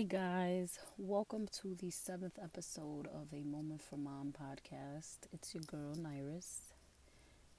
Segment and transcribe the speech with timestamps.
[0.00, 5.18] Hey guys, welcome to the seventh episode of a Moment for Mom podcast.
[5.30, 6.72] It's your girl Nairis,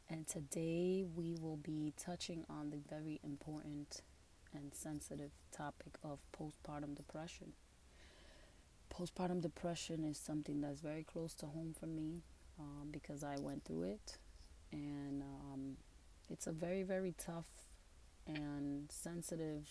[0.10, 4.02] and today we will be touching on the very important
[4.56, 7.54] and sensitive topic of postpartum depression.
[8.92, 12.24] Postpartum depression is something that's very close to home for me
[12.60, 14.18] um, because I went through it,
[14.72, 15.78] and um,
[16.28, 17.68] it's a very, very tough
[18.26, 19.68] and sensitive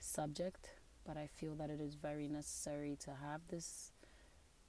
[0.00, 0.68] subject
[1.06, 3.92] but I feel that it is very necessary to have this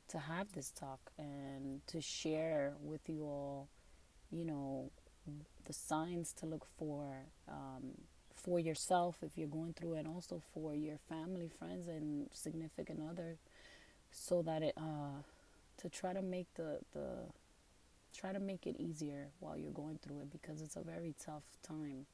[0.10, 3.70] to have this talk and to share with you all,
[4.32, 4.92] you know,
[5.66, 7.94] the signs to look for um,
[8.34, 13.38] for yourself if you're going through and also for your family, friends, and significant other,
[14.12, 15.22] so that it uh,
[15.78, 17.08] to try to make the the
[18.16, 21.44] try to make it easier while you're going through it because it's a very tough
[21.64, 22.06] time,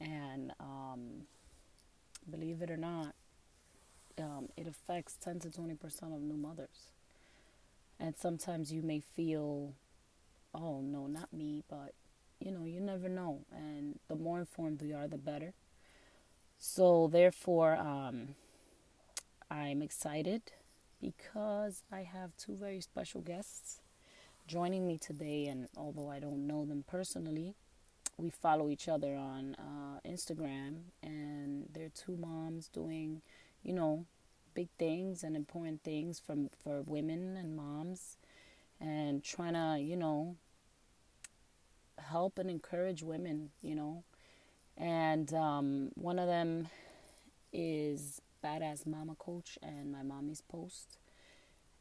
[0.00, 1.26] and um,
[2.30, 3.14] believe it or not,
[4.18, 6.92] um, it affects 10 to 20 percent of new mothers.
[7.98, 9.72] And sometimes you may feel,
[10.54, 11.92] oh no, not me, but
[12.40, 13.40] you know, you never know.
[13.50, 15.54] And the more informed we are, the better.
[16.58, 18.34] So, therefore, um,
[19.50, 20.42] I'm excited
[21.00, 23.80] because I have two very special guests
[24.46, 25.46] joining me today.
[25.46, 27.54] And although I don't know them personally,
[28.18, 33.20] we follow each other on uh, Instagram, and they're two moms doing,
[33.66, 34.06] you know,
[34.54, 38.16] big things and important things from for women and moms,
[38.80, 40.36] and trying to, you know,
[41.98, 44.04] help and encourage women, you know.
[44.76, 46.68] And um, one of them
[47.52, 50.98] is Badass Mama Coach and my mommy's post.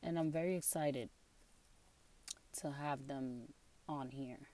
[0.02, 1.10] And I'm very excited
[2.62, 3.54] to have them
[3.88, 4.50] on here.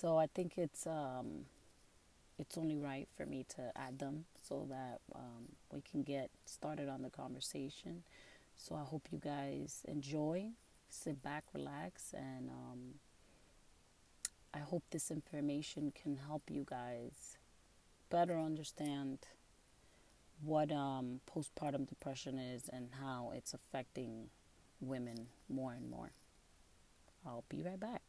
[0.00, 1.46] So I think it's um,
[2.38, 6.88] it's only right for me to add them so that um, we can get started
[6.88, 8.02] on the conversation.
[8.56, 10.50] So I hope you guys enjoy,
[10.88, 12.78] sit back, relax, and um,
[14.54, 17.38] I hope this information can help you guys
[18.10, 19.18] better understand
[20.42, 24.28] what um, postpartum depression is and how it's affecting
[24.80, 26.12] women more and more.
[27.24, 28.02] I'll be right back.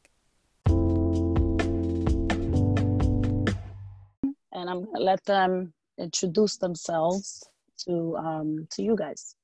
[4.53, 7.43] and I'm gonna let them introduce themselves
[7.85, 9.35] to um, to you guys.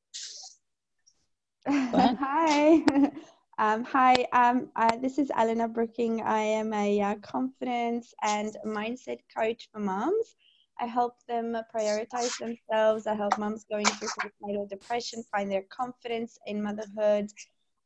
[1.67, 2.83] hi.
[3.59, 6.21] Um, hi, um, uh, this is Elena Brooking.
[6.21, 10.37] I am a uh, confidence and mindset coach for moms.
[10.79, 13.05] I help them prioritize themselves.
[13.05, 17.31] I help moms going through postnatal depression find their confidence in motherhood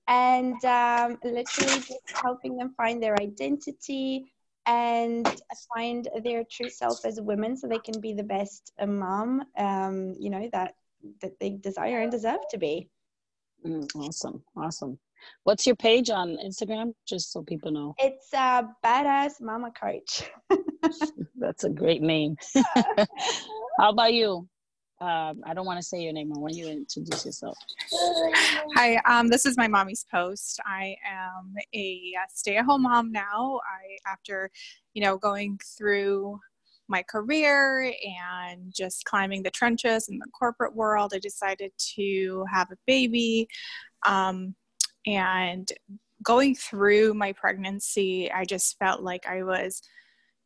[0.07, 4.25] and um, literally just helping them find their identity,
[4.66, 5.41] and
[5.74, 10.29] find their true self as women so they can be the best mom um, you
[10.29, 10.75] know that
[11.22, 12.90] that they desire and deserve to be.
[13.66, 15.00] Mm, awesome awesome.
[15.44, 17.96] What's your page on instagram just so people know?
[17.97, 20.24] It's uh badass mama coach.
[21.35, 22.38] That's a great name.
[23.78, 24.47] How about you
[25.03, 26.31] um, I don't want to say your name.
[26.33, 27.57] I want you to introduce yourself.
[28.75, 30.61] Hi, um, this is my mommy's post.
[30.65, 33.59] I am a stay-at-home mom now.
[33.65, 34.49] I, after,
[34.93, 36.39] you know, going through
[36.87, 37.93] my career
[38.31, 43.49] and just climbing the trenches in the corporate world, I decided to have a baby.
[44.05, 44.55] Um,
[45.05, 45.69] and
[46.21, 49.81] going through my pregnancy, I just felt like I was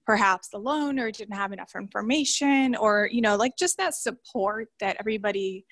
[0.08, 4.96] perhaps alone or didn't have enough information or you know like just that support that
[5.00, 5.66] everybody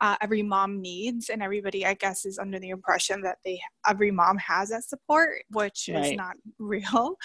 [0.00, 4.12] uh, every mom needs and everybody i guess is under the impression that they every
[4.12, 6.04] mom has that support which right.
[6.06, 7.16] is not real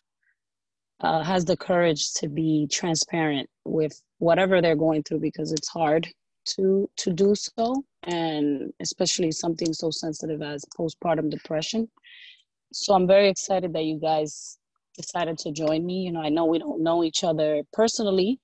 [1.01, 6.07] uh, has the courage to be transparent with whatever they're going through because it's hard
[6.45, 11.87] to to do so and especially something so sensitive as postpartum depression
[12.73, 14.57] so i'm very excited that you guys
[14.97, 16.01] decided to join me.
[16.01, 18.39] You know, I know we don't know each other personally,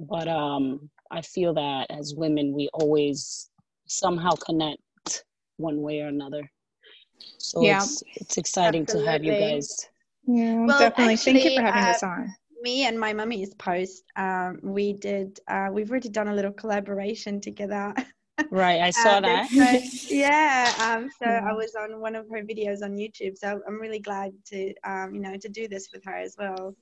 [0.00, 3.50] but um, I feel that as women, we always
[3.86, 4.80] somehow connect
[5.56, 6.42] one way or another.
[7.38, 7.82] So yeah.
[7.82, 9.06] it's, it's exciting Absolutely.
[9.06, 9.88] to have you guys.
[10.26, 11.14] Yeah, well, definitely.
[11.14, 12.34] Actually, Thank you for having uh, us on.
[12.62, 17.40] Me and my mummy's post, um, we did, uh, we've already done a little collaboration
[17.40, 17.94] together.
[18.50, 19.50] Right, I saw um, that.
[20.10, 21.56] yeah, um, so I mm.
[21.56, 23.36] was on one of her videos on YouTube.
[23.36, 26.74] So I'm really glad to, um, you know, to do this with her as well.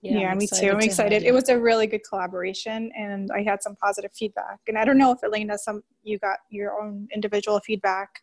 [0.00, 0.70] Yeah, yeah me too.
[0.70, 1.22] I'm excited.
[1.22, 4.58] It was a really good collaboration, and I had some positive feedback.
[4.66, 8.20] And I don't know if Elena, some you got your own individual feedback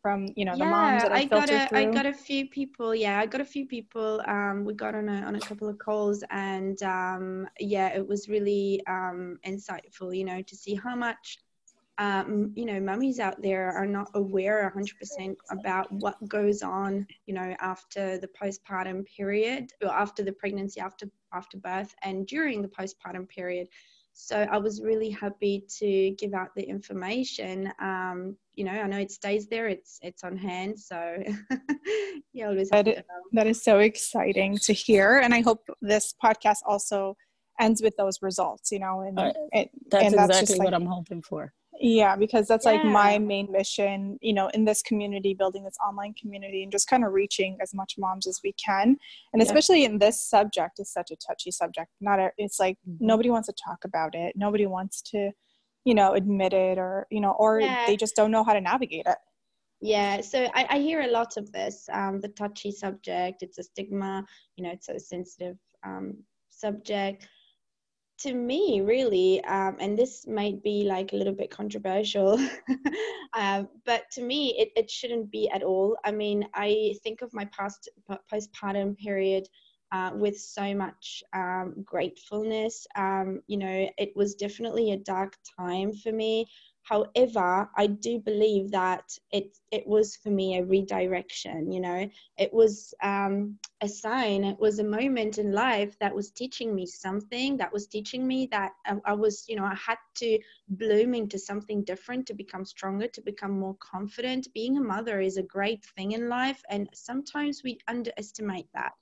[0.00, 1.78] from you know the yeah, moms that I, I got a, through?
[1.78, 2.94] I got a few people.
[2.94, 4.22] Yeah, I got a few people.
[4.26, 8.28] Um, we got on a on a couple of calls, and um, yeah, it was
[8.28, 10.16] really um, insightful.
[10.16, 11.38] You know, to see how much
[11.98, 17.34] um, you know, mummies out there are not aware 100% about what goes on, you
[17.34, 22.68] know, after the postpartum period or after the pregnancy, after after birth, and during the
[22.68, 23.68] postpartum period.
[24.12, 27.72] So I was really happy to give out the information.
[27.80, 30.78] Um, you know, I know it stays there; it's it's on hand.
[30.78, 31.22] So
[32.32, 32.70] yeah, always.
[32.70, 37.16] That, that is so exciting to hear, and I hope this podcast also
[37.60, 38.70] ends with those results.
[38.70, 41.52] You know, and, Uh, and That's and exactly just what I'm hoping for.
[41.80, 46.14] Yeah because that's like my main mission you know in this community building this online
[46.14, 48.96] community and just kind of reaching as much moms as we can
[49.32, 49.46] and Yeah.
[49.48, 52.96] especially in this subject is such a touchy subject not a, it's like Mhm.
[53.00, 55.30] nobody wants to talk about it nobody wants to
[55.84, 57.86] you know admit it or you know or Yeah.
[57.86, 59.18] they just don't know how to navigate it
[59.80, 61.88] Yeah, so I, I hear a lot of this.
[61.92, 64.24] Um, the touchy subject, it's a stigma,
[64.56, 66.18] you know, it's a sensitive um,
[66.50, 67.28] subject.
[68.22, 72.36] To me, really, um, and this might be like a little bit controversial,
[73.34, 75.96] um, but to me, it, it shouldn't be at all.
[76.04, 77.88] I mean, I think of my past
[78.32, 79.46] postpartum period
[79.92, 82.88] uh, with so much um, gratefulness.
[82.96, 86.46] Um, you know, it was definitely a dark time for me.
[86.88, 91.72] However, I do believe that it it was for me a redirection.
[91.72, 92.08] You know,
[92.38, 94.44] it was um, a sign.
[94.44, 97.56] It was a moment in life that was teaching me something.
[97.58, 100.38] That was teaching me that I, I was, you know, I had to
[100.68, 104.48] bloom into something different to become stronger, to become more confident.
[104.54, 108.92] Being a mother is a great thing in life, and sometimes we underestimate that.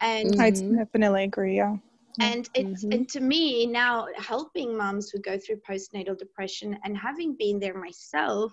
[0.00, 0.76] And i Mhm.
[0.76, 1.76] definitely agree yeah
[2.20, 2.92] and it's Mhm.
[2.92, 7.78] and to me now helping moms who go through postnatal depression and having been there
[7.78, 8.52] myself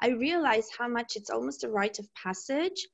[0.00, 2.88] i realize how much it's almost a rite of passage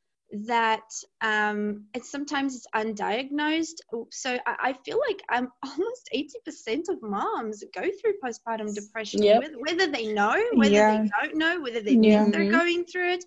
[0.47, 0.85] that
[1.21, 3.79] um and sometimes it's undiagnosed
[4.11, 9.39] so I, I feel like i'm almost 80% of moms go through postpartum depression Yep.
[9.41, 10.87] whether, whether they know whether Yeah.
[10.87, 12.23] they don't know whether they Yeah.
[12.23, 12.51] think they're Mhm.
[12.51, 13.25] going through it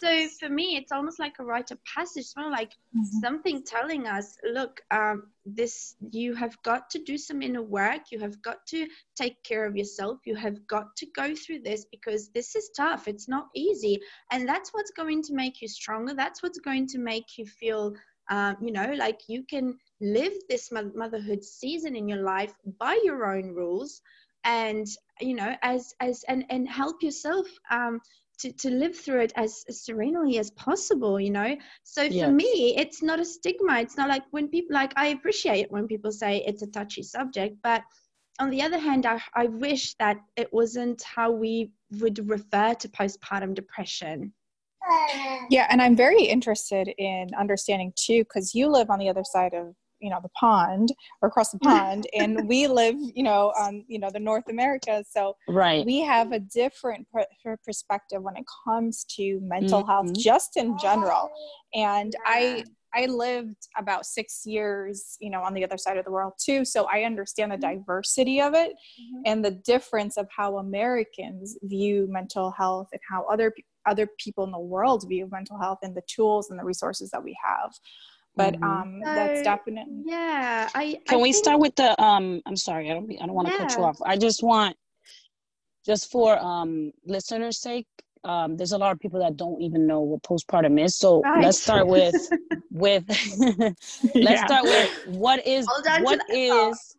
[0.00, 3.20] so for me it's almost like a rite of passage like Mhm.
[3.22, 8.02] something telling us look um, this you have got to do some inner work.
[8.12, 10.18] You have got to take care of yourself.
[10.26, 13.08] You have got to go through this because this is tough.
[13.08, 14.00] It's not easy.
[14.32, 16.14] And that's what's going to make you stronger.
[16.14, 17.94] That's what's going to make you feel
[18.30, 23.26] um, you know like you can live this motherhood season in your life by your
[23.36, 24.00] own rules
[24.44, 24.86] and
[25.20, 28.00] you know as as and and help yourself um,
[28.38, 31.56] to, to live through it as serenely as possible you know?
[31.82, 32.32] So for Yes.
[32.32, 33.78] me it's not a stigma.
[33.80, 37.56] It's not like when people like i appreciate when people say it's a touchy subject
[37.62, 37.82] but
[38.38, 42.88] on the other hand i, I wish that it wasn't how we would refer to
[42.88, 44.32] postpartum depression.
[45.50, 49.54] Yeah, and I'm very interested in understanding too, because you live on the other side
[49.54, 53.84] of you know the pond or across the pond, and we live you know on
[53.88, 55.84] you know the North America, so Right.
[55.84, 60.18] we have a different pr- perspective when it comes to mental health, Mhm.
[60.18, 61.30] just in general.
[61.74, 62.64] And I Yeah.
[62.94, 66.64] I lived about six years, you know, on the other side of the world too,
[66.64, 69.22] so I understand the diversity of it Mhm.
[69.26, 73.52] and the difference of how Americans view mental health and how other
[73.84, 77.22] other people in the world view mental health and the tools and the resources that
[77.22, 77.72] we have.
[78.36, 78.62] But Mhm.
[78.62, 82.90] um, that's definitely yeah i Can I we think- start with the um I'm sorry,
[82.90, 83.98] I don't I don't want to cut you off.
[84.04, 84.76] I just want
[85.84, 87.86] just for um listeners' sake,
[88.24, 90.96] um there's a lot of people that don't even know what postpartum is.
[90.96, 91.44] So Right.
[91.44, 92.14] let's start with
[92.70, 93.74] with let's
[94.14, 94.46] Yeah.
[94.46, 96.72] start with what is what is on to what that thought.
[96.72, 96.96] is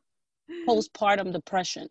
[0.67, 1.87] postpartum depression?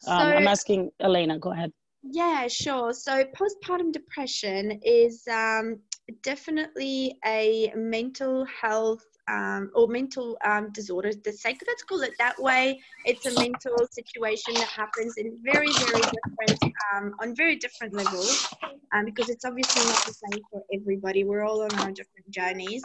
[0.00, 1.72] so Um, I'm asking Elena, go ahead.
[2.02, 2.92] Yeah, sure.
[2.92, 5.80] So postpartum depression is um,
[6.22, 11.12] definitely a mental health um, or mental um, disorder.
[11.12, 11.36] The
[11.66, 12.80] let's call it that way.
[13.04, 18.48] It's a mental situation that happens in very, very different, um, on very different levels,
[18.92, 21.24] um, because it's obviously not the same for everybody.
[21.24, 22.82] We're all on our different journeys.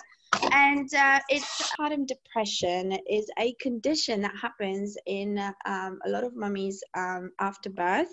[0.51, 6.35] And uh, it's postpartum depression is a condition that happens in um, a lot of
[6.35, 8.11] mummies um, after birth.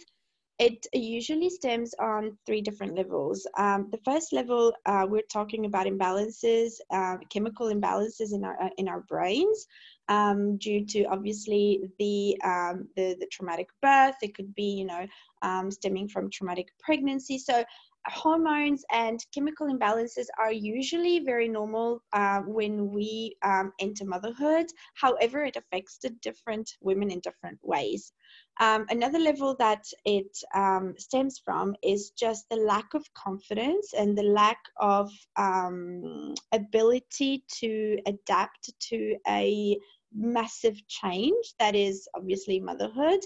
[0.58, 3.46] It usually stems on three different levels.
[3.56, 8.70] Um, the first level, uh, we're talking about imbalances, uh, chemical imbalances in our uh,
[8.76, 9.66] in our brains,
[10.08, 14.16] um, due to obviously the, um, the the traumatic birth.
[14.20, 15.06] It could be, you know,
[15.42, 17.38] um, stemming from traumatic pregnancy.
[17.38, 17.64] So
[18.06, 24.66] hormones and chemical imbalances are usually very normal uh, when we um, enter motherhood.
[24.94, 28.12] However, it affects the different women in different ways.
[28.60, 34.16] Um, another level that it um, stems from is just the lack of confidence and
[34.18, 39.78] the lack of um, ability to adapt to a
[40.14, 43.20] massive change that is obviously motherhood.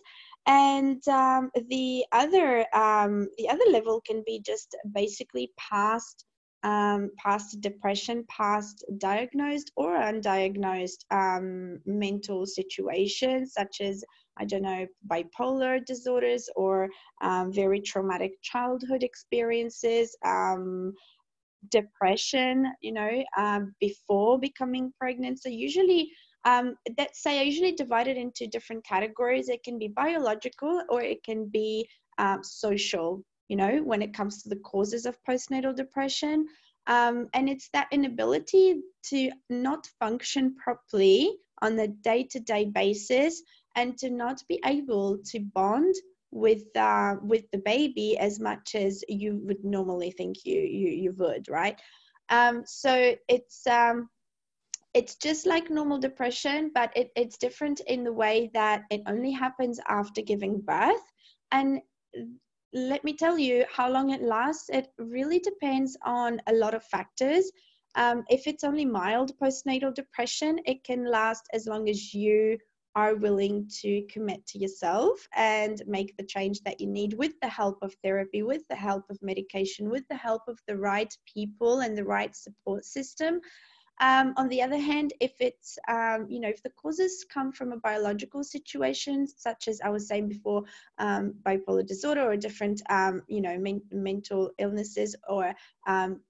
[0.46, 6.26] And um, the other um, the other level can be just basically past
[6.62, 14.04] um, past depression, past diagnosed or undiagnosed um, mental situations, such as,
[14.38, 16.88] I don't know, bipolar disorders or
[17.20, 20.94] um, very traumatic childhood experiences, um,
[21.70, 25.42] depression, you know, um, before becoming pregnant.
[25.42, 26.10] So, usually,
[26.44, 29.48] um, that say I usually divide it into different categories.
[29.48, 33.22] It can be biological or it can be um, social
[33.52, 36.46] you know, when it comes to the causes of postnatal depression.
[36.86, 43.42] Um, and it's that inability to not function properly on a day to day basis
[43.74, 45.94] and to not be able to bond
[46.30, 51.12] with uh, with the baby as much as you would normally think you you, you
[51.18, 51.80] would right
[52.30, 54.08] um, so it's um,
[54.94, 59.30] it's just like normal depression but it, it's different in the way that it only
[59.32, 61.04] happens after giving birth
[61.52, 61.80] and
[62.72, 64.70] let me tell you how long it lasts.
[64.70, 67.50] It really depends on a lot of factors.
[67.94, 72.56] Um, if it's only mild postnatal depression, it can last as long as you
[72.94, 77.48] are willing to commit to yourself and make the change that you need with the
[77.48, 81.80] help of therapy, with the help of medication, with the help of the right people
[81.80, 83.40] and the right support system.
[84.00, 87.72] Um, on the other hand, if it's, um, you know, if the causes come from
[87.72, 90.64] a biological situation, such as I was saying before,
[90.98, 95.54] um, bipolar disorder or different, um, you know, men- mental illnesses or,
[95.86, 96.20] um,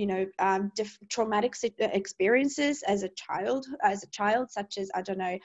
[0.00, 4.90] you know, um, diff- traumatic uh, experiences as a child, as a child, such as
[4.94, 5.38] I don't know,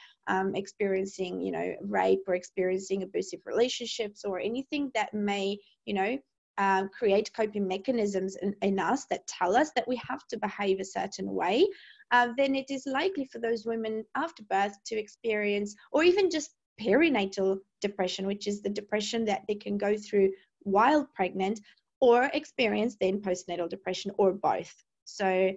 [0.55, 6.17] experiencing, you know, rape or experiencing abusive relationships or anything that may, you know,
[6.57, 10.79] um, create coping mechanisms in, in, us that tell us that we have to behave
[10.79, 11.67] a certain way,
[12.11, 16.51] uh, then it is likely for those women after birth to experience, or even just
[16.79, 21.59] perinatal depression, which is the depression that they can go through while pregnant,
[22.01, 24.73] or experience then postnatal depression, or both.
[25.05, 25.51] So,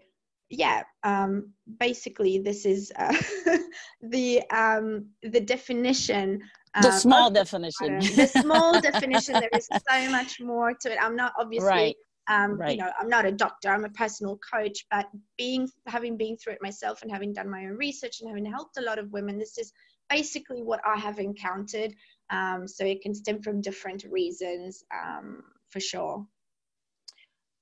[0.51, 3.17] yeah, um, basically, this is uh,
[4.03, 6.41] the um, the definition
[6.83, 11.17] the um, small definition the small definition there is so much more to it i'm
[11.17, 11.97] not obviously right.
[12.29, 12.77] Um, right.
[12.77, 16.55] you know i'm not a doctor i'm a personal coach but being having been through
[16.55, 19.39] it myself and having done my own research and having helped a lot of women
[19.39, 19.73] this is
[20.11, 21.95] basically what i have encountered
[22.31, 26.27] um, so it can stem from different reasons um, for sure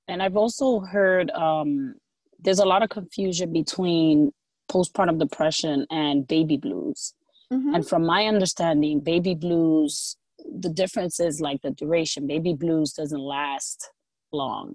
[0.09, 1.95] and i've also heard um,
[2.39, 4.33] there's a lot of confusion between
[4.71, 7.15] postpartum depression and baby blues
[7.53, 7.75] Mm-hmm.
[7.75, 12.27] And from my understanding, baby blues, the difference is like the duration.
[12.27, 13.91] Baby blues doesn't last
[14.33, 14.75] long.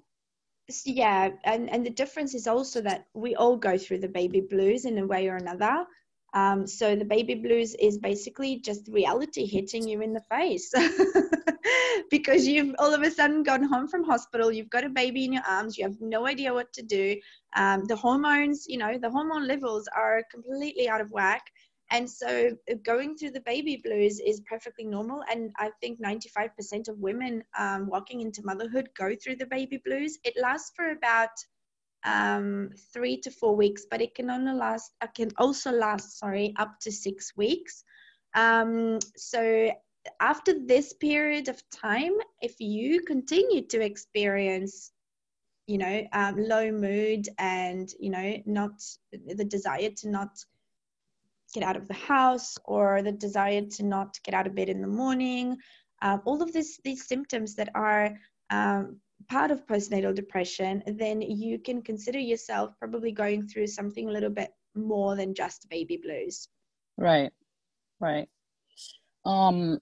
[0.84, 4.84] Yeah, and, and the difference is also that we all go through the baby blues
[4.84, 5.84] in a way or another.
[6.34, 10.72] Um, so the baby blues is basically just reality hitting you in the face
[12.10, 15.32] because you've all of a sudden gone home from hospital, you've got a baby in
[15.34, 17.16] your arms, you have no idea what to do.
[17.54, 21.42] Um, the hormones, you know, the hormone levels are completely out of whack.
[21.90, 25.22] And so uh, going through the baby blues is perfectly normal.
[25.30, 30.18] And I think 95% of women um, walking into motherhood go through the baby blues.
[30.24, 31.28] It lasts for about
[32.04, 36.54] um, three to four weeks, but it can only last, it can also last, sorry,
[36.58, 37.84] up to six weeks.
[38.34, 39.70] Um, so
[40.20, 44.92] after this period of time, if you continue to experience
[45.68, 48.72] you know um, low mood and you know not
[49.12, 50.30] the desire to not
[51.52, 54.80] get out of the house or the desire to not get out of bed in
[54.80, 55.56] the morning.
[56.00, 58.18] Uh, all of this, these symptoms that are
[58.50, 58.96] um,
[59.32, 64.28] part of postnatal depression, then you can consider yourself probably going through something a little
[64.30, 66.48] bit more than just baby blues.
[66.98, 67.30] Right,
[67.98, 68.28] right.
[69.24, 69.78] Um,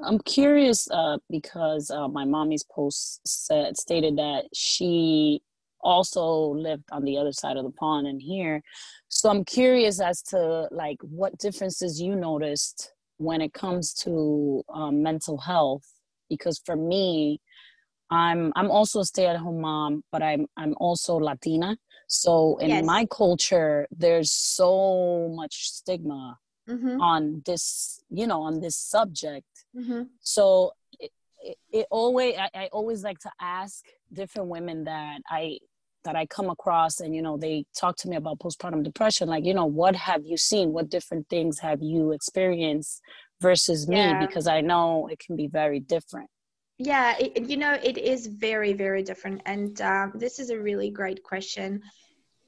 [0.00, 5.42] I'm curious uh, because uh, my mommy's post said stated that she
[5.80, 8.60] also lived on the other side of the pond and here
[9.06, 15.04] so i'm curious as to like what differences you noticed when it comes to um,
[15.04, 15.86] mental health
[16.28, 17.40] because for me
[18.10, 22.84] i'm i'm also a stay-at-home mom but i'm i'm also latina so in yes.
[22.84, 26.38] my culture there's so much stigma
[26.68, 27.00] mm-hmm.
[27.00, 29.46] on this you know on this subject
[29.76, 30.02] mm-hmm.
[30.20, 31.10] so it,
[31.40, 35.58] it, it always I, I always like to ask different women that i
[36.04, 39.44] that I come across and you know they talk to me about postpartum depression like
[39.44, 43.02] you know what have you seen what different things have you experienced
[43.40, 44.20] versus Yeah.
[44.20, 46.30] me because I know it can be very different.
[46.78, 49.42] Yeah, it, you know, it is very, very different.
[49.46, 51.82] And um, this is a really great question.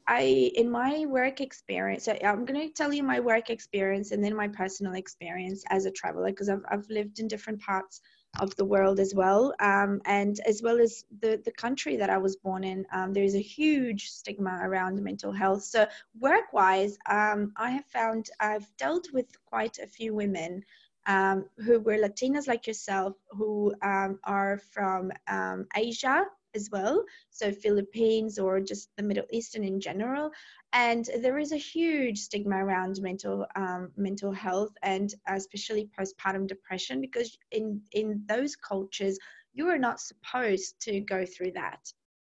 [0.06, 4.24] I, in my work experience, so I'm going to tell you my work experience and
[4.24, 8.00] then my personal experience as a traveler because I've, I've lived in different parts
[8.38, 9.52] of the world as well.
[9.60, 13.24] Um, and as well as the, the country that I was born in, um, there
[13.24, 15.64] is a huge stigma around mental health.
[15.64, 15.86] So,
[16.18, 20.62] work wise, um, I have found I've dealt with quite a few women
[21.10, 26.24] um, who were Latinas like yourself, who um, are from um, Asia
[26.54, 30.30] as well, so Philippines or just the Middle Eastern in general.
[30.72, 37.00] And there is a huge stigma around mental um, mental health and especially postpartum depression
[37.00, 39.18] because in in those cultures
[39.52, 41.80] you are not supposed to go through that.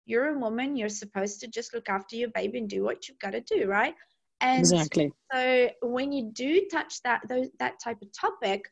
[0.06, 0.76] You're a woman.
[0.76, 3.68] You're supposed to just look after your baby and do what you've got to do,
[3.68, 3.96] right?
[4.44, 5.12] And exactly.
[5.34, 8.66] so when you do touch that those, that type of topic,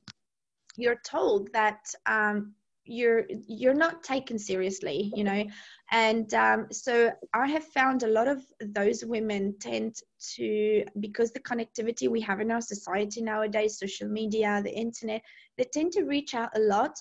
[0.78, 5.46] you're told that um, you're you're not taken seriously, you know.
[5.92, 9.96] And um, so I have found a lot of those women tend
[10.36, 15.22] to because the connectivity we have in our society nowadays, social media, the internet,
[15.58, 16.98] they tend to reach out a lot.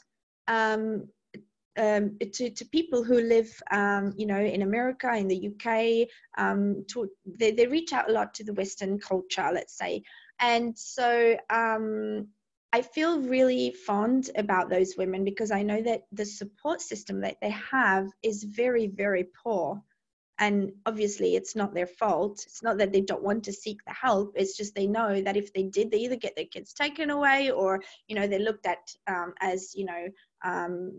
[0.47, 1.09] Um,
[1.81, 6.85] um, to, to people who live, um, you know, in America, in the UK, um,
[6.89, 10.03] to, they, they reach out a lot to the Western culture, let's say.
[10.41, 12.29] And so um,
[12.73, 17.39] I feel really fond about those women because I know that the support system that
[17.41, 19.83] they have is very, very poor.
[20.41, 22.43] And obviously, it's not their fault.
[22.47, 24.33] It's not that they don't want to seek the help.
[24.35, 27.51] It's just they know that if they did, they either get their kids taken away
[27.51, 30.09] or, you know, they're looked at um, as, you know,
[30.43, 30.93] um,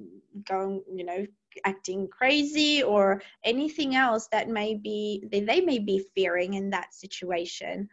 [0.47, 1.25] going, you know,
[1.65, 6.93] acting crazy or anything else that may be they, they may be fearing in that
[6.93, 7.89] situation.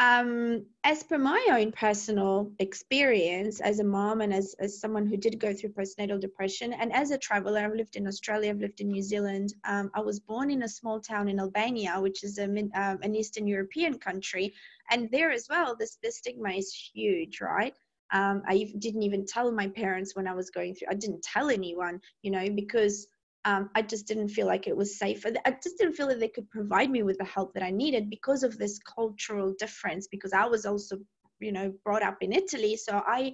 [0.00, 5.18] Um, as per my own personal experience as a mom and as, as someone who
[5.18, 8.80] did go through postnatal depression and as a traveler, I've lived in Australia, I've lived
[8.80, 9.52] in New Zealand.
[9.66, 13.14] Um, I was born in a small town in Albania, which is a, um, an
[13.14, 14.54] Eastern European country.
[14.90, 17.74] And there as well, this, this stigma is huge, right?
[18.10, 20.88] Um, I didn't even tell my parents when I was going through.
[20.90, 23.06] I didn't tell anyone, you know, because
[23.44, 25.24] um, I just didn't feel like it was safe.
[25.26, 28.10] I just didn't feel that they could provide me with the help that I needed
[28.10, 30.08] because of this cultural difference.
[30.08, 30.98] Because I was also,
[31.40, 33.32] you know, brought up in Italy, so I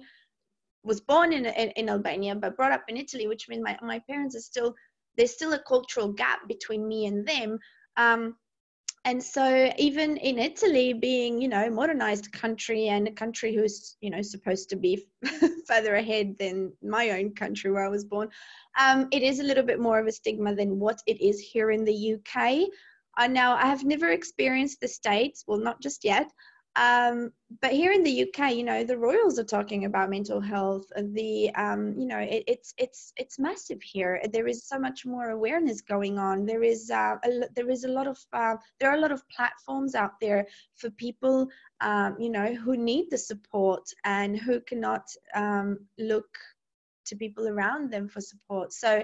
[0.83, 3.99] was born in in, in Albania, but brought up in Italy, which means my my
[4.09, 4.73] parents are still
[5.17, 7.59] there's still a cultural gap between me and them.
[7.97, 8.35] Um,
[9.07, 13.95] and so even in italy being you know a modernized country and a country who's
[14.01, 15.07] you know supposed to be
[15.67, 18.27] further ahead than my own country where i was born
[18.77, 21.71] um, it is a little bit more of a stigma than what it is here
[21.71, 22.35] in the uk
[23.17, 26.29] i now i have never experienced the states well not just yet
[26.77, 30.85] um, but here in the UK, you know, the royals are talking about mental health.
[30.95, 34.21] The, um, you know, it, it's it's it's massive here.
[34.31, 36.45] There is so much more awareness going on.
[36.45, 39.27] There is uh, a, there is a lot of uh, there are a lot of
[39.29, 41.47] platforms out there for people,
[41.81, 46.29] um, you know, who need the support and who cannot um, look
[47.05, 48.71] to people around them for support.
[48.71, 49.03] So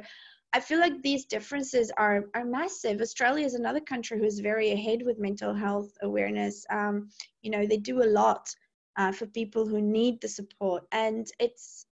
[0.54, 3.02] I feel like these differences are, are massive.
[3.02, 6.64] Australia is another country who's very ahead with mental health awareness.
[6.70, 7.10] Um,
[7.42, 8.54] you know, they do a lot
[8.96, 10.84] uh, for people who need the support.
[10.92, 11.88] And it's,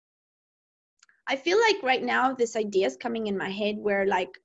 [1.28, 4.36] I feel like right now this idea is coming in my head where like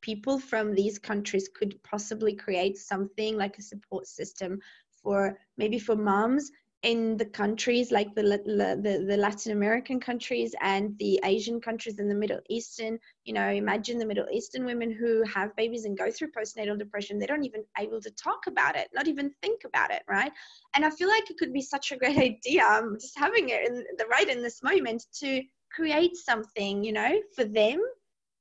[0.00, 4.60] people from these countries could possibly create something like a support system
[5.02, 6.50] for maybe for moms
[6.82, 12.08] in the countries like the, the the Latin American countries and the Asian countries and
[12.08, 16.10] the Middle Eastern, you know, imagine the Middle Eastern women who have babies and go
[16.10, 17.18] through postnatal depression.
[17.18, 20.30] They don't even able to talk about it, not even think about it, right?
[20.74, 23.66] And I feel like it could be such a great idea, um, just having it
[23.66, 25.42] in the right in this moment to
[25.74, 27.82] create something, you know, for them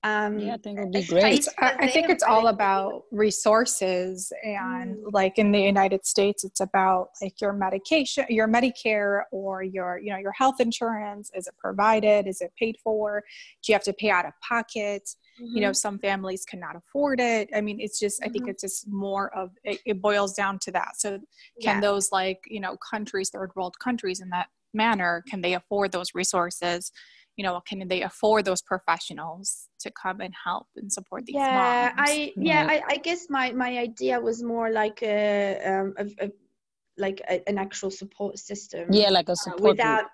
[0.03, 1.47] um, yeah, I think it would be great.
[1.57, 5.03] I, I think it's all about resources, and mm.
[5.11, 10.11] like in the United States, it's about like your medication, your Medicare, or your you
[10.11, 11.31] know your health insurance.
[11.33, 12.27] Is it provided?
[12.27, 13.23] Is it paid for?
[13.63, 15.09] Do you have to pay out of pocket?
[15.41, 15.55] Mm-hmm.
[15.55, 15.73] You know, mm-hmm.
[15.73, 17.49] some families cannot afford it.
[17.55, 18.29] I mean, it's just mm-hmm.
[18.29, 18.51] I think mm-hmm.
[18.51, 20.99] it's just more of it, it, boils down to that.
[20.99, 21.17] So,
[21.61, 21.81] can yeah.
[21.81, 26.13] those like you know countries, third world countries, in that manner, can they afford those
[26.13, 26.91] resources?
[27.37, 31.93] You know can they afford those professionals to come and help and support these yeah
[31.95, 32.09] moms?
[32.09, 36.31] i yeah I, I, guess my my idea was more like a, um, a, a
[36.99, 40.05] like a, an actual support system yeah like a uh, support uh, without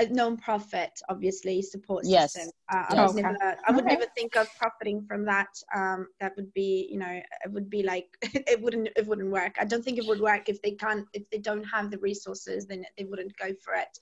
[0.00, 2.32] a non-profit obviously support yes.
[2.32, 3.22] system uh, I, would okay.
[3.22, 3.94] never, I would okay.
[3.94, 7.82] never think of profiting from that um, that would be you know it would be
[7.82, 11.06] like it wouldn't it wouldn't work i don't think it would work if they can't
[11.12, 13.98] if they don't have the resources then they wouldn't go for it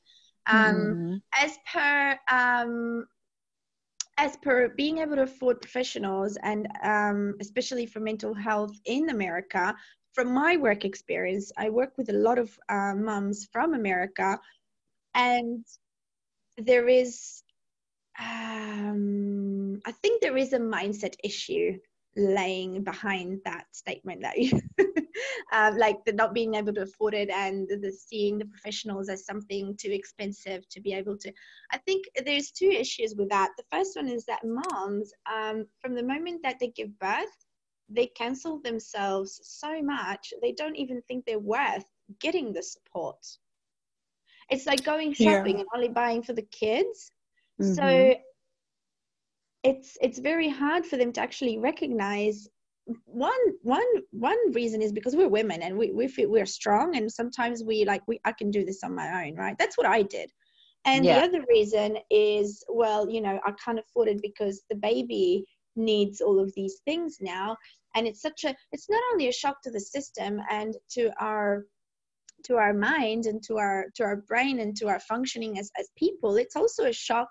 [0.48, 1.14] Um, mm-hmm.
[1.44, 3.06] As per um,
[4.16, 9.74] as per being able to afford professionals and um, especially for mental health in America,
[10.12, 14.40] from my work experience, I work with a lot of uh, mums from America,
[15.14, 15.64] and
[16.56, 17.42] there is,
[18.18, 21.78] um, I think there is a mindset issue
[22.18, 24.60] laying behind that statement that you
[25.52, 29.24] um, like the not being able to afford it and the seeing the professionals as
[29.24, 31.32] something too expensive to be able to
[31.72, 35.94] i think there's two issues with that the first one is that moms um, from
[35.94, 37.46] the moment that they give birth
[37.88, 41.84] they cancel themselves so much they don't even think they're worth
[42.20, 43.24] getting the support
[44.50, 45.60] it's like going shopping yeah.
[45.60, 47.12] and only buying for the kids
[47.60, 47.74] mm-hmm.
[47.74, 48.14] so
[49.68, 52.48] it's it's very hard for them to actually recognize.
[53.04, 57.12] One one one reason is because we're women and we, we feel we're strong and
[57.12, 59.56] sometimes we like we i can do this on my own right?
[59.58, 60.30] That's what i did.
[60.86, 61.18] And yeah.
[61.18, 65.44] the other reason is well you know i can't afford it because the baby
[65.76, 67.56] needs all of these things now.
[67.94, 71.66] And it's such a it's not only a shock to the system and to our
[72.44, 75.90] to our mind and to our to our brain and to our functioning as as
[75.96, 77.28] people it's also a shock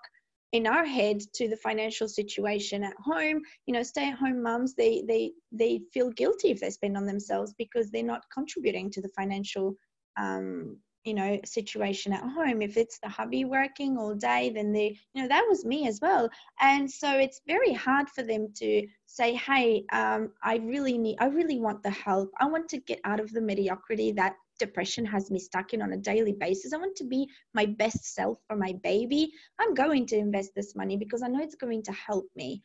[0.52, 3.42] in our head to the financial situation at home.
[3.66, 7.06] You know stay at home moms they they they feel guilty if they spend on
[7.06, 9.76] themselves because they're not contributing to the financial
[10.16, 12.62] um, you know situation at home.
[12.62, 16.00] If it's the hubby working all day then they you know that was me as
[16.00, 16.28] well.
[16.60, 21.26] And so it's very hard for them to say hey um, i really need i
[21.26, 22.30] really want the help.
[22.40, 25.92] I want to get out of the mediocrity that depression has me stuck in on
[25.92, 26.72] a daily basis.
[26.72, 29.32] I want to be my best self for my baby.
[29.58, 32.62] I'm going to invest this money because I know it's going to help me.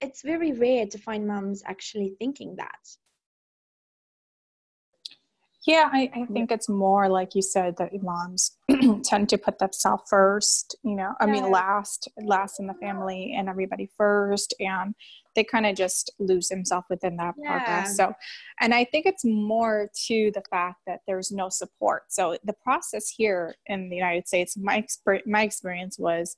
[0.00, 2.80] It's very rare to find moms actually thinking that.
[5.66, 8.58] Yeah, I, I think it's more like you said that moms
[9.02, 13.48] tend to put themselves first, you know, I mean last last in the family and
[13.48, 14.94] everybody first and
[15.34, 17.58] they kind of just lose themselves within that yeah.
[17.58, 17.96] progress.
[17.96, 18.12] So
[18.60, 22.04] and I think it's more to the fact that there's no support.
[22.08, 26.36] So the process here in the United States, my exper- my experience was,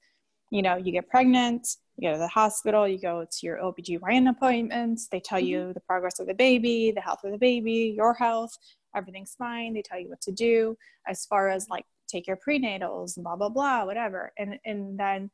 [0.50, 4.30] you know, you get pregnant, you go to the hospital, you go to your OBGYN
[4.30, 5.48] appointments, they tell mm-hmm.
[5.48, 8.56] you the progress of the baby, the health of the baby, your health,
[8.94, 9.75] everything's fine.
[9.75, 10.77] They tell you what to do
[11.09, 14.33] as far as like take your prenatals, and blah, blah, blah, whatever.
[14.38, 15.31] And, and then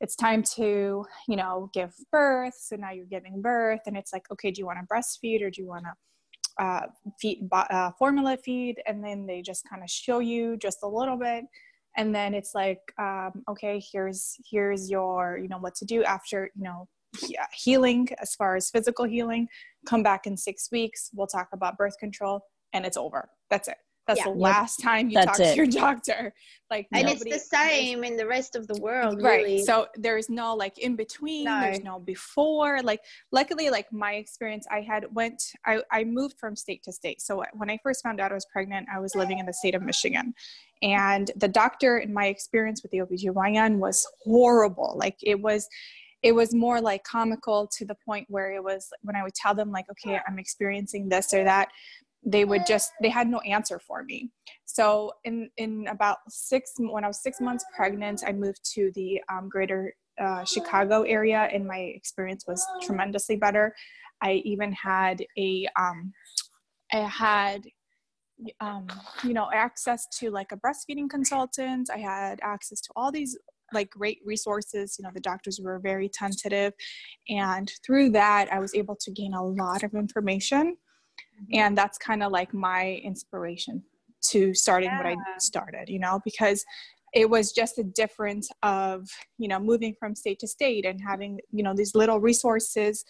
[0.00, 2.54] it's time to, you know, give birth.
[2.58, 5.50] So now you're giving birth and it's like, okay, do you want to breastfeed or
[5.50, 6.86] do you want to uh,
[7.20, 8.76] feed, uh, formula feed?
[8.86, 11.44] And then they just kind of show you just a little bit.
[11.96, 16.50] And then it's like, um, okay, here's, here's your, you know, what to do after,
[16.54, 16.86] you know,
[17.52, 19.48] healing as far as physical healing
[19.86, 23.28] come back in six weeks we'll talk about birth control and it's over.
[23.50, 23.76] That's it.
[24.08, 24.32] That's yeah.
[24.32, 25.50] the last time you That's talk it.
[25.50, 26.32] to your doctor.
[26.70, 29.44] Like, and nobody, it's the same in the rest of the world, right?
[29.44, 29.62] Really.
[29.62, 31.44] So there's no like in between.
[31.44, 31.60] No.
[31.60, 32.80] There's no before.
[32.82, 33.00] Like,
[33.32, 35.42] luckily, like my experience, I had went.
[35.66, 37.20] I I moved from state to state.
[37.20, 39.74] So when I first found out I was pregnant, I was living in the state
[39.74, 40.32] of Michigan,
[40.82, 44.94] and the doctor, in my experience with the OBGYN, was horrible.
[44.96, 45.68] Like it was
[46.22, 49.54] it was more like comical to the point where it was when I would tell
[49.54, 51.68] them like, okay, I'm experiencing this or that,
[52.30, 54.30] they would just they had no answer for me.
[54.66, 59.20] So in in about six when i was six months pregnant i moved to the
[59.32, 63.74] um, greater uh, chicago area and my experience was tremendously better.
[64.20, 66.12] I even had a um,
[66.92, 67.62] i had
[68.60, 68.86] um,
[69.24, 71.88] you know access to like a breastfeeding consultant.
[71.92, 73.36] I had access to all these
[73.72, 74.96] like great resources.
[74.98, 76.74] You know the doctors were very tentative.
[77.28, 80.76] And through that i was able to gain a lot of information.
[81.42, 81.58] Mm-hmm.
[81.58, 83.82] And that's kind of like my inspiration
[84.30, 84.98] to starting yeah.
[84.98, 86.64] what I started, you know, because
[87.14, 91.38] it was just a difference of, you know, moving from state to state and having,
[91.52, 93.04] you know, these little resources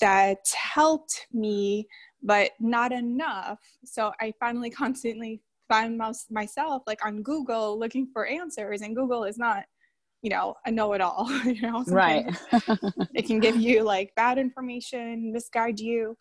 [0.00, 1.86] that helped me,
[2.22, 3.58] but not enough.
[3.84, 9.38] So I finally constantly find myself like on Google looking for answers, and Google is
[9.38, 9.64] not
[10.22, 12.26] you know a know-it-all you know right
[13.14, 16.16] it can give you like bad information misguide you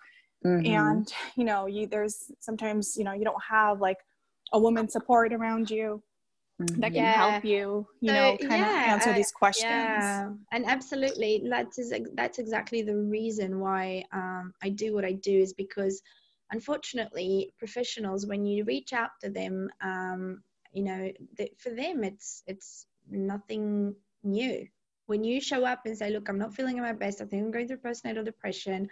[0.48, 0.74] Mm-hmm.
[0.74, 3.98] And, you know, you, there's sometimes, you know, you don't have like
[4.54, 6.02] a woman support around you
[6.62, 6.80] mm-hmm.
[6.82, 7.32] that can yeah.
[7.32, 9.72] help you, you so, know, kind yeah, of answer these questions.
[9.72, 11.44] Yeah, and absolutely.
[11.50, 11.78] That's,
[12.14, 16.02] that's exactly the reason why um, I do what I do is because
[16.52, 22.44] unfortunately professionals, when you reach out to them, um, you know, the, for them, it's,
[22.48, 24.68] it's nothing new.
[25.08, 27.22] When you show up and say, look, I'm not feeling at my best.
[27.22, 28.90] I think I'm going through postnatal depression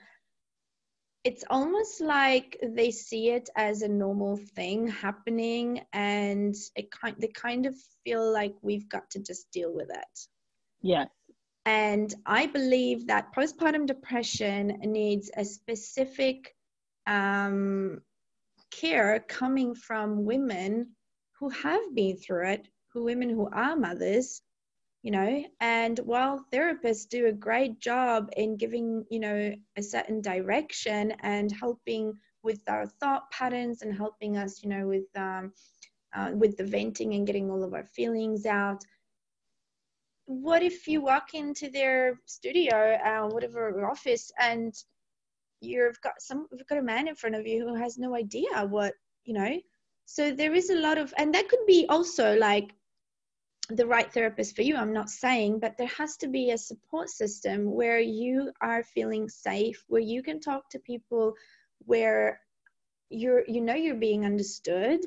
[1.26, 7.28] it's almost like they see it as a normal thing happening and it kind they
[7.30, 10.20] kind of feel like we've got to just deal with it.
[10.82, 11.06] Yeah.
[11.66, 16.56] And i believe that postpartum depression needs a specific
[17.08, 18.02] um,
[18.70, 20.92] care coming from women
[21.40, 24.42] who have been through it who women who are mothers
[25.06, 30.20] you know and while therapists do a great job in giving you know a certain
[30.20, 35.54] direction and helping with our thought patterns and helping us you know with um,
[36.16, 38.84] uh, with the venting and getting all of our feelings out
[40.26, 44.74] what if you walk into their studio uh, whatever office and
[45.62, 48.66] you've got some you've got a man in front of you who has no idea
[48.68, 49.60] what you know?
[50.06, 52.72] So there is a lot of and that could be also like
[53.70, 57.10] the right therapist for you i'm not saying but there has to be a support
[57.10, 61.34] system where you are feeling safe where you can talk to people
[61.80, 62.40] where
[63.10, 65.00] you're you know you're being understood.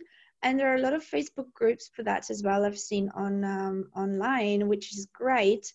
[0.43, 3.45] And there are a lot of facebook groups for that as well i've seen on
[3.45, 5.73] um, online which is great.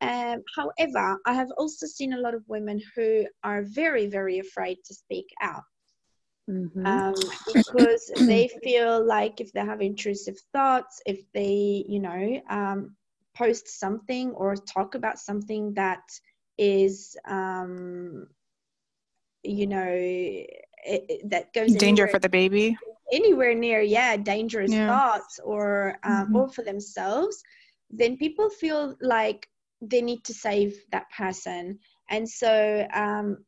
[0.00, 4.78] Um, however i have also seen a lot of women who are very very afraid
[4.84, 5.64] to speak out
[6.48, 6.86] Mm-hmm.
[6.86, 7.14] Um,
[7.54, 12.96] because they feel like if they have intrusive thoughts, if they, you know, um,
[13.36, 16.02] post something or talk about something that
[16.56, 18.26] is, um,
[19.42, 22.76] you know, it, it, that goes danger for the baby
[23.12, 24.86] anywhere near, yeah, dangerous yeah.
[24.86, 26.36] thoughts or um, mm-hmm.
[26.36, 27.42] or for themselves,
[27.90, 29.48] then people feel like
[29.80, 31.78] they need to save that person,
[32.10, 33.38] and so um,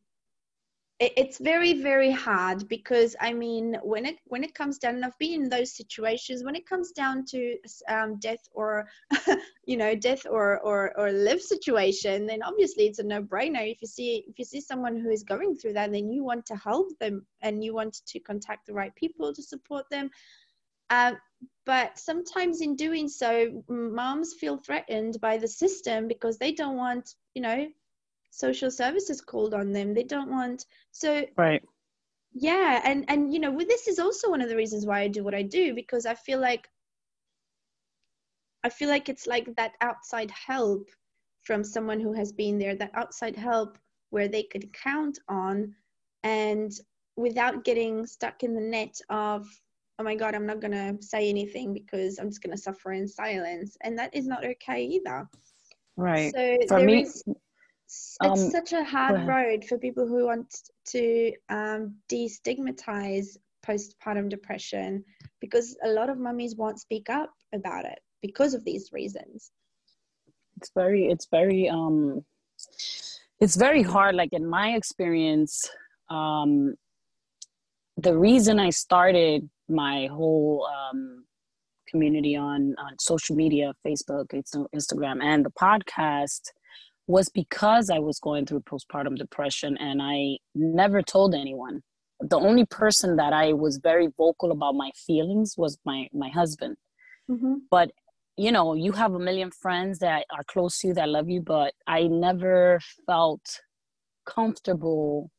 [1.01, 5.19] it's very very hard because i mean when it when it comes down and i've
[5.19, 7.57] been in those situations when it comes down to
[7.89, 8.87] um, death or
[9.65, 13.71] you know death or, or or live situation then obviously it's a no-brainer.
[13.71, 16.45] If you see if you see someone who is going through that then you want
[16.47, 20.11] to help them and you want to contact the right people to support them.
[20.91, 21.13] Uh,
[21.65, 27.15] but sometimes in doing so moms feel threatened by the system because they don't want
[27.35, 27.67] you know
[28.31, 29.95] social services called on them.
[29.95, 31.63] They don't want so right.
[32.33, 35.25] Yeah and and you know this is also one of the reasons why i do
[35.25, 36.69] what i do because i feel like
[38.63, 40.89] i feel like it's like that outside help
[41.43, 43.79] from someone who has been there that outside help
[44.11, 45.75] where they could count on
[46.23, 46.73] and
[47.17, 49.49] without getting stuck in the net of
[49.99, 52.93] oh my god i'm not going to say anything because i'm just going to suffer
[52.93, 53.77] in silence.
[53.83, 55.29] And that is not okay either.
[55.97, 56.33] Right.
[56.35, 57.23] So for me is,
[58.23, 60.55] it's um, such a hard road for people who want
[60.87, 65.05] to um, destigmatize postpartum depression
[65.41, 69.51] because a lot of mummies won't speak up about it because of these reasons.
[70.57, 72.25] It's very it's very um
[73.41, 74.15] it's very hard.
[74.15, 75.69] Like in my experience
[76.11, 76.75] um
[77.97, 81.25] the reason i started my whole um
[81.89, 84.27] community on on social media facebook
[84.75, 86.41] instagram and the podcast
[87.11, 91.83] was because I was going through postpartum depression and I never told anyone.
[92.21, 96.77] The only person that I was very vocal about my feelings was my my husband.
[97.31, 97.55] Mm-hmm.
[97.71, 97.91] But
[98.37, 101.43] you know, you have a million friends that are close to you that love you,
[101.43, 103.61] but I never felt
[104.27, 105.31] comfortable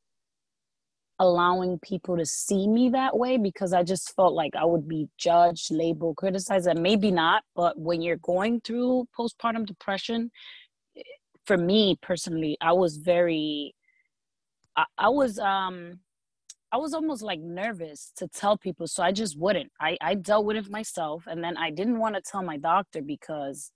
[1.21, 5.07] allowing people to see me that way because I just felt like I would be
[5.19, 7.43] judged, labeled, criticized, and maybe not.
[7.55, 10.31] But when you're going through postpartum depression,
[11.45, 13.75] for me personally, I was very,
[14.75, 15.99] I, I was, um,
[16.71, 19.71] I was almost like nervous to tell people, so I just wouldn't.
[19.79, 23.01] I, I dealt with it myself, and then I didn't want to tell my doctor
[23.01, 23.71] because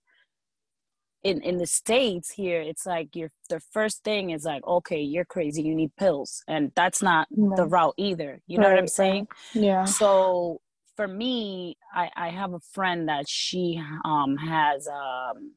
[1.22, 5.24] in in the states here, it's like your the first thing is like, okay, you're
[5.26, 8.40] crazy, you need pills, and that's not the route either.
[8.46, 9.28] You know right, what I'm saying?
[9.54, 9.62] Right.
[9.64, 9.84] Yeah.
[9.84, 10.60] So
[10.96, 15.52] for me, I I have a friend that she um has um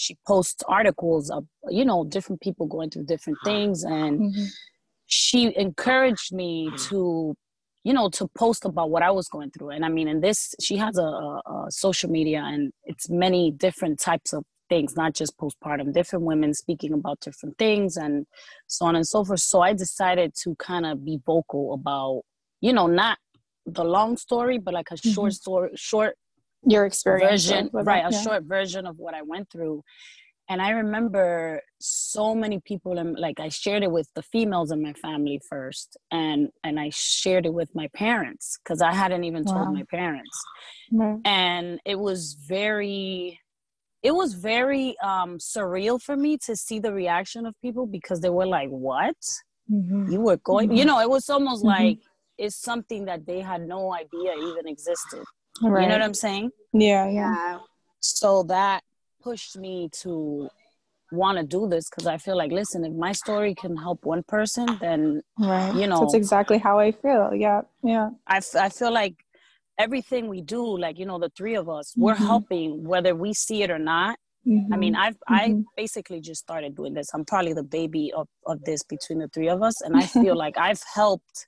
[0.00, 4.44] she posts articles of you know different people going through different things and mm-hmm.
[5.06, 7.34] she encouraged me to
[7.84, 10.54] you know to post about what i was going through and i mean and this
[10.58, 15.12] she has a, a, a social media and it's many different types of things not
[15.14, 18.26] just postpartum different women speaking about different things and
[18.68, 22.22] so on and so forth so i decided to kind of be vocal about
[22.62, 23.18] you know not
[23.66, 25.10] the long story but like a mm-hmm.
[25.10, 26.14] short story short
[26.66, 28.22] your experience version right a yeah.
[28.22, 29.82] short version of what i went through
[30.48, 34.82] and i remember so many people and like i shared it with the females in
[34.82, 39.42] my family first and and i shared it with my parents because i hadn't even
[39.44, 39.54] wow.
[39.54, 40.42] told my parents
[40.92, 41.20] mm-hmm.
[41.24, 43.40] and it was very
[44.02, 48.30] it was very um surreal for me to see the reaction of people because they
[48.30, 49.16] were like what
[49.70, 50.10] mm-hmm.
[50.10, 50.78] you were going mm-hmm.
[50.78, 51.84] you know it was almost mm-hmm.
[51.84, 51.98] like
[52.36, 55.22] it's something that they had no idea even existed
[55.62, 55.82] right.
[55.82, 57.58] you know what i'm saying yeah yeah
[58.00, 58.82] so that
[59.22, 60.48] pushed me to
[61.12, 64.22] want to do this because I feel like, listen, if my story can help one
[64.22, 65.74] person, then right.
[65.74, 67.32] you know, that's exactly how I feel.
[67.34, 68.10] Yeah, yeah.
[68.26, 69.14] I, f- I feel like
[69.78, 72.02] everything we do, like you know, the three of us, mm-hmm.
[72.02, 74.18] we're helping whether we see it or not.
[74.46, 74.72] Mm-hmm.
[74.72, 75.34] I mean, I've mm-hmm.
[75.34, 77.08] I basically just started doing this.
[77.12, 80.36] I'm probably the baby of of this between the three of us, and I feel
[80.44, 81.46] like I've helped.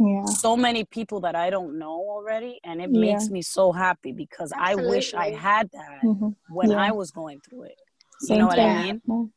[0.00, 0.24] Yeah.
[0.24, 3.00] so many people that I don't know already, and it yeah.
[3.00, 4.84] makes me so happy because Absolutely.
[4.84, 6.30] I wish I had that mm-hmm.
[6.48, 6.78] when yeah.
[6.78, 7.80] I was going through it.
[8.20, 9.32] Same you know what I mean?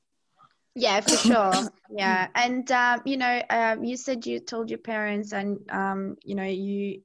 [0.76, 1.54] Yeah, for sure.
[1.90, 6.36] yeah, and um, you know, um, you said you told your parents, and um, you
[6.36, 7.02] know, you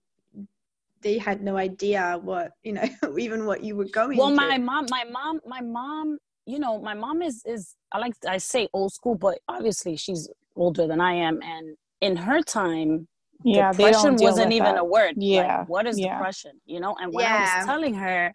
[1.03, 2.85] they had no idea what you know,
[3.19, 4.19] even what you were going.
[4.19, 8.15] Well, my mom, my mom, my mom, you know, my mom is is I like
[8.27, 13.09] I say old school, but obviously she's older than I am, and in her time,
[13.45, 14.81] yeah, depression wasn't even that.
[14.81, 15.15] a word.
[15.17, 16.15] Yeah, like, what is yeah.
[16.15, 16.53] depression?
[16.67, 17.53] You know, and when yeah.
[17.55, 18.33] I was telling her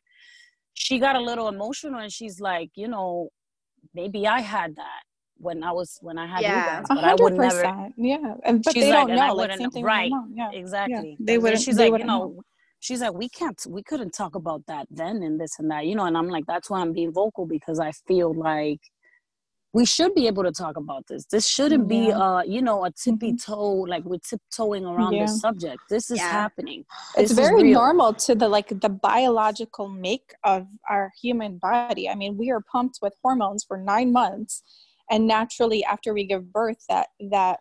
[0.74, 3.30] she got a little emotional and she's like, you know,
[3.94, 5.04] maybe I had that
[5.38, 6.82] when I was when I had yeah.
[6.82, 7.04] you guys, but 100%.
[7.04, 7.90] I would never.
[7.98, 9.34] Yeah, and but she's they like, don't know.
[9.34, 10.12] Like, same thing right?
[10.34, 10.52] Yeah.
[10.52, 11.18] Exactly.
[11.20, 11.26] Yeah.
[11.26, 11.60] They would.
[11.60, 12.44] She's they like, you know, know,
[12.80, 15.96] she's like, we can't, we couldn't talk about that then and this and that, you
[15.96, 16.06] know.
[16.06, 18.80] And I'm like, that's why I'm being vocal because I feel like
[19.74, 21.26] we should be able to talk about this.
[21.26, 22.00] This shouldn't yeah.
[22.00, 23.52] be, uh, you know, a tippy mm-hmm.
[23.52, 25.26] toe, like we're tiptoeing around yeah.
[25.26, 25.80] the subject.
[25.90, 26.30] This is yeah.
[26.30, 26.86] happening.
[27.16, 32.08] This it's very normal to the like the biological make of our human body.
[32.08, 34.62] I mean, we are pumped with hormones for nine months,
[35.10, 37.60] and naturally, after we give birth, that that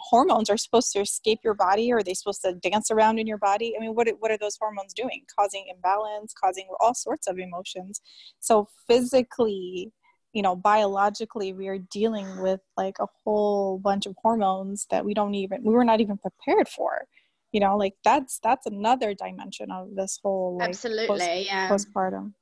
[0.00, 3.26] hormones are supposed to escape your body, or are they supposed to dance around in
[3.26, 3.74] your body?
[3.76, 5.24] I mean, what what are those hormones doing?
[5.38, 8.00] Causing imbalance, causing all sorts of emotions.
[8.40, 9.92] So physically
[10.32, 15.14] you know biologically we are dealing with like a whole bunch of hormones that we
[15.14, 17.04] don't even we were not even prepared for
[17.52, 21.68] you know like that's that's another dimension of this whole like, absolutely post, yeah.
[21.68, 22.32] postpartum.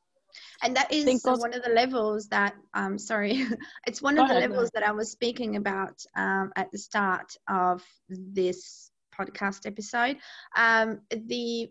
[0.62, 3.46] And that is one of the levels that um sorry
[3.86, 6.78] it's one Go of the ahead, levels that i was speaking about um at the
[6.78, 10.18] start of this podcast episode.
[10.56, 11.70] Um the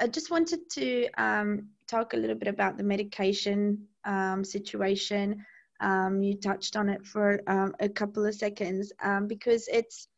[0.00, 5.44] i just wanted to um talk a little bit about the medication um, situation.
[5.80, 10.08] Um, you touched on it for um, a couple of seconds um, because it's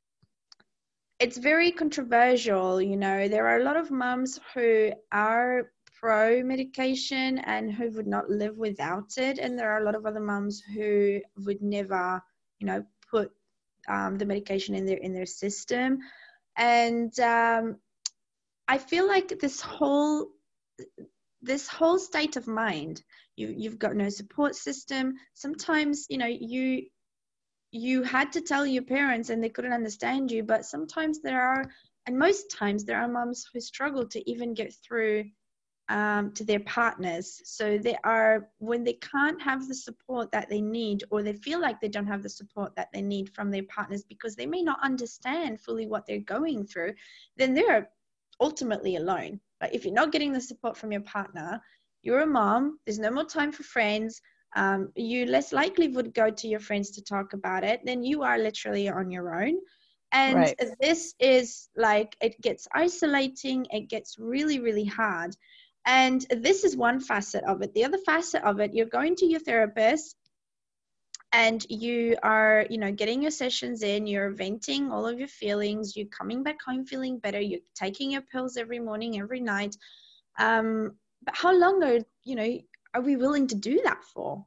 [1.21, 2.83] it's very controversial.
[2.83, 8.09] You know, there are a lot of mums who are pro medication and who would
[8.09, 12.21] not live without it, and there are a lot of other mums who would never,
[12.59, 13.31] you know, put
[13.88, 15.99] um, the medication in their in their system.
[16.57, 17.77] And um,
[18.66, 20.29] I feel like this whole
[21.42, 23.02] this whole state of mind
[23.37, 25.14] you you've got no support system.
[25.35, 26.87] Sometimes you know you
[27.70, 31.64] you had to tell your parents and they couldn't understand you but sometimes there are
[32.07, 35.24] and most times there are moms who struggle to even get through
[35.88, 37.40] um, to their partners.
[37.44, 41.61] So they are when they can't have the support that they need or they feel
[41.61, 44.62] like they don't have the support that they need from their partners because they may
[44.62, 46.94] not understand fully what they're going through
[47.37, 47.90] then they're
[48.40, 51.62] ultimately alone like if you're not getting the support from your partner
[52.03, 54.20] you're a mom, there's no more time for friends.
[54.55, 58.22] Um, you less likely would go to your friends to talk about it, then you
[58.22, 59.59] are literally on your own.
[60.12, 60.61] And right.
[60.79, 65.35] this is like, it gets isolating, it gets really, really hard.
[65.87, 67.72] And this is one facet of it.
[67.72, 70.16] The other facet of it, you're going to your therapist
[71.33, 75.97] and you are, you know, getting your sessions in, you're venting all of your feelings,
[75.97, 79.77] you're coming back home feeling better, you're taking your pills every morning, every night.
[80.38, 80.92] Um,
[81.25, 82.59] but how long are you know
[82.95, 84.45] are we willing to do that for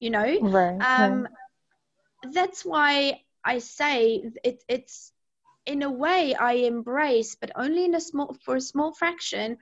[0.00, 2.32] you know right, um right.
[2.32, 5.12] that's why i say it, it's
[5.66, 9.56] in a way i embrace but only in a small for a small fraction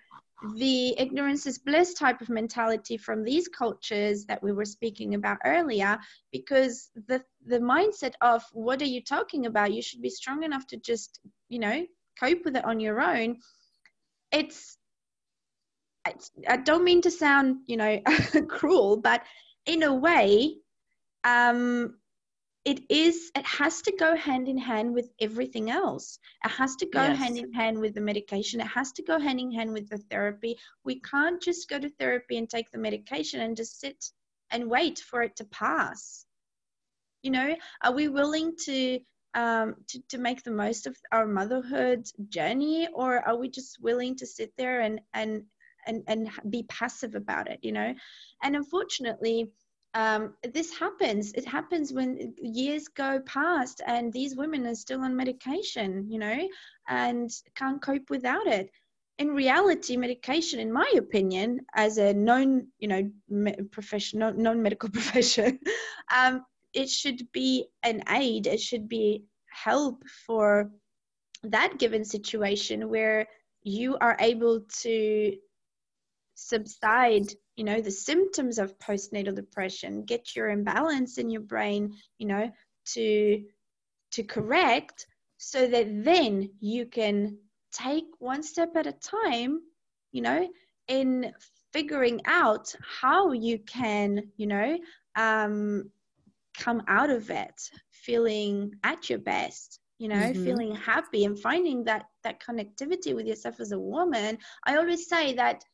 [0.56, 5.38] the ignorance is bliss type of mentality from these cultures that we were speaking about
[5.44, 5.98] earlier
[6.32, 9.72] because the the mindset of what are you talking about?
[9.72, 11.86] You should be strong enough to just you know
[12.18, 13.38] cope with it on your own.
[14.32, 14.78] It's
[16.04, 16.14] I,
[16.48, 18.00] I don't mean to sound, you know,
[18.48, 19.22] cruel, but
[19.66, 20.56] in a way,
[21.24, 21.94] um,
[22.64, 26.18] it is it has to go hand in hand with everything else.
[26.44, 27.18] It has to go yes.
[27.18, 28.60] hand in hand with the medication.
[28.60, 30.56] It has to go hand in hand with the therapy.
[30.84, 34.04] We can't just go to therapy and take the medication and just sit
[34.50, 36.24] and wait for it to pass.
[37.22, 39.00] You know are we willing to
[39.34, 44.14] um, to, to make the most of our motherhood journey or are we just willing
[44.16, 45.44] to sit there and and
[45.86, 47.92] and and be passive about it you know?
[48.42, 49.50] And unfortunately
[49.94, 51.32] um, this happens.
[51.32, 56.48] It happens when years go past and these women are still on medication, you know,
[56.88, 58.70] and can't cope without it.
[59.18, 63.10] In reality, medication, in my opinion, as a known, you know,
[63.70, 65.58] professional, non-medical profession,
[66.14, 68.46] um, it should be an aid.
[68.46, 70.70] It should be help for
[71.44, 73.26] that given situation where
[73.62, 75.36] you are able to
[76.34, 82.26] subside you know the symptoms of postnatal depression get your imbalance in your brain you
[82.26, 82.50] know
[82.84, 83.42] to
[84.10, 85.06] to correct
[85.38, 87.36] so that then you can
[87.72, 89.60] take one step at a time
[90.12, 90.48] you know
[90.88, 91.32] in
[91.72, 94.78] figuring out how you can you know
[95.16, 95.90] um,
[96.58, 100.44] come out of it feeling at your best you know mm-hmm.
[100.44, 105.32] feeling happy and finding that that connectivity with yourself as a woman i always say
[105.34, 105.64] that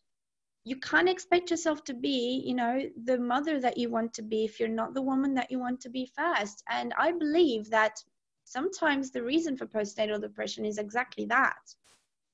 [0.65, 4.45] you can't expect yourself to be you know the mother that you want to be
[4.45, 6.63] if you're not the woman that you want to be first.
[6.69, 8.03] And i believe that
[8.45, 11.63] sometimes the reason for postnatal depression is exactly that.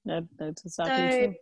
[0.04, 1.34] That that's exactly so, true.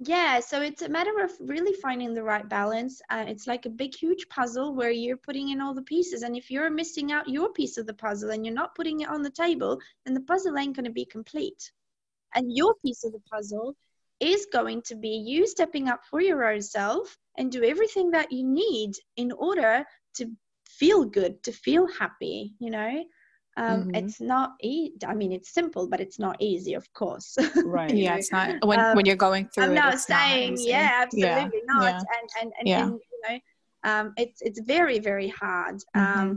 [0.00, 3.00] yeah so it's a matter of really finding the right balance.
[3.10, 6.22] Uh, it's like a big huge puzzle where you're putting in all the pieces.
[6.22, 9.08] And if you're missing out your piece of the puzzle and you're not putting it
[9.08, 11.72] on the table then the puzzle ain't going to be complete.
[12.34, 13.76] And your piece of the puzzle
[14.20, 18.32] is going to be you stepping up for your own self and do everything that
[18.32, 20.30] you need in order to
[20.68, 23.04] feel good, to feel happy, you know.
[23.58, 23.94] Um, mm-hmm.
[23.94, 24.94] It's not easy.
[25.06, 27.36] I mean, it's simple, but it's not easy, of course.
[27.64, 27.94] Right.
[27.94, 29.64] yeah, it's not when um, when you're going through.
[29.64, 31.48] I'm it, not saying, not yeah, absolutely yeah.
[31.66, 31.82] not.
[31.82, 31.90] Yeah.
[31.90, 32.82] And and and, yeah.
[32.82, 33.38] and, you know,
[33.90, 35.76] um, it's it's very very hard.
[35.96, 36.36] Mm-hmm.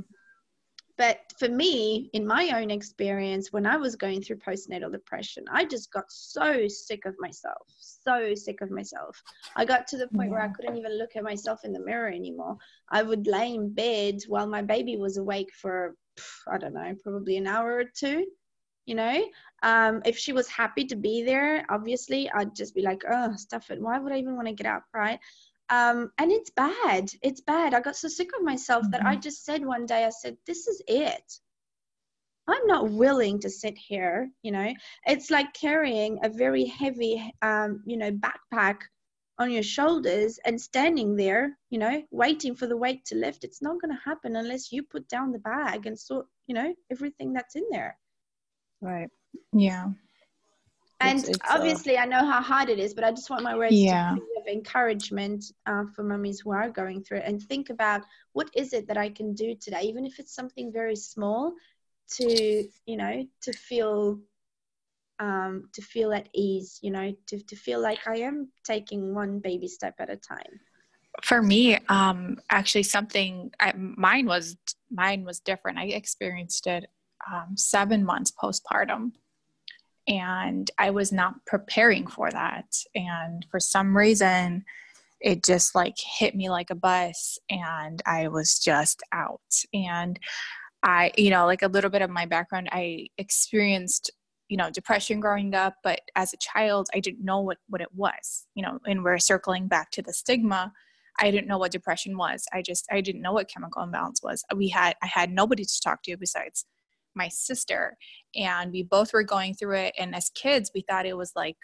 [0.99, 5.63] But for me, in my own experience, when I was going through postnatal depression, I
[5.63, 9.23] just got so sick of myself, so sick of myself.
[9.55, 10.33] I got to the point yeah.
[10.33, 12.57] where I couldn't even look at myself in the mirror anymore.
[12.89, 15.95] I would lay in bed while my baby was awake for,
[16.51, 18.25] I don't know, probably an hour or two.
[18.85, 19.23] You know,
[19.63, 23.71] um, if she was happy to be there, obviously, I'd just be like, oh, stuff
[23.71, 23.79] it.
[23.79, 25.19] Why would I even want to get up, right?
[25.69, 27.11] Um, and it's bad.
[27.21, 27.73] It's bad.
[27.73, 28.91] I got so sick of myself mm-hmm.
[28.91, 29.21] that I mm-hmm.
[29.21, 31.39] just said one day, I said, this is it.
[32.47, 34.29] I'm not willing to sit here.
[34.41, 34.73] You know,
[35.05, 38.77] it's like carrying a very heavy, um, you know, backpack
[39.37, 43.43] on your shoulders and standing there, you know, waiting for the weight to lift.
[43.43, 46.73] It's not going to happen unless you put down the bag and sort, you know,
[46.91, 47.95] everything that's in there.
[48.81, 49.09] Right.
[49.53, 49.89] Yeah
[51.01, 53.43] and it's, it's, uh, obviously i know how hard it is but i just want
[53.43, 54.09] my words yeah.
[54.09, 57.23] to be encouragement uh, for mummies who are going through it.
[57.25, 58.01] And think about
[58.33, 61.53] what is it that i can do today even if it's something very small
[62.09, 64.19] to you know to feel
[65.19, 69.39] um, to feel at ease you know to, to feel like i am taking one
[69.39, 70.59] baby step at a time.
[71.23, 74.55] For me um, actually something I, mine was
[74.89, 75.77] mine was different.
[75.77, 76.85] I experienced it
[77.29, 79.11] um, seven months postpartum
[80.09, 82.65] and I was not preparing for that.
[82.95, 84.65] And for some reason,
[85.21, 89.41] it just like hit me like a bus, and I was just out.
[89.73, 90.19] And
[90.81, 94.11] I, you know, like a little bit of my background, I experienced
[94.49, 97.93] you know depression growing up but as a child i didn't know what what it
[97.95, 100.73] was you know and we're circling back to the stigma
[101.19, 104.43] i didn't know what depression was i just i didn't know what chemical imbalance was
[104.55, 106.65] we had i had nobody to talk to besides
[107.15, 107.97] my sister
[108.35, 111.57] and we both were going through it and as kids we thought it was like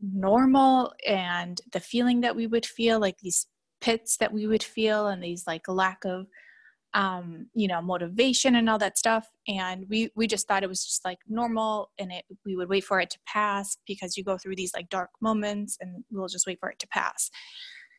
[0.00, 3.46] normal and the feeling that we would feel like these
[3.80, 6.26] pits that we would feel and these like lack of
[6.94, 10.84] um you know motivation and all that stuff and we we just thought it was
[10.84, 14.38] just like normal and it we would wait for it to pass because you go
[14.38, 17.30] through these like dark moments and we'll just wait for it to pass.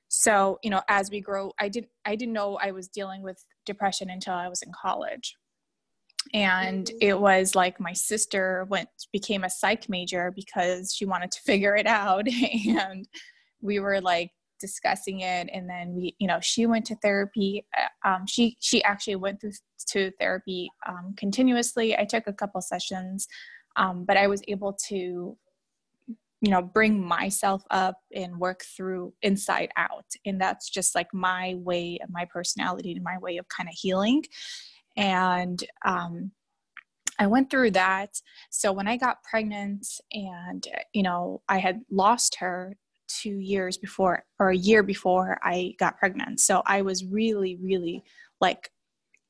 [0.08, 3.46] So you know as we grow i didn't i didn't know i was dealing with
[3.64, 5.36] depression until i was in college
[6.34, 11.42] and it was like my sister went became a psych major because she wanted to
[11.46, 12.28] figure it out.
[12.68, 13.08] And
[13.62, 15.50] we were like discussing it.
[15.54, 17.66] And then we you know she went to therapy.
[17.78, 19.54] Uh, um, she she actually went through
[19.90, 21.98] to therapy um, continuously.
[21.98, 23.28] I took a couple sessions
[23.76, 25.38] um, but i was able to
[26.42, 30.06] you know bring myself up and work through inside out.
[30.26, 33.76] And that's just like my way of my personality and my way of kind of
[33.78, 34.24] healing
[35.00, 36.32] and um,
[37.20, 38.22] I went through that.
[38.50, 42.76] So when I got pregnant and, you know, I had lost her
[43.08, 46.42] two years before or a year before I got pregnant.
[46.42, 48.04] So I was really, really
[48.42, 48.70] like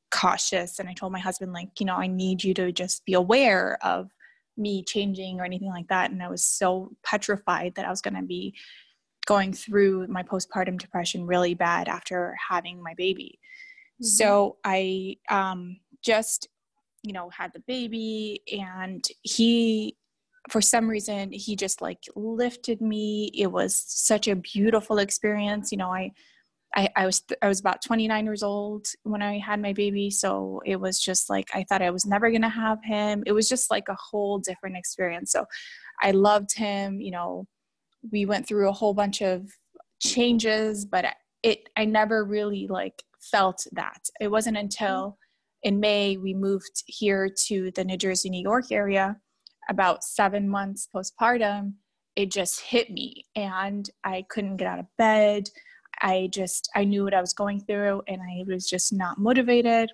[0.10, 0.80] cautious.
[0.80, 3.78] And I told my husband, like, you know, I need you to just be aware
[3.84, 4.10] of
[4.58, 6.10] me changing or anything like that.
[6.10, 8.56] And I was so petrified that I was going to be
[9.28, 13.40] going through my postpartum depression really bad after having my baby
[14.02, 14.06] Mm-hmm.
[14.06, 16.48] So I um, just,
[17.04, 19.98] you know, had the baby and he,
[20.50, 23.30] for some reason, he just like lifted me.
[23.34, 25.72] It was such a beautiful experience.
[25.72, 26.12] You know, I,
[26.76, 30.62] I, I was I was about 29 years old when I had my baby, so
[30.66, 33.24] it was just like I thought I was never gonna have him.
[33.26, 35.32] It was just like a whole different experience.
[35.32, 35.46] So
[36.02, 37.02] I loved him.
[37.02, 37.48] You know,
[38.12, 39.50] we went through a whole bunch of
[40.00, 41.06] changes, but
[41.42, 44.00] it I never really like felt that.
[44.20, 45.18] It wasn't until
[45.64, 49.18] in May we moved here to the New Jersey, New York area,
[49.70, 51.74] about seven months postpartum.
[52.16, 55.50] It just hit me, and I couldn't get out of bed.
[56.02, 59.92] I just I knew what I was going through, and I was just not motivated.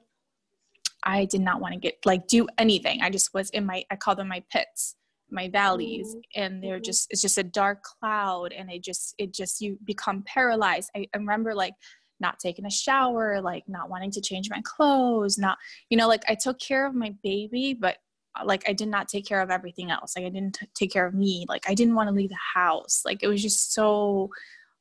[1.03, 3.01] I did not want to get like do anything.
[3.01, 4.95] I just was in my I call them my pits
[5.31, 6.41] my valleys mm-hmm.
[6.41, 6.83] and they're mm-hmm.
[6.83, 11.07] just it's just a dark cloud and it just it just you become paralyzed I,
[11.13, 11.73] I remember like
[12.19, 15.57] not taking a shower like not wanting to change my clothes not
[15.89, 17.97] you know like i took care of my baby but
[18.39, 20.15] uh, like i did not take care of everything else.
[20.15, 21.45] Like i didn't t- take care of me.
[21.47, 23.01] Like i didn't want to leave the house.
[23.05, 24.29] Like it was just so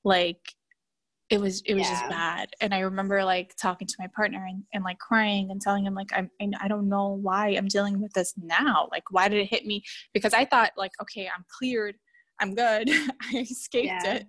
[0.05, 0.41] like
[1.30, 1.91] it was it was yeah.
[1.91, 2.49] just bad.
[2.61, 5.95] And i remember like talking to my partner and, and like crying and telling him
[5.95, 6.30] like I'm,
[6.61, 8.89] i don't know why i'm dealing with this now.
[8.91, 9.82] Like why did it hit me?
[10.12, 11.97] Because i thought like okay i'm cleared.
[12.41, 12.91] I'm good.
[13.32, 14.14] I escaped yeah.
[14.14, 14.26] it.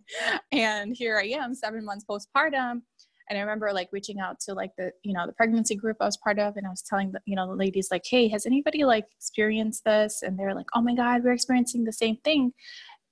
[0.51, 2.81] And here i am seven months postpartum
[3.29, 6.05] and i remember like reaching out to like the you know the pregnancy group i
[6.05, 8.45] was part of and i was telling the you know the ladies like hey has
[8.45, 12.51] anybody like experienced this and they're like oh my god we're experiencing the same thing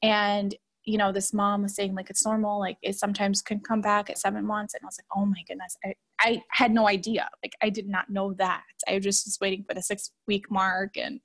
[0.02, 0.56] and
[0.86, 4.10] you know, this mom was saying like it's normal, like it sometimes can come back
[4.10, 4.74] at seven months.
[4.74, 7.30] And I was like, oh my goodness, I, I had no idea.
[7.44, 8.64] Like I did not know that.
[8.88, 11.20] I was just was waiting for the six week mark and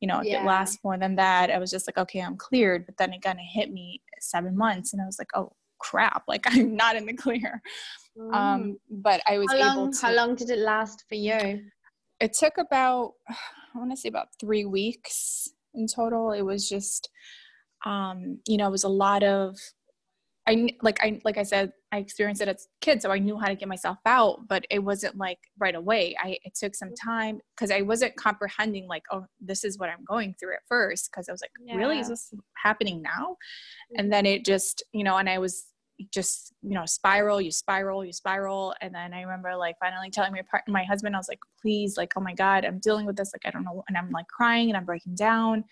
[0.00, 0.42] you know, if yeah.
[0.42, 2.84] it lasts more than that, I was just like, okay, I'm cleared.
[2.84, 6.24] But then it kind of hit me seven months and I was like, oh crap,
[6.28, 7.62] like I'm not in the clear.
[8.18, 8.34] Mm.
[8.34, 10.06] Um, but I was how long, able to.
[10.06, 11.62] How long did it last for you?
[12.20, 16.32] It took about, I want to say about three weeks in total.
[16.32, 17.10] It was just,
[17.84, 19.56] um, you know, it was a lot of
[20.48, 23.38] I like I like I said I experienced it as a kid, so I knew
[23.38, 26.14] how to get myself out, but it wasn't like right away.
[26.22, 30.04] I it took some time because I wasn't comprehending like, oh, this is what I'm
[30.04, 31.10] going through at first.
[31.10, 31.74] Because I was like, yeah.
[31.74, 33.36] really, is this happening now?
[33.96, 35.66] And then it just, you know, and I was
[36.12, 40.32] just, you know, spiral, you spiral, you spiral, and then I remember like finally telling
[40.32, 43.16] my partner, my husband, I was like, please, like, oh my god, I'm dealing with
[43.16, 45.64] this, like I don't know, and I'm like crying and I'm breaking down,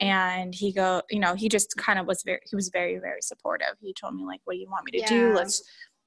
[0.00, 3.22] and he go you know he just kind of was very he was very very
[3.22, 3.74] supportive.
[3.80, 5.08] He told me like what do you want me to yeah.
[5.08, 5.62] do let's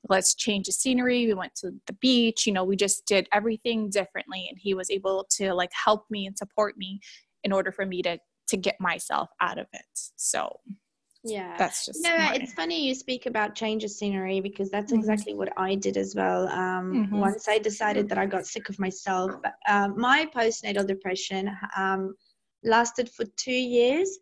[0.09, 1.25] let's change the scenery.
[1.25, 4.47] We went to the beach you know we just did everything differently.
[4.49, 6.99] And he was able to like help me and support me
[7.43, 8.17] in order for me to
[8.49, 9.85] to get myself out of it.
[10.15, 10.59] So
[11.23, 12.35] yeah that's just no my...
[12.35, 14.99] it's funny you speak about change of scenery because that's mm-hmm.
[14.99, 17.17] exactly what i did as well um, mm-hmm.
[17.17, 22.15] once i decided that i got sick of myself but, um, my postnatal depression um,
[22.63, 24.19] lasted for two years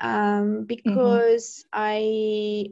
[0.00, 2.70] um, because mm-hmm.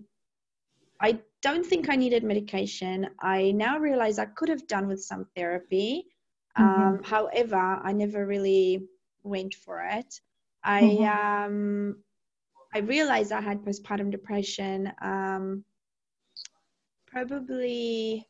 [1.01, 3.09] I I don't think I needed medication.
[3.20, 6.07] I now realize I could have done with some therapy.
[6.59, 6.83] Mm-hmm.
[6.83, 8.87] Um, however, I never really
[9.22, 10.20] went for it.
[10.64, 11.53] I mm-hmm.
[11.53, 11.97] um,
[12.77, 15.64] I realized I had postpartum depression um,
[17.07, 18.29] probably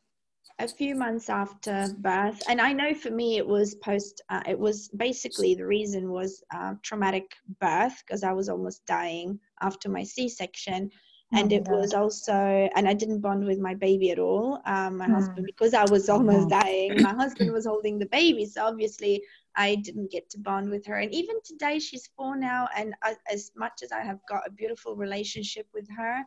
[0.59, 2.41] a few months after birth.
[2.47, 6.41] And i know for me it was post uh, it was basically the reason was
[6.55, 7.25] uh, traumatic
[7.59, 10.89] birth because i was almost dying after my c-section
[11.33, 12.33] and oh, it was also
[12.75, 15.13] and i didn't bond with my baby at all um, my mm.
[15.13, 16.61] husband because i was almost mm.
[16.61, 19.21] dying my husband was holding the baby so obviously
[19.55, 22.93] i didn't get to bond with her and even today she's four now and
[23.31, 26.23] as much as i have got a beautiful relationship with her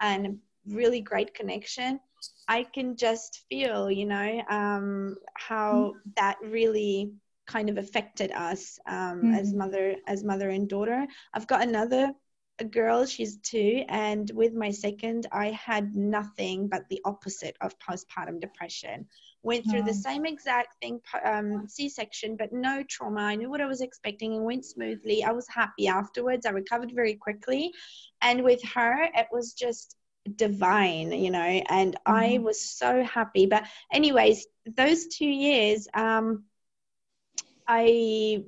[0.00, 1.98] and really great connection
[2.48, 6.10] I can just feel, you know, um, how mm-hmm.
[6.16, 7.12] that really
[7.46, 9.34] kind of affected us um, mm-hmm.
[9.34, 11.06] as mother as mother and daughter.
[11.32, 12.12] I've got another
[12.58, 17.78] a girl, she's two, and with my second, I had nothing but the opposite of
[17.80, 19.06] postpartum depression.
[19.42, 23.22] Went through the same exact thing, um, C-section, but no trauma.
[23.22, 25.24] I knew what I was expecting and went smoothly.
[25.24, 26.46] I was happy afterwards.
[26.46, 27.72] I recovered very quickly,
[28.22, 29.96] and with her, it was just
[30.36, 32.12] divine you know and mm-hmm.
[32.12, 36.44] i was so happy but anyways those two years um
[37.68, 38.42] i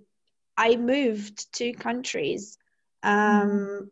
[0.56, 2.56] i moved two countries
[3.02, 3.84] um mm-hmm.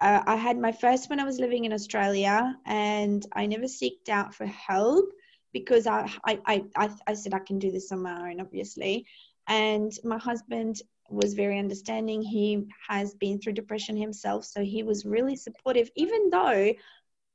[0.00, 4.08] Uh, i had my first when i was living in australia and i never seeked
[4.08, 5.06] out for help
[5.52, 9.06] because I, I i i said i can do this on my own obviously
[9.46, 15.06] and my husband was very understanding he has been through depression himself so he was
[15.06, 16.72] really supportive even though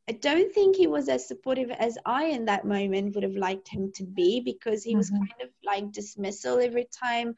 [0.07, 3.69] I don't think he was as supportive as I in that moment would have liked
[3.69, 4.97] him to be because he mm-hmm.
[4.97, 7.35] was kind of like dismissal every time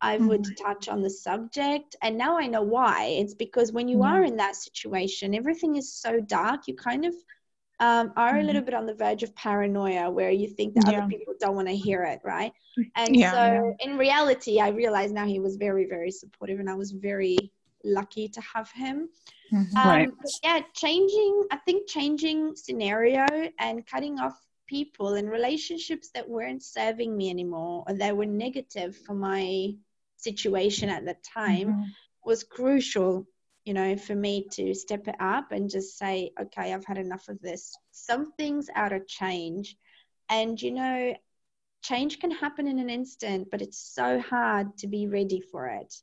[0.00, 0.28] I mm-hmm.
[0.28, 1.96] would touch on the subject.
[2.02, 3.16] And now I know why.
[3.18, 4.14] It's because when you mm-hmm.
[4.14, 7.14] are in that situation, everything is so dark, you kind of
[7.80, 8.66] um, are a little mm-hmm.
[8.66, 10.98] bit on the verge of paranoia where you think that yeah.
[10.98, 12.52] other people don't want to hear it, right?
[12.94, 16.74] And yeah, so in reality, I realized now he was very, very supportive and I
[16.74, 17.36] was very
[17.84, 19.08] lucky to have him.
[19.52, 19.76] Mm-hmm.
[19.76, 20.10] Um, right.
[20.44, 23.26] Yeah, changing, I think changing scenario
[23.58, 24.38] and cutting off
[24.68, 29.74] people and relationships that weren't serving me anymore or that were negative for my
[30.18, 31.82] situation at the time mm-hmm.
[32.24, 33.26] was crucial,
[33.64, 37.28] you know, for me to step it up and just say, okay, I've had enough
[37.28, 37.76] of this.
[37.92, 39.76] Some things out of change.
[40.28, 41.14] And, you know,
[41.82, 45.94] change can happen in an instant, but it's so hard to be ready for it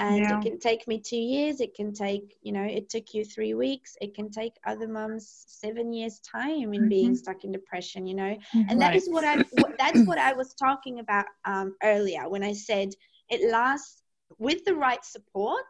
[0.00, 0.38] and yeah.
[0.38, 3.54] it can take me two years it can take you know it took you three
[3.54, 6.88] weeks it can take other mums seven years time in mm-hmm.
[6.88, 8.36] being stuck in depression you know
[8.68, 8.96] and that right.
[8.96, 9.36] is what i
[9.78, 12.90] that's what i was talking about um, earlier when i said
[13.30, 14.02] it lasts
[14.38, 15.62] with the right support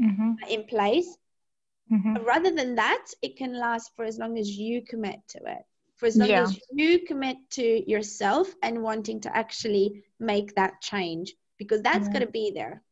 [0.00, 0.32] mm-hmm.
[0.48, 1.16] in place
[1.90, 2.16] mm-hmm.
[2.24, 5.62] rather than that it can last for as long as you commit to it
[5.96, 6.42] for as long yeah.
[6.42, 12.20] as you commit to yourself and wanting to actually make that change because that's going
[12.20, 12.82] to be there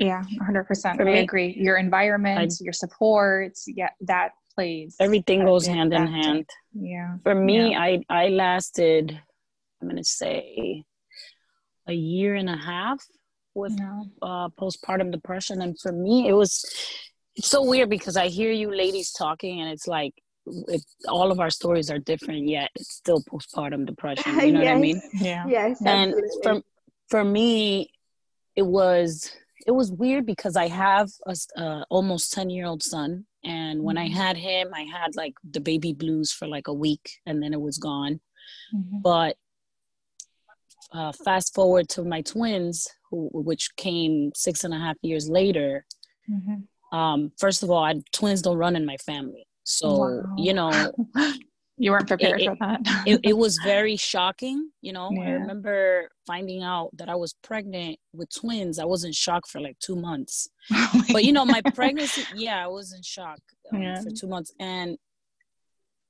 [0.00, 1.04] yeah, 100%.
[1.04, 1.56] I agree.
[1.58, 4.94] Your environment, I, your supports, yeah, that plays.
[5.00, 6.48] Everything goes hand in hand.
[6.72, 7.16] Yeah.
[7.24, 7.80] For me, yeah.
[7.80, 9.20] I I lasted
[9.80, 10.84] I'm going to say
[11.86, 13.02] a year and a half
[13.58, 14.02] with yeah.
[14.22, 16.64] uh, postpartum depression and for me it was
[17.36, 20.12] it's so weird because I hear you ladies talking and it's like
[20.46, 24.68] it, all of our stories are different yet it's still postpartum depression you know yes.
[24.68, 26.42] what i mean yeah yes and absolutely.
[26.42, 26.62] for
[27.10, 27.90] for me
[28.56, 29.30] it was
[29.68, 33.26] it was weird because I have a uh, almost 10 year old son.
[33.44, 34.18] And when mm-hmm.
[34.18, 37.52] I had him, I had like the baby blues for like a week and then
[37.52, 38.20] it was gone.
[38.74, 39.00] Mm-hmm.
[39.02, 39.36] But
[40.92, 45.84] uh, fast forward to my twins, who, which came six and a half years later.
[46.30, 46.96] Mm-hmm.
[46.96, 49.46] Um, first of all, I, twins don't run in my family.
[49.64, 50.22] So, wow.
[50.36, 50.92] you know,
[51.78, 55.22] you weren't prepared it, for that it, it, was very shocking you know yeah.
[55.22, 59.60] i remember finding out that i was pregnant with twins i was in shock for
[59.60, 63.38] like two months oh but you know my pregnancy yeah i was in shock
[63.72, 64.00] um, yeah.
[64.02, 64.98] for two months and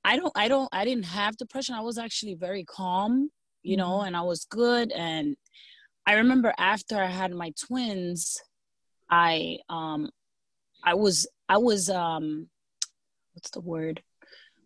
[0.03, 3.29] i don't i don't i didn't have depression i was actually very calm
[3.61, 3.85] you mm-hmm.
[3.85, 5.35] know and i was good and
[6.09, 8.41] i remember after i had my twins
[9.09, 10.09] i um
[10.83, 12.47] i was i was um
[13.33, 14.01] what's the word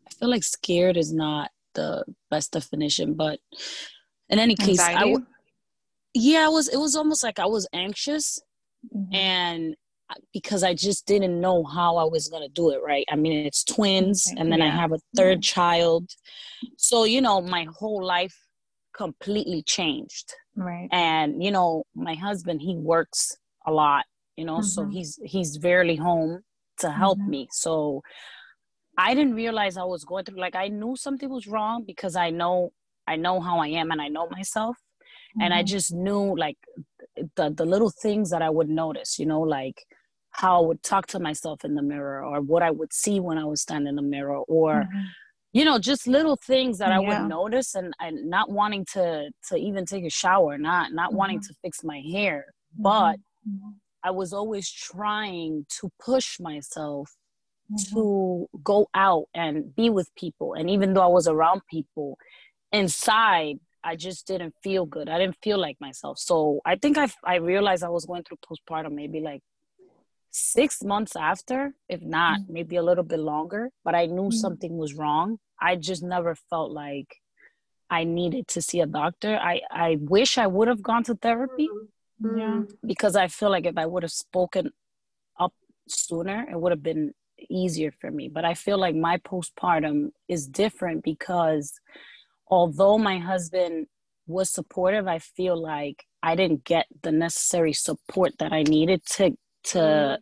[0.08, 3.40] I feel like scared is not the best definition, but
[4.30, 4.96] in any case, Anxiety?
[4.96, 5.26] I w-
[6.14, 8.40] yeah, it was it was almost like I was anxious,
[8.96, 9.16] mm-hmm.
[9.16, 9.76] and
[10.32, 12.82] because I just didn't know how I was gonna do it.
[12.84, 13.06] Right?
[13.12, 14.68] I mean, it's twins, and then yeah.
[14.68, 16.10] I have a 3rd child,
[16.78, 18.38] so you know, my whole life
[18.96, 20.34] completely changed.
[20.56, 20.88] Right.
[20.92, 23.36] And you know, my husband he works
[23.66, 24.64] a lot, you know, mm-hmm.
[24.64, 26.42] so he's he's barely home
[26.80, 27.30] to help mm-hmm.
[27.30, 27.48] me.
[27.52, 28.02] So
[28.98, 32.30] I didn't realize I was going through like I knew something was wrong because I
[32.30, 32.72] know
[33.08, 34.78] I know how I am and I know myself.
[34.78, 35.42] Mm-hmm.
[35.42, 35.68] And I mm-hmm.
[35.68, 36.58] just knew like
[37.36, 39.86] the the little things that I would notice, you know, like
[40.32, 43.38] how I would talk to myself in the mirror or what I would see when
[43.38, 45.02] I was standing in the mirror or mm-hmm.
[45.54, 49.56] You know, just little things that I would notice and, and not wanting to to
[49.56, 51.18] even take a shower, not not mm-hmm.
[51.18, 52.46] wanting to fix my hair.
[52.76, 52.84] Mm-hmm.
[52.84, 53.20] But.
[54.06, 57.10] I was always trying to push myself
[57.72, 57.96] mm-hmm.
[57.96, 60.56] to go out and be with people.
[60.56, 62.18] And even though I was around people,
[62.74, 65.10] inside I just didn't feel good.
[65.10, 66.18] I didn't feel like myself.
[66.18, 69.42] So I think I I realized I was going through postpartum maybe like
[70.34, 72.54] six months after, if not mm-hmm.
[72.54, 73.70] maybe a little bit longer.
[73.86, 74.44] But I knew mm-hmm.
[74.46, 75.38] something was wrong.
[75.62, 77.16] I just never felt like
[77.90, 79.38] I needed to see a doctor.
[79.38, 81.70] I I wish I would have gone to therapy.
[82.22, 82.38] Mm-hmm.
[82.38, 82.62] Yeah.
[82.86, 84.72] Because I feel like if I would have spoken
[85.40, 85.54] up
[85.88, 87.14] sooner, it would have been
[87.50, 88.28] easier for me.
[88.28, 91.80] But I feel like my postpartum is different because
[92.48, 93.88] although my husband
[94.26, 99.36] was supportive, I feel like I didn't get the necessary support that I needed to
[99.66, 100.18] to mm.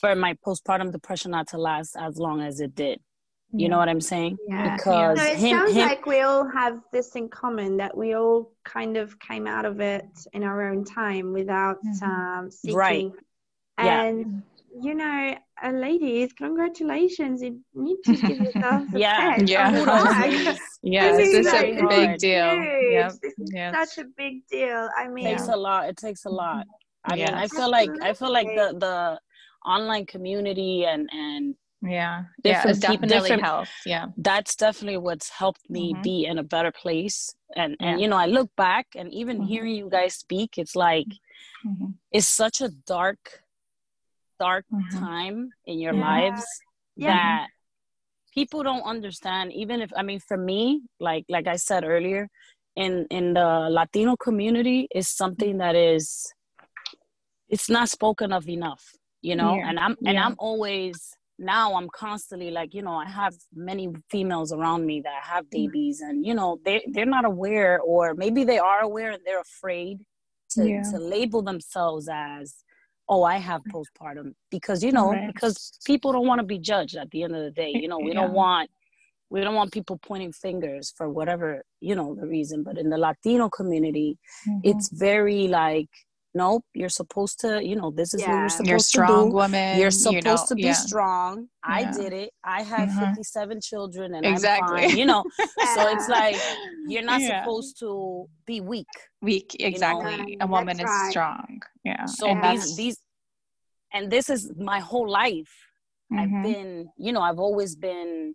[0.00, 3.00] for my postpartum depression not to last as long as it did.
[3.52, 4.36] You know what I'm saying?
[4.48, 4.76] Yeah.
[4.76, 8.52] Because it him, sounds him, like we all have this in common that we all
[8.64, 10.04] kind of came out of it
[10.34, 12.04] in our own time without mm-hmm.
[12.04, 12.76] um, seeking.
[12.76, 13.12] Right.
[13.78, 14.40] And yeah
[14.82, 17.42] you know, uh, ladies, congratulations.
[17.42, 19.70] You need to give yourself a yeah, yeah,
[20.82, 21.12] yeah.
[21.12, 22.54] This, this is a big deal.
[22.54, 23.94] Yeah, this is yes.
[23.94, 24.88] such a big deal.
[24.96, 25.88] I mean, it takes a lot.
[25.88, 26.66] It takes a lot.
[27.06, 27.26] I yeah.
[27.26, 28.96] mean, I feel like I feel like the the
[29.64, 35.28] online community and and yeah yeah different peop- definitely different- helped yeah that's definitely what's
[35.28, 36.02] helped me Mhm.
[36.02, 38.02] be in a better place and and Yeah.
[38.02, 39.46] you know i look back and even Mhm.
[39.50, 41.10] hearing you guys speak it's like
[41.64, 41.94] Mhm.
[42.16, 43.42] it's such a dark
[44.38, 45.00] dark Mhm.
[45.00, 46.08] time in your Yeah.
[46.10, 46.44] lives
[46.96, 47.12] Yeah.
[47.12, 47.50] that
[48.34, 52.28] people don't understand even if i mean for me like like i said earlier
[52.76, 53.48] in in the
[53.78, 56.32] latino community is something that is
[57.48, 58.84] it's not spoken of enough
[59.22, 59.68] you know Yeah.
[59.68, 60.24] and i'm and Yeah.
[60.26, 60.96] i'm always
[61.38, 65.58] now i'm constantly like you know i have many females around me that have Mm-hmm.
[65.66, 69.40] babies and you know they they're not aware or maybe they are aware and they're
[69.52, 69.96] afraid
[70.50, 70.82] to, Yeah.
[70.90, 72.46] to label themselves as
[73.08, 75.26] oh i have postpartum because you know Right.
[75.32, 75.56] because
[75.90, 78.12] people don't want to be judged at the end of the day you know we
[78.20, 78.68] don't want
[79.28, 81.48] we don't want people pointing fingers for whatever
[81.80, 84.10] you know the reason but in the latino community
[84.48, 84.60] Mhm.
[84.70, 85.90] it's very like
[86.36, 89.30] nope you're supposed to you know this is what you're supposed you're a strong to
[89.30, 90.72] do woman you're you supposed know, to be yeah.
[90.72, 91.92] strong i Yeah.
[92.00, 93.08] did it i have Mhm.
[93.08, 94.82] 57 children and Exactly.
[94.82, 95.24] i'm fine you know
[95.74, 96.36] so it's like
[96.88, 97.40] you're not Yeah.
[97.42, 97.90] supposed to
[98.46, 99.66] be weak weak know?
[99.66, 101.10] exactly Right, a woman that's is right.
[101.10, 102.96] strong yeah so and these these
[103.94, 105.52] and this is my whole life
[106.18, 106.42] i've mhm.
[106.42, 108.34] been you know i've always been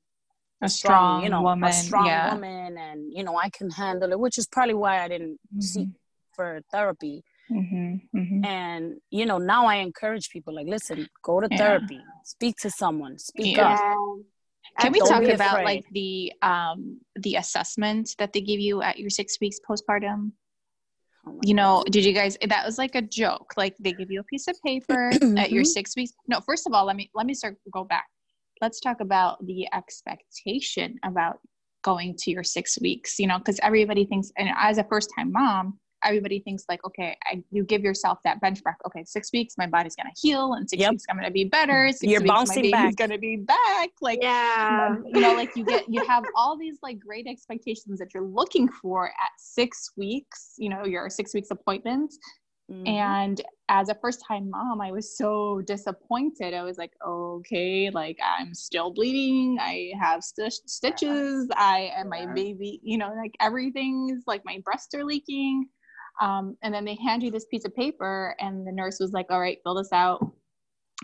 [0.62, 4.12] a strong you know woman a strong yeah woman and you know i can handle
[4.12, 5.90] it which is probably why i didn't seek
[6.36, 11.48] for therapy hmm hmm and you know now i encourage people like listen go to
[11.52, 11.58] Yeah.
[11.58, 13.74] therapy speak to someone speak Yeah.
[13.74, 13.80] up
[14.80, 15.66] Can we Don't talk about afraid.
[15.66, 20.32] like the um the assessment that they give you at your six weeks postpartum?
[21.28, 21.92] Oh You know, God.
[21.92, 23.50] did you guys that was like a joke.
[23.58, 25.12] Like they give you a piece of paper
[25.44, 26.14] at your six weeks.
[26.28, 28.08] No, first of all, let me let me start go back.
[28.64, 31.36] Let's talk about the expectation about
[31.84, 35.32] going to your six weeks, you know, because everybody thinks and as a first time
[35.32, 38.76] mom, everybody thinks like, okay, I, you give yourself that benchmark.
[38.88, 40.92] Okay, six weeks, my body's gonna heal, and six Yep.
[40.92, 41.90] weeks I'm gonna be better.
[41.92, 42.96] 6 You're weeks, bouncing my baby's back.
[42.96, 43.90] gonna be back.
[44.02, 44.96] Like Yeah.
[45.06, 48.68] you know like you get you have all these like great expectations that you're looking
[48.68, 52.14] for at six weeks you know your six weeks appointment
[52.72, 52.88] Mhm.
[52.88, 58.18] and as a first time mom i was so disappointed i was like okay like
[58.24, 64.24] i'm still bleeding i have st- stitches i and my baby you know like everything's
[64.28, 65.68] like my breasts are leaking
[66.20, 69.28] um, and then they hand you this piece of paper and the nurse was like
[69.30, 70.26] all right fill this out.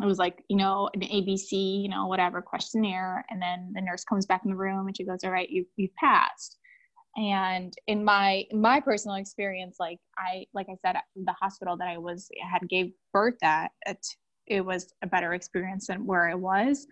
[0.01, 3.25] It was like you know an abc you know whatever questionnaire.
[3.29, 5.65] And then the nurse comes back in the room and she goes all right you,
[5.75, 6.57] you've passed.
[7.15, 11.97] And in my my personal experience like i like i said the hospital that i
[11.97, 14.05] was had gave birth at it,
[14.45, 16.85] it was a better experience than where i was.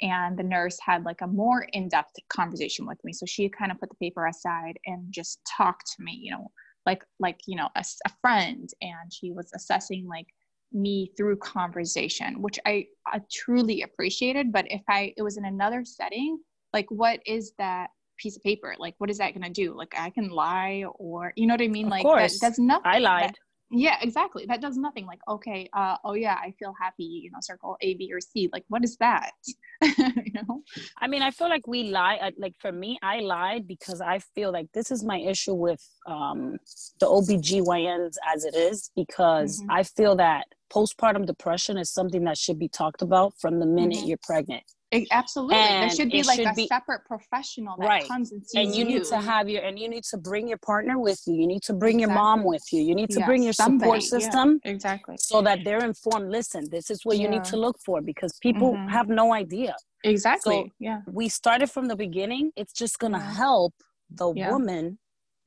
[0.00, 3.12] And the nurse had like a more in-depth conversation with me.
[3.12, 6.50] So she kind of put the paper aside and just talked to me you know
[6.88, 10.26] like like you know a, a friend and she was assessing like
[10.72, 15.80] me through conversation which I, I truly appreciated but if i it was in another
[15.84, 16.38] setting
[16.72, 18.74] like what is that piece of paper?
[18.78, 19.76] Like what is that going to do?
[19.76, 21.86] Like i can lie or you know what i mean?
[21.86, 22.40] Of like course.
[22.40, 23.24] that does nothing i lied.
[23.30, 23.38] that-
[23.70, 27.38] yeah exactly that does nothing like okay uh oh yeah i feel happy you know
[27.40, 29.32] circle a b or c like what is that
[29.82, 30.62] you know
[31.00, 32.32] I mean, I feel like we lie.
[32.38, 36.58] Like for me, I lied because I feel like this is my issue with um,
[37.00, 39.66] the OBGYNs as it is, because Mhm.
[39.70, 43.98] I feel that postpartum depression is something that should be talked about from the minute
[43.98, 44.08] Mhm.
[44.08, 44.64] you're pregnant.
[44.90, 48.08] It- absolutely there should be like should a be- separate professional that Right.
[48.08, 50.56] comes and sees And you need to have your, and you need to bring your
[50.58, 51.34] partner with you.
[51.34, 52.80] You need to bring your mom with you.
[52.82, 54.26] You need to Yeah, bring your somebody, support yeah.
[54.28, 56.30] system exactly so that they're informed.
[56.30, 58.88] Listen, this is what you need to look for because people Mhm.
[58.90, 59.74] have no idea.
[60.04, 62.52] exactly yeah We started from the beginning.
[62.54, 63.34] It's just going to Yeah.
[63.34, 63.74] help
[64.08, 64.52] the Yeah.
[64.52, 64.98] woman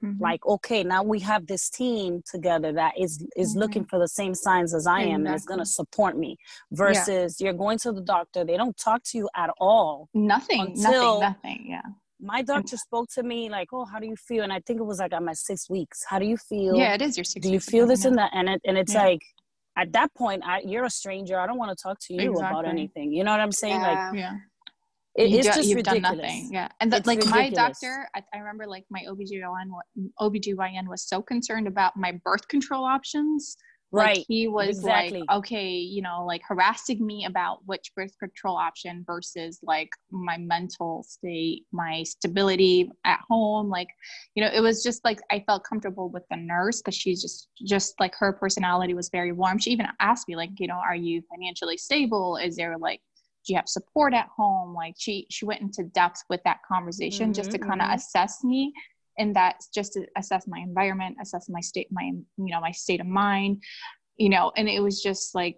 [0.03, 0.19] Mhm.
[0.19, 3.59] like okay now we have this team together that is is Mhm.
[3.59, 6.37] looking for the same signs as i am and is going to support me
[6.71, 11.19] versus you're going to the doctor they don't talk to you at all nothing until-
[11.19, 11.81] nothing nothing yeah.
[12.19, 14.43] my doctor spoke to me like oh how do you feel?
[14.43, 16.75] and i think it was like at my six weeks how do you feel?
[16.75, 18.31] Yeah it is your six do you feel this and that?
[18.33, 19.03] and it and it's Yeah.
[19.09, 19.21] like
[19.77, 22.65] at that point I, you're a stranger i don't want to talk to you about
[22.67, 23.79] anything you know what i'm saying?
[23.81, 24.35] Like Yeah.
[25.15, 26.49] It, You it's do- just you've ridiculous done nothing.
[26.51, 26.69] yeah.
[26.79, 29.67] And like my doctor I, I remember like my OBGYN
[30.19, 33.57] OBGYN was so concerned about my birth control options.
[33.93, 34.25] Like right.
[34.25, 35.19] he was exactly.
[35.19, 40.37] like okay you know like harassing me about which birth control option versus like my
[40.37, 43.69] mental state my stability at home.
[43.69, 43.89] Like
[44.35, 47.49] you know it was just like i felt comfortable with the nurse because she's just
[47.67, 49.59] just like her personality was very warm.
[49.59, 52.37] She even asked me like you know are you financially stable?
[52.37, 53.01] Is there like
[53.45, 57.33] do you have support at home like she she went into depth with that conversation
[57.33, 57.95] just to kind of mhm.
[57.95, 58.73] assess me
[59.17, 63.01] and that's just to assess my environment assess my state my you know my state
[63.01, 63.61] of mind
[64.17, 65.57] you know and it was just like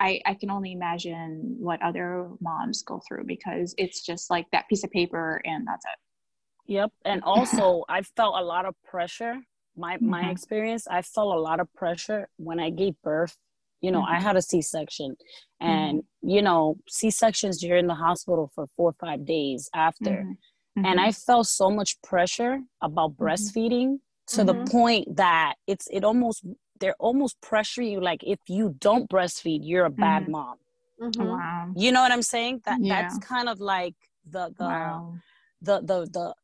[0.00, 4.66] I, I can only imagine what other moms go through because it's just like that
[4.66, 6.72] piece of paper and that's it.
[6.72, 6.90] Yep.
[7.04, 9.36] And also I felt a lot of pressure.
[9.76, 10.08] My mm-hmm.
[10.08, 13.36] my experience, I felt a lot of pressure when I gave birth.
[13.80, 14.14] You know, mm-hmm.
[14.14, 15.16] I had a C section
[15.60, 16.28] and mm-hmm.
[16.28, 20.10] you know, C sections you're in the hospital for four or five days after.
[20.10, 20.32] Mm-hmm.
[20.76, 20.98] And mm-hmm.
[20.98, 23.24] I felt so much pressure about mm-hmm.
[23.24, 26.44] breastfeeding to the point that it's it almost
[26.78, 30.32] they're almost pressuring you like if you don't breastfeed you're a bad mm-hmm.
[30.32, 30.56] mom
[31.00, 31.24] mm-hmm.
[31.24, 33.02] wow you know what i'm saying that yeah.
[33.02, 33.94] that's kind of like
[34.28, 35.14] the the, wow.
[35.62, 36.34] the the the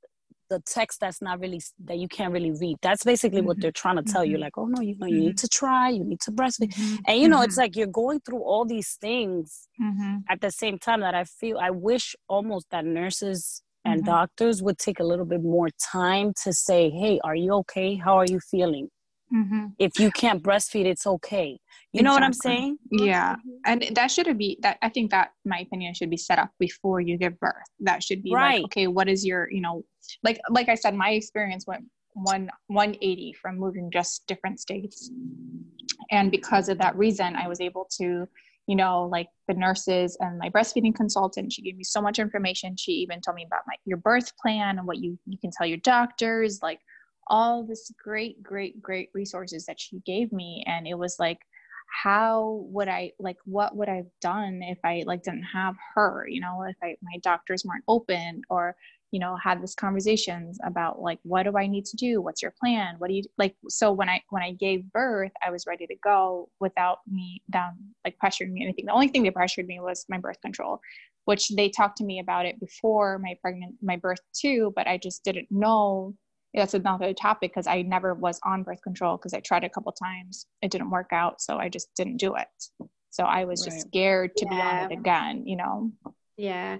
[0.48, 3.48] the text that's not really that you can't really read that's basically mm-hmm.
[3.48, 4.42] what they're trying to tell you mm-hmm.
[4.42, 5.36] like oh no you know you need mm-hmm.
[5.36, 6.96] to try you need to breastfeed mm-hmm.
[7.06, 9.68] and you know it's like you're going through all these things
[10.28, 14.78] at the same time that i feel i wish almost that nurses and doctors would
[14.78, 18.40] take a little bit more time to say hey are you okay how are you
[18.40, 18.88] feeling
[19.34, 19.66] Mm-hmm.
[19.78, 21.58] If you can't breastfeed, it's okay.
[21.96, 22.04] You exactly.
[22.04, 22.78] know what I'm saying?
[22.90, 23.36] Yeah.
[23.36, 23.50] Mm-hmm.
[23.64, 27.00] And that should be that I think that my opinion should be set up before
[27.00, 27.54] you give birth.
[27.80, 28.56] That should be right.
[28.56, 29.82] like, okay, what is your, you know,
[30.22, 35.10] like like I said, my experience went one 180 from moving just different states.
[36.10, 38.28] And because of that reason, I was able to,
[38.66, 42.76] you know, like the nurses and my breastfeeding consultant, she gave me so much information.
[42.76, 45.66] She even told me about my your birth plan and what you you can tell
[45.66, 46.80] your doctors, like
[47.28, 51.38] all this great great great resources that she gave me and it was like
[51.88, 56.40] how would i like what would i've done if i like didn't have her you
[56.40, 58.76] know if i my doctors weren't open or
[59.12, 62.20] you know had this conversations about like what do i need to do?
[62.20, 62.96] What's your plan?
[62.98, 65.94] What do you like so when i when i gave birth i was ready to
[66.02, 68.86] go without me down like pressuring me anything.
[68.86, 70.80] The only thing they pressured me was my birth control
[71.24, 74.96] which they talked to me about it before my pregnant my birth too but i
[74.96, 76.14] just didn't know
[76.56, 79.92] that's another topic because I never was on birth control because I tried a couple
[79.92, 80.46] times.
[80.62, 82.48] It didn't work out, so I just didn't do it.
[83.10, 83.72] So I was right.
[83.72, 84.50] just scared to yeah.
[84.50, 85.92] be on it again, you know.
[86.36, 86.78] Yeah.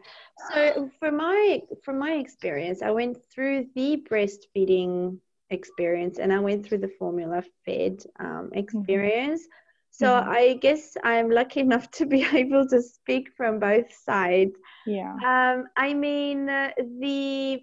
[0.53, 5.19] So for my from my experience, I went through the breastfeeding
[5.51, 8.59] experience and I went through the formula fed um, mm-hmm.
[8.59, 9.43] experience.
[9.43, 9.63] Mm-hmm.
[9.93, 10.31] So mm-hmm.
[10.31, 14.57] I guess I'm lucky enough to be able to speak from both sides.
[14.87, 15.15] Yeah.
[15.25, 17.63] Um, I mean, uh, the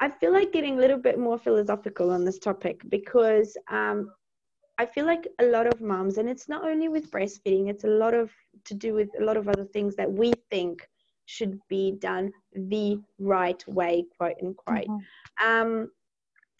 [0.00, 4.10] I feel like getting a little bit more philosophical on this topic because um,
[4.78, 7.88] I feel like a lot of moms, and it's not only with breastfeeding, it's a
[7.88, 8.30] lot of
[8.64, 10.88] to do with a lot of other things that we think
[11.26, 14.86] should be done the right way, quote unquote.
[14.86, 15.46] Mm-hmm.
[15.46, 15.90] Um,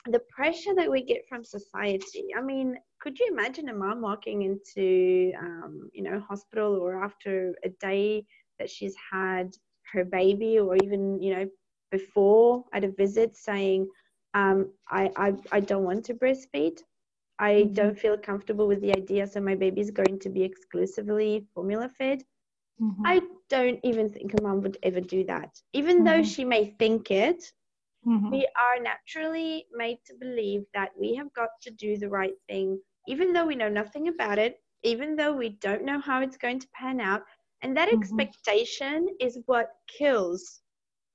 [0.06, 2.26] the pressure that we get from society.
[2.36, 7.54] I mean, could you imagine a mom walking into, um, you know, hospital or after
[7.64, 8.24] a day
[8.58, 9.56] that she's had
[9.92, 11.48] her baby, or even, you know,
[11.98, 13.80] before at a visit saying,
[14.40, 14.58] um,
[15.00, 16.78] I, I, I don't want to breastfeed.
[17.38, 17.72] I mm-hmm.
[17.78, 21.88] don't feel comfortable with the idea, so my baby is going to be exclusively formula
[21.98, 22.18] fed.
[22.80, 23.06] Mm-hmm.
[23.12, 25.50] I don't even think a mom would ever do that.
[25.72, 26.06] Even mm-hmm.
[26.06, 27.40] though she may think it,
[28.06, 28.30] mm-hmm.
[28.30, 32.80] we are naturally made to believe that we have got to do the right thing,
[33.06, 36.60] even though we know nothing about it, even though we don't know how it's going
[36.60, 37.22] to pan out.
[37.62, 38.00] And that mm-hmm.
[38.00, 39.68] expectation is what
[39.98, 40.42] kills,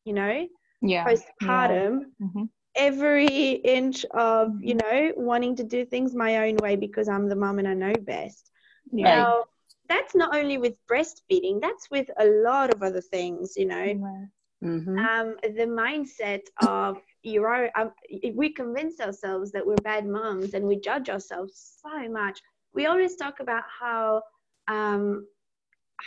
[0.06, 0.48] you know?
[0.82, 2.26] Yeah postpartum yeah.
[2.26, 2.44] Mm-hmm.
[2.76, 7.36] every inch of you know wanting to do things my own way because i'm the
[7.36, 8.52] mom and i know best
[8.92, 9.16] yeah.
[9.16, 9.44] now
[9.88, 14.18] that's not only with breastfeeding that's with a lot of other things you know
[14.64, 14.98] mm-hmm.
[15.00, 17.92] um, the mindset of you're um,
[18.36, 22.40] we convince ourselves that we're bad moms and we judge ourselves so much
[22.74, 24.22] we always talk about how
[24.68, 25.26] um,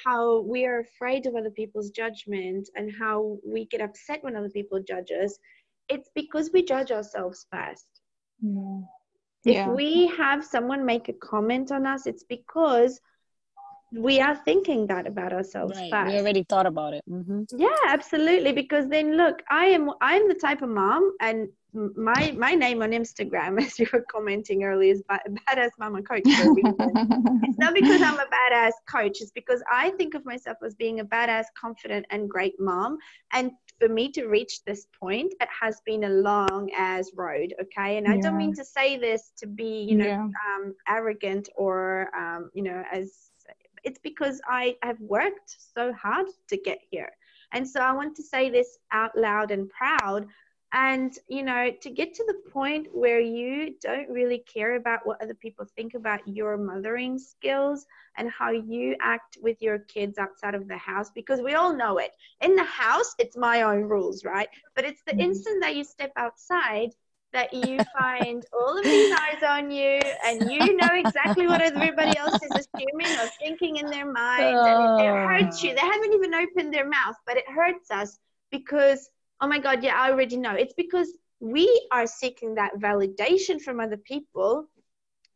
[0.05, 4.51] how we are afraid of other people's judgment and how we get upset when other
[4.51, 5.38] people judge us,
[5.88, 7.86] it's because we judge ourselves first.
[8.40, 8.80] Yeah.
[9.45, 13.01] If we have someone make a comment on us, it's because
[13.93, 15.90] we are thinking that about ourselves right.
[15.90, 16.12] first.
[16.12, 17.05] We already thought about it.
[17.09, 17.43] Mm-hmm.
[17.57, 18.53] Yeah, absolutely.
[18.53, 22.90] Because then, look, I am I'm the type of mom, and my my name on
[22.90, 26.22] Instagram, as you were commenting earlier, is badass mama coach.
[26.26, 29.20] it's not because I'm a badass coach.
[29.20, 32.99] It's because I think of myself as being a badass, confident, and great mom.
[33.32, 37.55] And for me to reach this point, it has been a long as road.
[37.61, 40.22] Okay, and I don't mean to say this to be, you know, yeah.
[40.22, 43.32] um, arrogant or, um, you know, as
[43.85, 47.11] it's because I have worked so hard to get here.
[47.53, 50.26] And so I want to say this out loud and proud
[50.72, 55.22] and you know to get to the point where you don't really care about what
[55.22, 60.55] other people think about your mothering skills and how you act with your kids outside
[60.55, 64.24] of the house because we all know it in the house it's my own rules
[64.24, 65.20] right but it's the mm-hmm.
[65.20, 66.91] instant that you step outside
[67.33, 72.16] that you find all of these eyes on you and you know exactly what everybody
[72.18, 76.35] else is assuming or thinking in their mind and it, hurts you they haven't even
[76.35, 78.18] opened their mouth but it hurts us
[78.51, 79.09] because
[79.41, 81.09] oh my god yeah i already know it's because
[81.41, 84.68] we are seeking that validation from other people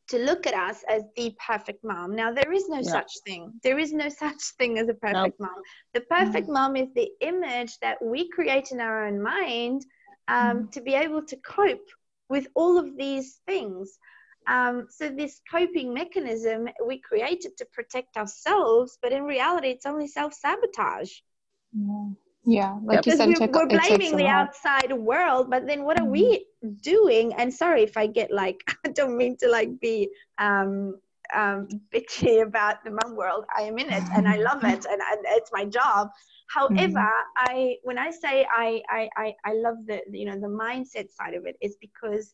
[0.08, 2.14] to look at us as the perfect mom.
[2.14, 2.82] Now, there is no yeah.
[2.82, 3.52] such thing.
[3.62, 5.50] There is no such thing as a perfect nope.
[5.50, 5.62] mom.
[5.94, 6.52] The perfect mm.
[6.52, 9.84] mom is the image that we create in our own mind
[10.28, 10.72] um, mm.
[10.72, 11.88] to be able to cope
[12.28, 13.98] with all of these things.
[14.46, 20.06] Um, so, this coping mechanism we created to protect ourselves, but in reality, it's only
[20.06, 21.12] self sabotage.
[21.72, 22.08] Yeah.
[22.48, 26.06] Yeah, like because you said, we're, we're blaming the outside world, but then what are
[26.06, 26.74] we mm-hmm.
[26.80, 27.34] doing?
[27.34, 30.94] And sorry if I get like, I don't mean to like be um,
[31.34, 33.44] um, bitchy about the mom world.
[33.56, 36.10] I am in it and I love it, and, and it's my job.
[36.48, 37.36] However, mm-hmm.
[37.36, 41.34] I when I say I, I I I love the you know the mindset side
[41.34, 42.32] of it is because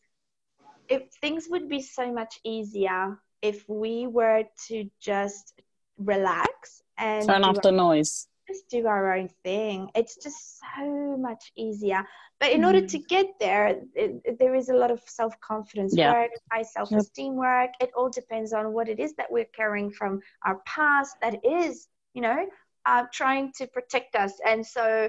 [0.89, 5.61] if things would be so much easier if we were to just
[5.99, 9.89] relax and turn off the noise just do our own thing.
[9.95, 12.05] It's just so much easier.
[12.41, 12.67] But in mm.
[12.67, 16.13] order to get there, it, there is a lot of self confidence yeah.
[16.13, 17.39] work, high self esteem yep.
[17.39, 17.71] work.
[17.81, 21.89] It all depends on what it is that we're carrying from our past that is,
[22.15, 22.47] you know,
[22.87, 24.33] uh, trying to protect us.
[24.47, 25.09] And so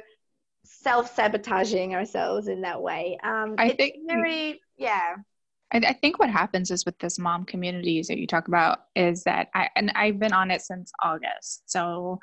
[0.66, 3.18] self sabotaging ourselves in that way.
[3.24, 5.16] Um, I think very, yeah.
[5.72, 9.24] I, I think what happens is with this mom communities that you talk about is
[9.24, 11.64] that I and I've been on it since August.
[11.66, 12.20] So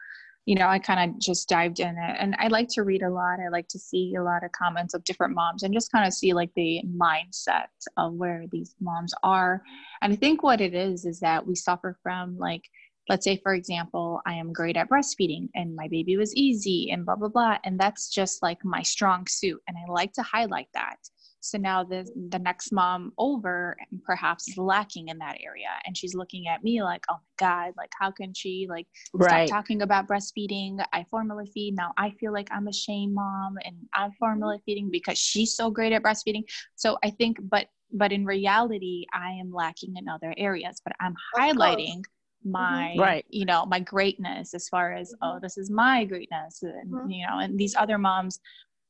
[0.47, 2.17] you know, I kind of just dived in it.
[2.19, 3.39] And I like to read a lot.
[3.41, 6.15] I like to see a lot of comments of different moms and just kind of
[6.15, 9.63] see like the mindset of where these moms are.
[10.03, 12.65] And I think what it is is that we suffer from like,
[13.11, 17.05] let's say, for example, I am great at breastfeeding and my baby was easy and
[17.05, 17.59] blah, blah, blah.
[17.65, 19.61] And that's just like my strong suit.
[19.67, 20.95] And I like to highlight that.
[21.41, 26.15] So now the the next mom over perhaps is lacking in that area, and she's
[26.15, 27.73] looking at me like, "Oh my God!
[27.79, 29.49] Like, how can she like right.
[29.49, 30.85] stop talking about breastfeeding?
[30.93, 31.95] I formula feed now.
[31.97, 35.95] I feel like I'm a shame mom, and I'm formula feeding because she's so great
[35.95, 36.43] at breastfeeding."
[36.77, 40.83] So I think, but but in reality, I am lacking in other areas.
[40.85, 42.03] But I'm highlighting
[42.45, 43.01] my mm-hmm.
[43.01, 45.43] right you know my greatness as far as oh mm-hmm.
[45.43, 47.11] this is my greatness and mm-hmm.
[47.11, 48.41] you know and these other moms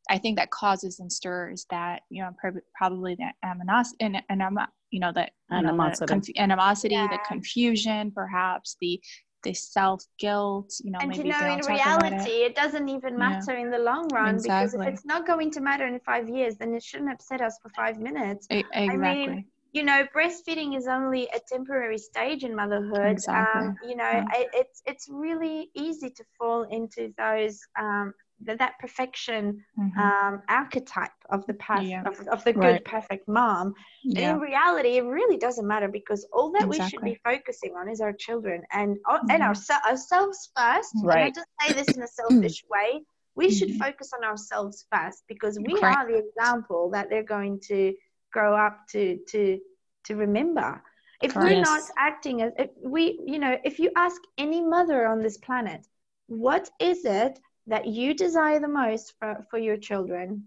[0.09, 2.31] I think that causes and stirs that you know
[2.75, 4.43] probably the animosity and, and
[4.91, 7.07] you know the animosity, know, the, conf- animosity yeah.
[7.07, 9.01] the confusion, perhaps the
[9.43, 10.73] the self guilt.
[10.83, 12.51] You know, and you know, in reality, it.
[12.51, 12.55] it.
[12.55, 13.61] doesn't even matter yeah.
[13.61, 14.79] in the long run exactly.
[14.79, 17.59] because if it's not going to matter in five years, then it shouldn't upset us
[17.63, 18.47] for five minutes.
[18.51, 18.85] A- exactly.
[18.85, 23.07] I mean, you know, breastfeeding is only a temporary stage in motherhood.
[23.07, 23.69] Exactly.
[23.69, 24.27] Um, you know, yeah.
[24.35, 28.13] it, it's it's really easy to fall into those um,
[28.43, 29.99] that, that perfection mm-hmm.
[29.99, 32.03] um, archetype of the past yeah.
[32.07, 32.85] of, of the good right.
[32.85, 34.33] perfect mom yeah.
[34.33, 36.79] in reality it really doesn't matter because all that exactly.
[36.79, 39.31] we should be focusing on is our children and mm-hmm.
[39.31, 39.55] and our,
[39.87, 41.19] ourselves first right.
[41.19, 43.03] and i just say this in a selfish way
[43.37, 43.55] we mm-hmm.
[43.55, 45.97] should focus on ourselves first because we Correct.
[45.97, 47.95] are the example that they're going to
[48.33, 49.61] grow up to to
[50.05, 50.83] to remember
[51.23, 55.21] if we're not acting as if we you know if you ask any mother on
[55.21, 55.87] this planet
[56.31, 60.45] what is it that you desire the most for, for your children,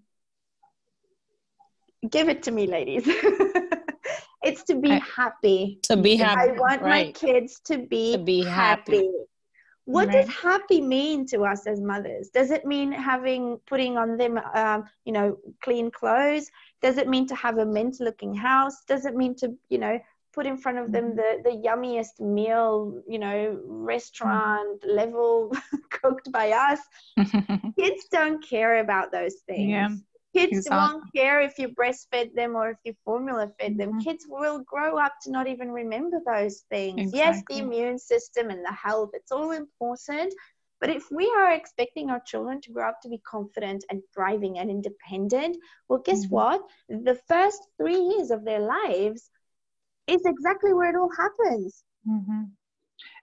[2.10, 3.04] give it to me, ladies.
[4.44, 5.80] it's to be I, happy.
[5.84, 6.52] To be happy.
[6.52, 7.08] I want right.
[7.08, 8.96] my kids to be, to be happy.
[8.96, 9.12] happy.
[9.86, 10.26] What right.
[10.26, 12.30] does happy mean to us as mothers?
[12.30, 16.50] Does it mean having putting on them, um, you know, clean clothes?
[16.82, 18.84] Does it mean to have a mint looking house?
[18.88, 20.00] Does it mean to, you know,
[20.34, 21.44] put in front of them mm-hmm.
[21.44, 24.96] the, the yummiest meal, you know, restaurant mm.
[24.96, 25.52] level
[25.90, 26.80] cooked by us.
[27.78, 29.70] Kids don't care about those things.
[29.70, 29.90] Yeah.
[30.34, 33.92] Kids won't care if you breastfed them or if you formula fed them.
[33.92, 34.00] Mm-hmm.
[34.00, 37.14] Kids will grow up to not even remember those things.
[37.14, 37.20] Exactly.
[37.20, 40.34] Yes, the immune system and the health, it's all important.
[40.82, 44.58] But if we are expecting our children to grow up to be confident and thriving
[44.58, 45.56] and independent,
[45.88, 46.36] well, guess mm-hmm.
[46.36, 46.62] what?
[46.90, 49.30] The first three years of their lives
[50.08, 51.84] is exactly where it all happens.
[52.08, 52.44] Mm-hmm.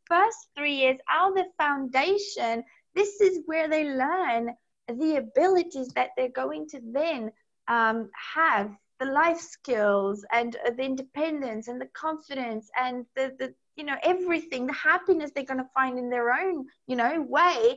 [0.09, 2.65] first three years are the foundation.
[2.95, 4.51] This is where they learn
[4.89, 7.33] the abilities that they're going to then
[7.69, 13.55] um, have the life skills and uh, the independence and the confidence and the, the
[13.77, 17.77] you know everything the happiness they're going to find in their own you know way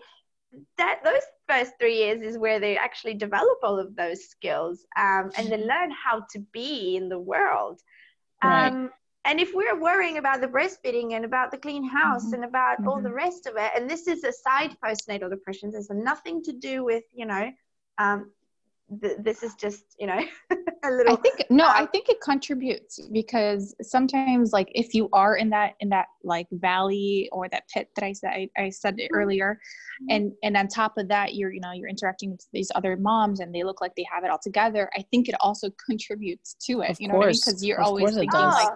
[0.77, 1.23] that those
[1.53, 5.57] first three years is where they actually develop all of those skills um, and they
[5.57, 7.81] learn how to be in the world
[8.43, 8.73] right.
[8.73, 8.89] um,
[9.25, 12.33] and if we're worrying about the breastfeeding and about the clean house Mhm.
[12.33, 13.03] and about all Mhm.
[13.09, 16.83] the rest of it and this is a side postnatal depression there's nothing to do
[16.83, 17.45] with you know
[17.99, 18.31] um,
[19.01, 20.19] th- this is just you know
[20.51, 25.35] a little I think no, I think it contributes because sometimes like if you are
[25.35, 28.95] in that in that like valley or that pit that I said I, I said
[28.97, 29.15] it mm-hmm.
[29.15, 29.59] earlier
[30.01, 30.15] mm-hmm.
[30.15, 33.39] and and on top of that you're you know you're interacting with these other moms
[33.39, 34.89] and they look like they have it all together.
[34.97, 36.91] I think it also contributes to it.
[36.91, 37.39] Of you know what I mean?
[37.45, 38.69] Because you're Of always thinking like,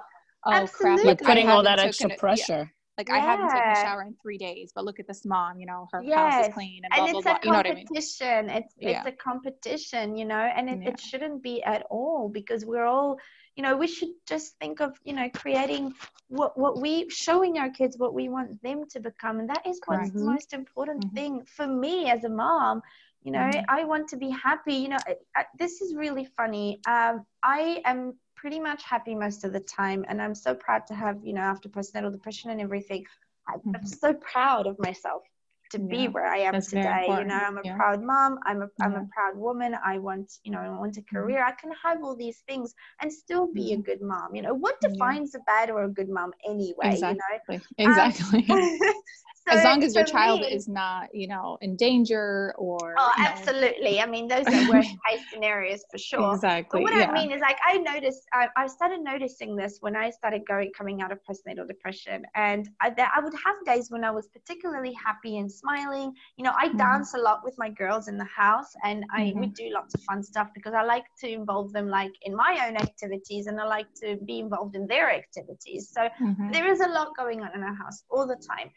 [0.45, 2.65] Oh, oh crap, like, putting all that extra taken a- yeah,
[2.98, 5.66] like I haven't taken a shower in three days, but look at this mom, you
[5.68, 7.34] know, her house is clean and blah and blah it's blah.
[7.36, 7.86] a You know what I mean?
[7.88, 8.89] competition it's Yeah.
[8.89, 10.89] it's a competition you know and it, Yeah.
[10.89, 13.18] it shouldn't be at all because we're all
[13.56, 15.93] you know we should just think of you know creating
[16.30, 19.80] what what we showing our kids what we want them to become and that is
[19.86, 21.14] what's the most important Mhm.
[21.14, 22.82] thing for me as a mom
[23.24, 23.66] you know Mhm.
[23.70, 27.82] i want to be happy you know I, I, this is really funny um, i
[27.86, 31.34] am pretty much happy most of the time and i'm so proud to have you
[31.34, 33.04] know after postnatal depression and everything
[33.48, 33.86] I, i'm mm-hmm.
[33.86, 35.24] so proud of myself
[35.72, 37.76] to be Yeah, where i am that's today you know i'm a yeah.
[37.76, 39.00] proud mom i'm a am Yeah.
[39.00, 41.16] a proud woman i want you know i want a Mm-hmm.
[41.18, 43.82] career i can have all these things and still be a mm-hmm.
[43.82, 47.20] good mom you know what defines a bad or a good mom anyway Exactly.
[47.48, 48.46] you know Exactly.
[48.50, 48.80] Um,
[49.50, 53.12] So as long as your child me- is not, you know, in danger or Oh,
[53.18, 54.02] you know, absolutely.
[54.02, 56.34] I mean, those are worst case scenarios for sure.
[56.34, 56.80] Exactly.
[56.80, 57.10] But what yeah.
[57.12, 60.72] I mean is, like, I noticed, I, I started noticing this when I started going,
[60.76, 62.26] coming out of postnatal depression.
[62.36, 66.12] And I, that I would have days when I was particularly happy and smiling.
[66.38, 66.78] You know, I Mhm.
[66.78, 69.56] dance a lot with my girls in the house and I we Mhm.
[69.56, 72.76] do lots of fun stuff because I like to involve them, like, in my own
[72.78, 75.91] activities and I like to be involved in their activities.
[75.95, 76.52] So Mhm.
[76.54, 78.72] there is a lot going on in our house all the time.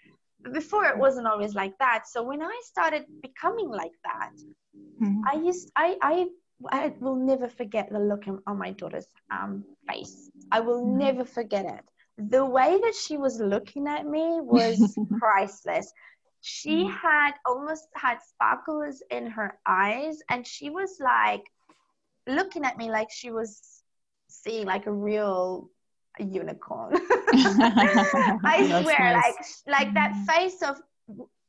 [0.53, 2.07] Before it wasn't always like that.
[2.07, 4.31] So when I started becoming like that,
[5.01, 5.31] Mhm.
[5.31, 6.27] I used I I
[6.71, 10.31] I will never forget the look on my daughter's um, face.
[10.51, 10.97] I will Mhm.
[10.97, 11.85] never forget it.
[12.31, 15.93] The way that she was looking at me was priceless.
[16.41, 16.99] She Mhm.
[17.03, 21.45] had almost had sparkles in her eyes, and she was like
[22.27, 23.83] looking at me like she was
[24.29, 25.71] seeing like a real
[26.25, 26.93] unicorn.
[27.33, 29.63] I swear, nice.
[29.67, 30.27] like like that Mhm.
[30.33, 30.81] face of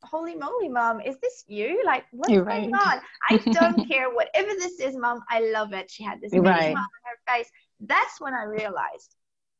[0.03, 1.81] holy moly, mom, is this you?
[1.85, 2.87] Like what's You're going right.
[2.87, 3.01] on?
[3.29, 5.21] I don't care whatever this is, mom.
[5.29, 5.89] I love it.
[5.91, 6.71] She had this big Right.
[6.71, 7.49] smile on her face.
[7.81, 9.15] That's when I realized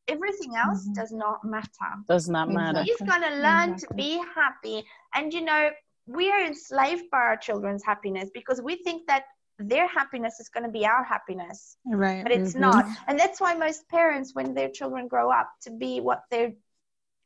[0.07, 0.95] everything else Mhm.
[0.95, 1.91] does not matter.
[2.07, 2.83] Does not matter.
[2.85, 5.71] She's gonna learn to be happy, and you know
[6.07, 9.25] we are enslaved by our children's happiness because we think that
[9.61, 12.23] their happiness is going to be our happiness Right.
[12.23, 12.59] but it's Mhm.
[12.61, 16.53] not and that's why most parents when their children grow up to be what they're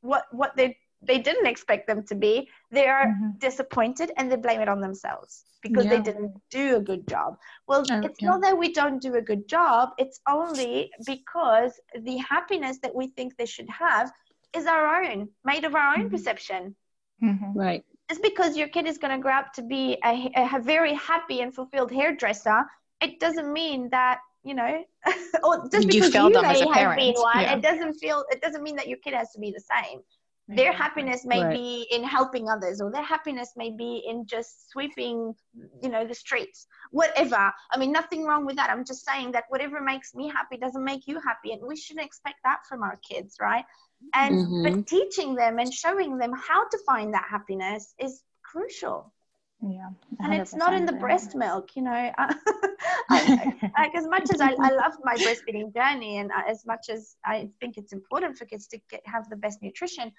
[0.01, 3.39] what what they they didn't expect them to be they are Mhm.
[3.39, 7.83] disappointed and they blame it on themselves because they didn't do a good job well
[7.89, 12.79] Oh, it's not that we don't do a good job it's only because the happiness
[12.79, 14.11] that we think they should have
[14.53, 16.11] is our own made of our own Mhm.
[16.11, 16.75] perception
[17.21, 17.55] Mhm.
[17.55, 17.85] Right.
[18.09, 21.41] Just because your kid is going to grow up to be a, a very happy
[21.41, 22.63] and fulfilled hairdresser,
[23.01, 24.83] it doesn't mean that you know,
[25.43, 27.55] or just because failed you them as may a have been one, yeah.
[27.55, 29.99] it doesn't feel it doesn't mean that your kid has to be the same.
[30.47, 31.53] Their happiness may Right.
[31.53, 35.33] be in helping others, or their happiness may be in just sweeping,
[35.81, 36.67] you know, the streets.
[36.91, 37.51] Whatever.
[37.71, 38.69] I mean, nothing wrong with that.
[38.69, 42.05] I'm just saying that whatever makes me happy doesn't make you happy, and we shouldn't
[42.05, 43.65] expect that from our kids, right?
[44.13, 44.63] And Mhm.
[44.63, 49.13] but teaching them and showing them how to find that happiness is crucial
[49.61, 49.89] Yeah.
[50.21, 52.11] and it's not in the 100% breast milk you know
[53.09, 57.15] I, like as much as I, I love my breastfeeding journey and as much as
[57.25, 60.11] i think it's important for kids to get, have the best nutrition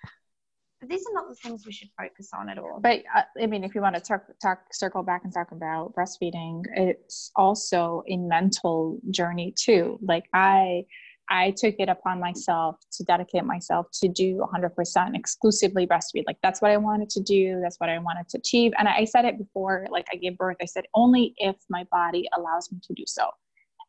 [0.87, 3.65] these are not the things we should focus on at all but uh, I mean,
[3.65, 8.19] if you want to talk, talk, circle back and talk about breastfeeding, it's also a
[8.19, 9.99] mental journey too.
[10.03, 10.85] Like I,
[11.29, 16.25] I took it upon myself to dedicate myself to do 100% exclusively breastfeed.
[16.27, 17.61] Like that's what I wanted to do.
[17.63, 18.73] That's what I wanted to achieve.
[18.79, 20.57] And I said it before, like I gave birth.
[20.63, 23.29] I said only if my body allows me to do so.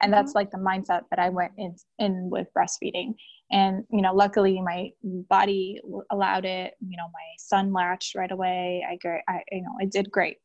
[0.02, 0.38] And that's mm-hmm.
[0.38, 3.16] like the mindset that I went in, in with breastfeeding
[3.52, 5.80] and you know luckily my body
[6.12, 8.98] allowed it you know my son latched right away i
[9.30, 10.38] i you know it did great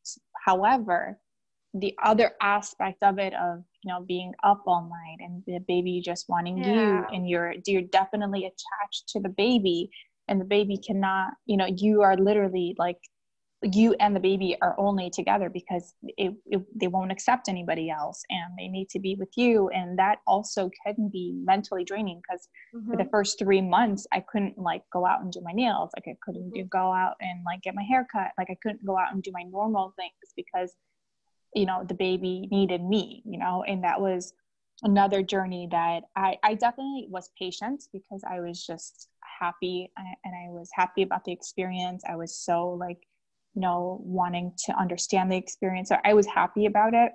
[0.45, 1.19] however
[1.75, 6.03] the other aspect of it of you know being up all night and the baby
[6.05, 9.91] just wanting you and you're you're definitely attached to the baby
[10.29, 12.99] and the baby cannot you know you are literally like
[13.65, 18.21] you and the baby are only together because it, it, they won't accept anybody else
[18.29, 22.49] and they need to be with you and that also can be mentally draining because
[22.73, 23.11] for the mm-hmm.
[23.11, 25.91] first three months i couldn't like go out and do my nails.
[25.97, 26.77] Like i couldn't do mm-hmm.
[26.77, 28.33] go out and like get my hair cut.
[28.37, 30.75] Like i couldn't go out and do my normal things because
[31.55, 34.33] you know the baby needed me you know and that was
[34.83, 39.09] another journey that I, I definitely was patient because I was just
[39.41, 42.03] happy and I was happy about the experience.
[42.09, 42.99] I was so like,
[43.55, 45.89] you know, wanting to understand the experience.
[45.89, 47.13] So I was happy about it.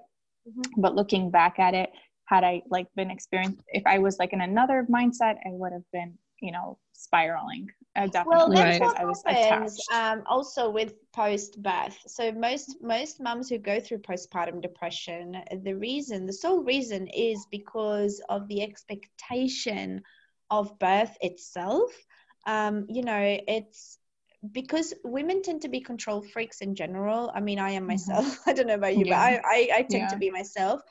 [0.48, 0.82] Mm-hmm.
[0.82, 1.90] But looking back at it,
[2.26, 5.90] had I like been experienced, if I was like in another mindset, I would have
[5.92, 7.70] been, you know, spiraling.
[7.96, 8.98] Uh, well, that's what
[9.36, 11.98] happens um, also with post-birth.
[12.08, 17.48] So most most moms who go through postpartum depression, the reason, the sole reason, is
[17.50, 20.02] because of the expectation
[20.50, 21.92] of birth itself.
[22.46, 23.98] Um, you know, it's
[24.52, 27.32] because women tend to be control freaks in general.
[27.34, 27.88] I mean, I am mm-hmm.
[27.88, 28.26] myself.
[28.26, 28.50] Mm-hmm.
[28.50, 29.38] I don't know about you, yeah.
[29.38, 30.08] but I, I, I tend yeah.
[30.08, 30.82] to be myself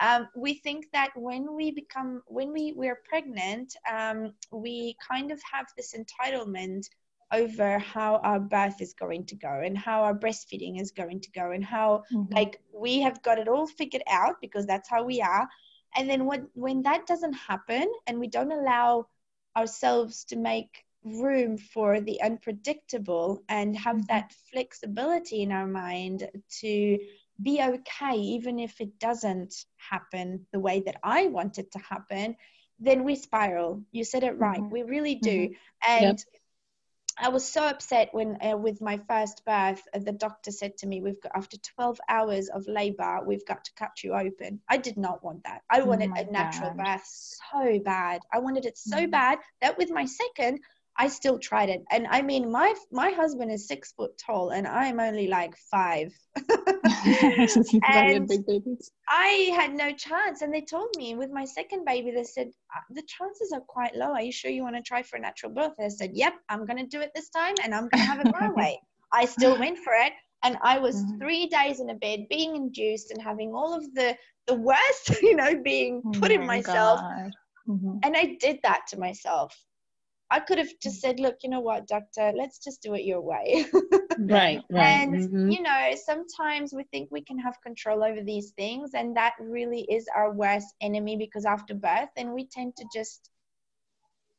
[0.00, 5.40] um, we think that when we become when we we're pregnant um, we kind of
[5.50, 6.88] have this entitlement
[7.32, 11.30] over how our birth is going to go and how our breastfeeding is going to
[11.30, 12.32] go and how mm-hmm.
[12.34, 15.48] like we have got it all figured out because that's how we are
[15.96, 19.06] and then when when that doesn't happen and we don't allow
[19.56, 24.06] ourselves to make room for the unpredictable and have mm-hmm.
[24.08, 26.98] that flexibility in our mind to
[27.40, 32.36] be okay, even if it doesn't happen the way that I want it to happen,
[32.78, 33.82] then we spiral.
[33.92, 34.58] You said it right.
[34.58, 34.70] Mm-hmm.
[34.70, 35.48] We really do.
[35.48, 35.90] Mm-hmm.
[35.90, 36.18] And yep.
[37.18, 40.86] I was so upset when, uh, with my first birth, uh, the doctor said to
[40.86, 44.78] me, "We've got after 12 hours of labor, we've got to cut you open." I
[44.78, 45.62] did not want that.
[45.70, 46.84] I wanted oh a natural God.
[46.84, 48.22] birth so bad.
[48.32, 49.10] I wanted it so mm-hmm.
[49.10, 50.60] bad that with my second,
[51.02, 51.82] I still tried it.
[51.90, 56.12] And I mean, my my husband is six foot tall, and I'm only like five.
[56.36, 58.30] and
[59.08, 60.42] I had no chance.
[60.42, 63.96] And they told me with my second baby, they said uh, the chances are quite
[63.96, 64.12] low.
[64.12, 65.72] Are you sure you want to try for a natural birth?
[65.80, 68.20] I said, Yep, I'm going to do it this time, and I'm going to have
[68.20, 68.80] it my way.
[69.12, 70.12] I still went for it,
[70.44, 71.18] and I was mm-hmm.
[71.18, 74.16] three days in a bed, being induced and having all of the
[74.46, 77.00] the worst, you know, being oh put oh in myself.
[77.68, 77.98] Mm-hmm.
[78.04, 79.52] And I did that to myself
[80.32, 83.20] I could have just said, look, you know what, doctor, let's just do it your
[83.20, 83.66] way.
[84.18, 84.82] right, right.
[84.82, 85.50] And, mm-hmm.
[85.50, 89.82] you know, sometimes we think we can have control over these things, and that really
[89.82, 93.28] is our worst enemy because after birth, then we tend to just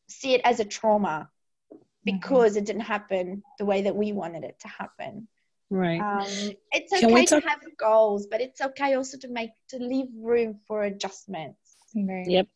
[0.09, 1.29] see it as a trauma
[1.71, 1.77] mm-hmm.
[2.03, 2.63] because mm-hmm.
[2.63, 5.27] it didn't happen the way that we wanted it to happen.
[5.69, 6.01] Right.
[6.01, 10.07] Um, it's okay talk- to have goals, but it's okay also to make to leave
[10.17, 11.59] room for adjustments.
[11.95, 12.47] Yep.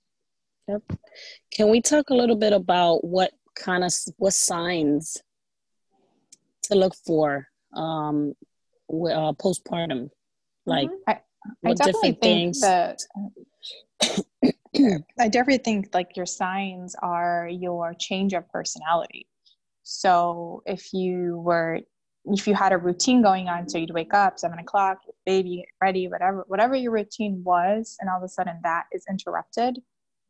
[0.68, 0.82] Yep.
[1.52, 5.18] Can we talk a little bit about what kind of what signs
[6.64, 8.34] to look for um
[8.90, 10.10] uh, postpartum?
[10.66, 11.12] Like mm-hmm.
[11.12, 11.20] I,
[11.66, 12.62] I definitely think things?
[12.62, 13.02] that
[15.20, 19.28] I definitely think like your signs are your change of personality.
[19.84, 21.80] So if you were
[22.26, 26.10] if you had a routine going on, so you'd wake up seven o'clock, baby, ready,
[26.10, 29.80] whatever, whatever your routine was, and all of a sudden that is interrupted,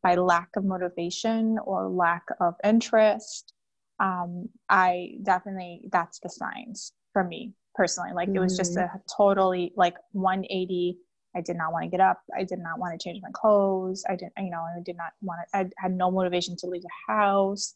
[0.08, 3.54] by lack of motivation or lack of interest
[4.00, 4.90] um, i
[5.24, 7.42] definitely that's the signs for me
[7.78, 8.12] personally.
[8.14, 8.38] Like mm-hmm.
[8.38, 8.98] it was just mm-hmm.
[8.98, 10.98] a totally like 180
[11.36, 12.20] i did not want to get up.
[12.36, 14.04] I did not want to change my clothes.
[14.10, 16.82] I didn't you know i did not want to i had no motivation to leave
[16.82, 17.76] the house.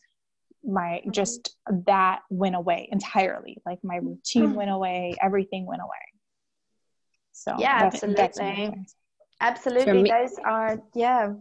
[0.63, 1.11] My mm-hmm.
[1.11, 1.55] just
[1.85, 3.57] that went away entirely.
[3.65, 4.55] Like my routine mm-hmm.
[4.55, 5.15] went away.
[5.21, 6.05] Everything went away.
[7.33, 8.73] So yeah absolutely.
[9.39, 10.03] absolutely.
[10.03, 11.33] Me, those are yeah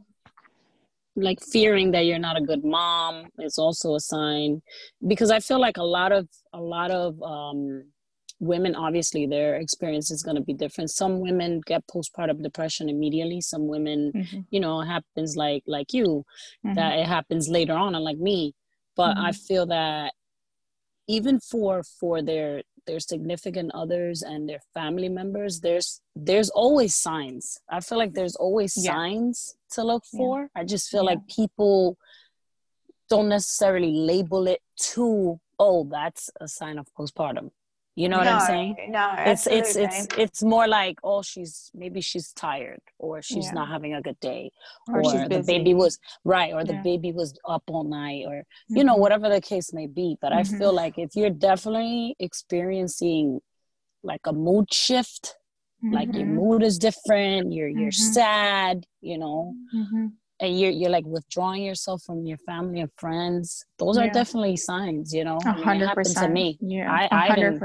[1.17, 4.63] like fearing that you're not a good mom is also a sign
[5.07, 7.83] because i feel like a lot of a lot of um
[8.39, 13.41] women obviously their experience is going to be different some women get postpartum depression immediately
[13.41, 14.41] some women mm-hmm.
[14.51, 16.25] you know happens like like you
[16.65, 16.75] mm-hmm.
[16.75, 18.55] that it happens later on and like me
[18.97, 19.27] but mm-hmm.
[19.27, 20.13] i feel that
[21.17, 27.59] even for for their their significant others and their family members there's there's always signs
[27.69, 28.93] i feel like there's always yeah.
[28.93, 30.61] signs to look for yeah.
[30.61, 31.11] i just feel yeah.
[31.11, 31.97] like people
[33.09, 37.51] don't necessarily label it to oh that's a sign of postpartum
[38.01, 38.77] you know what no, I'm saying?
[38.89, 43.59] No, it's it's it's it's more like oh she's maybe she's tired or she's yeah.
[43.59, 44.51] not having a good day
[44.89, 46.83] or, or the baby was right or the yeah.
[46.83, 48.77] baby was up all night or mm-hmm.
[48.79, 49.03] you know mm-hmm.
[49.03, 50.17] whatever the case may be.
[50.23, 50.55] But mm-hmm.
[50.55, 53.41] I feel like if you're definitely experiencing
[54.03, 55.35] like a mood shift,
[55.85, 55.95] mm-hmm.
[55.95, 56.37] like your mm-hmm.
[56.37, 58.13] mood is different, you're you're mm-hmm.
[58.15, 59.55] sad, you know,
[60.41, 64.05] and you're you're like withdrawing yourself from your family and friends those yeah.
[64.05, 65.39] are definitely signs you know?
[65.45, 66.27] A hundred percent.
[66.27, 66.59] to me.
[66.61, 67.63] Yeah I, I didn't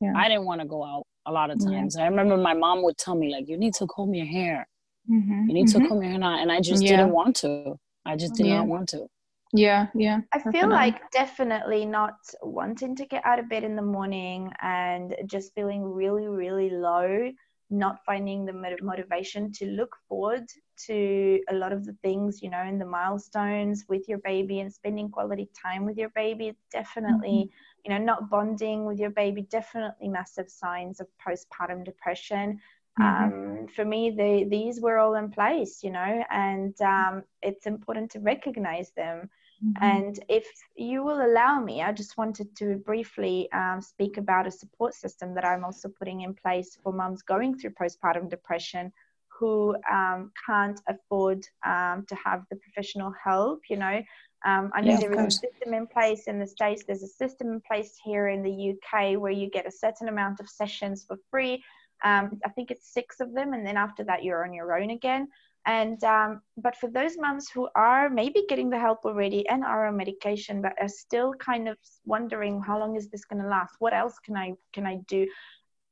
[0.00, 0.12] yeah.
[0.16, 1.96] I didn't want to go out a lot of times.
[1.96, 2.04] Yeah.
[2.04, 4.66] I remember my mom would tell me like you need to comb your hair.
[5.10, 5.48] Mm-hmm.
[5.48, 5.82] you need mm-hmm.
[5.82, 6.40] to comb your hair now.
[6.40, 7.76] And I just didn't want to.
[8.04, 9.06] I just did not want to.
[9.52, 13.82] Yeah yeah i feel like definitely not wanting to get out of bed in the
[13.82, 17.30] morning and just feeling really really low
[17.70, 20.46] not finding the motivation to look forward
[20.86, 24.72] to a lot of the things, you know, and the milestones with your baby and
[24.72, 26.54] spending quality time with your baby.
[26.70, 27.90] Definitely, mm-hmm.
[27.92, 32.60] you know, not bonding with your baby, definitely massive signs of postpartum depression.
[33.00, 33.60] Mm-hmm.
[33.62, 38.10] Um, for me, the, these were all in place, you know, and um, it's important
[38.12, 39.28] to recognize them.
[39.64, 39.84] Mm-hmm.
[39.84, 40.46] And if
[40.76, 45.34] you will allow me, I just wanted to briefly um, speak about a support system
[45.34, 48.92] that I'm also putting in place for mums going through postpartum depression
[49.38, 53.60] who um, can't afford um, to have the professional help.
[53.68, 54.02] You know,
[54.44, 57.08] um, I know yeah, there is a system in place in the States, there's a
[57.08, 61.04] system in place here in the UK where you get a certain amount of sessions
[61.06, 61.62] for free.
[62.04, 64.90] Um, I think it's six of them, and then after that, you're on your own
[64.90, 65.28] again.
[65.66, 69.88] And um, but for those moms who are maybe getting the help already and are
[69.88, 73.74] on medication, but are still kind of wondering how long is this going to last?
[73.80, 75.26] What else can I can I do?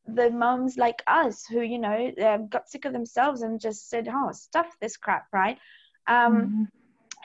[0.06, 4.09] The moms like us who you know um, got sick of themselves and just said,
[4.09, 5.59] "Oh, stuff this crap," right?
[6.06, 6.64] Um, mm-hmm.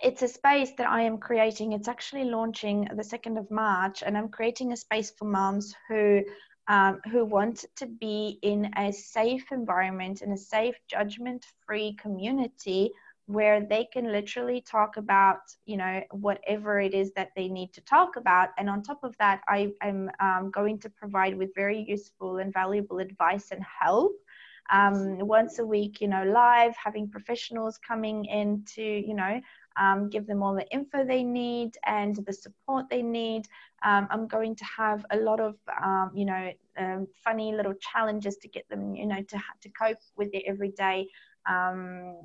[0.02, 1.74] It's a space that I am creating.
[1.74, 6.24] It's actually launching the 2nd of March, and I'm creating a space for moms who
[6.70, 12.92] um, who want to be in a safe environment, in a safe, judgment free community
[13.26, 17.82] where they can literally talk about, you know, whatever it is that they need to
[17.82, 18.50] talk about.
[18.58, 22.54] And on top of that, I am um, going to provide with very useful and
[22.54, 24.14] valuable advice and help.
[24.72, 29.42] Um, once a week, you know, live, having professionals coming in to, you know,
[29.80, 33.48] um, give them all the info they need and the support they need.
[33.84, 38.38] Um, I'm going to have a lot of, um, you know, um, funny little challenges
[38.38, 41.08] to get them, you know, to, to cope with their everyday
[41.50, 42.16] um,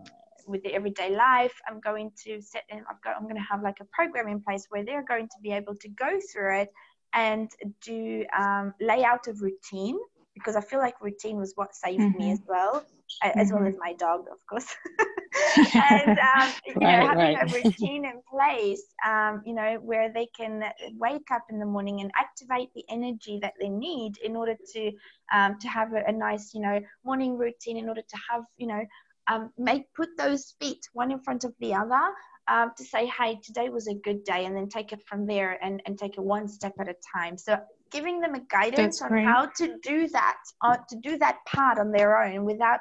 [0.47, 1.55] with the everyday life.
[1.69, 4.41] I'm going to set in, I've got, I'm going to have like a program in
[4.41, 6.73] place where they're going to be able to go through it
[7.15, 7.51] and
[7.81, 9.99] do um, layout of routine
[10.35, 12.19] because I feel like routine was what saved mm-hmm.
[12.19, 12.85] me as well,
[13.23, 13.57] as mm-hmm.
[13.57, 14.67] well as my dog, of course.
[15.75, 17.43] and um, you know, having right.
[17.43, 20.63] a routine in place, um, you know, where they can
[20.97, 24.93] wake up in the morning and activate the energy that they need in order to
[25.33, 27.77] um, to have a, a, nice, you know, morning routine.
[27.77, 28.85] In order to have, you know,
[29.29, 32.01] um, make put those feet one in front of the other.
[32.47, 35.59] Um, to say, hey, today was a good day, and then take it from there
[35.65, 37.39] and, and take it one step at a time.
[37.39, 37.59] So
[37.95, 39.25] giving them a guidance That's on great.
[39.25, 42.81] how to do that, uh, to do that part on their own without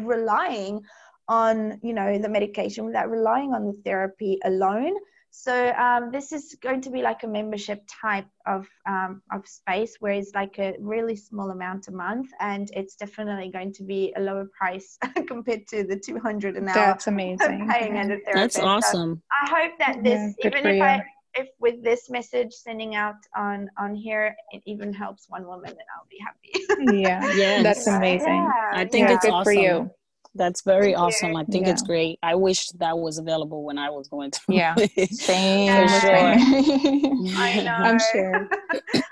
[0.00, 0.80] relying
[1.28, 4.94] on you know the medication without relying on the therapy alone.
[5.38, 9.96] So um, this is going to be like a membership type of um, of space
[10.00, 14.14] where it's like a really small amount a month and it's definitely going to be
[14.16, 17.68] a lower price compared to the 200 an hour that's amazing.
[17.68, 18.16] paying yeah.
[18.32, 21.04] that's awesome so I hope that this yeah, even if I
[21.36, 25.86] if with this message sending out on on here it even helps one woman then
[25.96, 29.44] I'll be happy yeah yeah that's amazing yeah, I think it's good awesome.
[29.44, 29.90] for you
[30.36, 31.32] that's very Thank awesome.
[31.32, 31.38] You.
[31.38, 31.72] I think yeah.
[31.72, 32.18] it's great.
[32.22, 34.56] I wish that was available when I was going through.
[34.56, 34.74] Yeah,
[35.10, 35.88] same.
[35.88, 36.12] For sure.
[37.38, 37.72] I know.
[37.72, 38.48] I'm sure.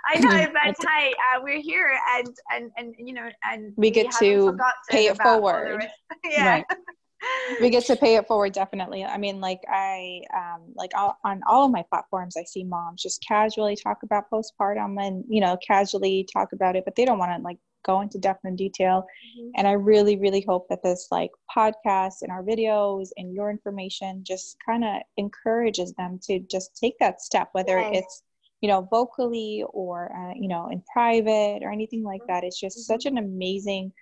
[0.06, 4.10] I know, but hey, uh, we're here, and and and you know, and we get
[4.18, 4.56] to
[4.90, 5.86] pay it forward.
[6.24, 6.46] yeah.
[6.46, 6.64] Right.
[7.60, 11.40] We get to pay it forward definitely i mean like i um like all, on
[11.46, 15.56] all of my platforms i see moms just casually talk about postpartum and you know
[15.66, 19.06] casually talk about it but they don't want to like go into depth and detail.
[19.38, 19.51] Mm-hmm.
[19.56, 24.24] And I really, really hope that this like podcast and our videos and your information
[24.26, 28.02] just kind of encourages them to just take that step, whether yes.
[28.02, 28.22] it's
[28.60, 32.32] you know vocally or uh, you know in private or anything like mm-hmm.
[32.32, 32.44] that.
[32.44, 32.92] It's just mm-hmm.
[32.94, 33.92] such an amazing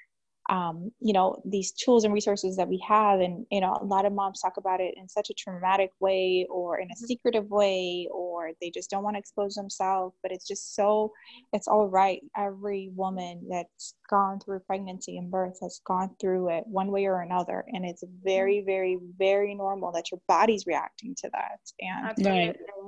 [0.51, 4.05] um, you know these tools and resources that we have and you know a lot
[4.05, 7.05] of moms talk about it in such a traumatic way or in a mm-hmm.
[7.05, 11.13] secretive way or they just don't want to expose themselves but it's just so
[11.53, 16.65] it's all right every woman that's gone through pregnancy and birth has gone through it
[16.67, 18.67] one way or another and it's very mm-hmm.
[18.67, 22.07] very very normal that your body's reacting to that and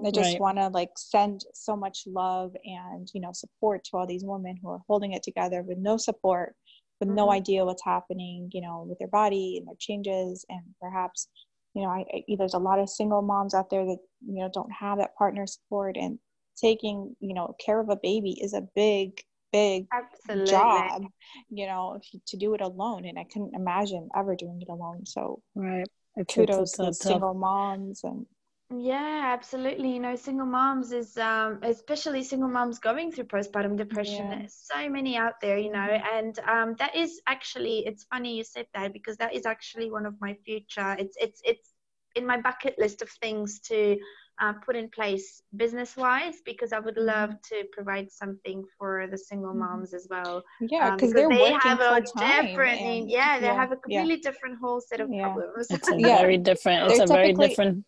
[0.06, 0.40] i just right.
[0.40, 4.56] want to like send so much love and you know support to all these women
[4.60, 6.56] who are holding it together with no support
[7.00, 7.16] with mm-hmm.
[7.16, 10.44] no idea what's happening, you know, with their body and their changes.
[10.48, 11.28] And perhaps,
[11.74, 14.50] you know, I, I, there's a lot of single moms out there that, you know,
[14.52, 16.18] don't have that partner support and
[16.56, 19.20] taking, you know, care of a baby is a big,
[19.52, 20.50] big Absolutely.
[20.50, 21.02] job,
[21.50, 23.04] you know, to do it alone.
[23.04, 25.06] And I couldn't imagine ever doing it alone.
[25.06, 25.86] So, right.
[26.16, 28.24] It's, kudos it's, it's, to single moms and
[28.70, 29.92] yeah, absolutely.
[29.92, 34.26] You know, single moms is um, especially single moms going through postpartum depression.
[34.26, 34.38] Yeah.
[34.38, 36.16] There's so many out there, you know, mm-hmm.
[36.16, 40.06] and um, that is actually it's funny you said that because that is actually one
[40.06, 40.96] of my future.
[40.98, 41.70] It's it's it's
[42.14, 43.98] in my bucket list of things to
[44.40, 47.62] uh, put in place business wise because I would love mm-hmm.
[47.62, 49.60] to provide something for the single mm-hmm.
[49.60, 50.42] moms as well.
[50.60, 54.20] Yeah, um, because they're they have a different, and, yeah, they yeah, have a completely
[54.22, 54.30] yeah.
[54.30, 55.24] different whole set of yeah.
[55.24, 55.66] problems.
[55.70, 56.90] It's a very different.
[56.90, 57.84] It's a very different,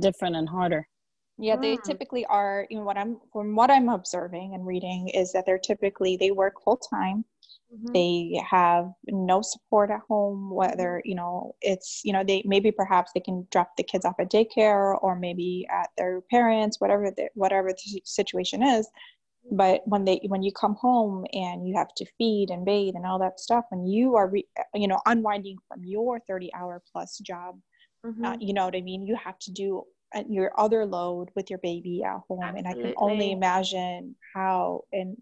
[0.00, 0.86] different and harder.
[1.38, 1.82] Yeah, they mm.
[1.82, 2.66] typically are.
[2.68, 6.30] You know what I'm from what I'm observing and reading is that they're typically they
[6.30, 7.24] work full time
[7.72, 7.92] Mm-hmm.
[7.92, 13.12] They have no support at home, whether, you know, it's, you know, they maybe perhaps
[13.14, 17.28] they can drop the kids off at daycare or maybe at their parents, whatever the,
[17.34, 18.88] whatever the situation is.
[19.52, 23.06] But when they when you come home and you have to feed and bathe and
[23.06, 27.18] all that stuff, when you are, re, you know, unwinding from your 30 hour plus
[27.18, 27.58] job,
[28.04, 28.24] mm-hmm.
[28.24, 29.06] uh, you know what I mean?
[29.06, 32.42] You have to do uh, your other load with your baby at home.
[32.42, 32.58] Absolutely.
[32.58, 35.16] And I can only imagine how and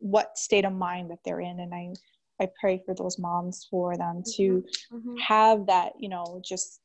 [0.00, 1.92] what state of mind that they're in and i
[2.42, 4.96] i pray for those moms for them to mm-hmm.
[4.96, 5.16] mm-hmm.
[5.16, 6.80] have that you know just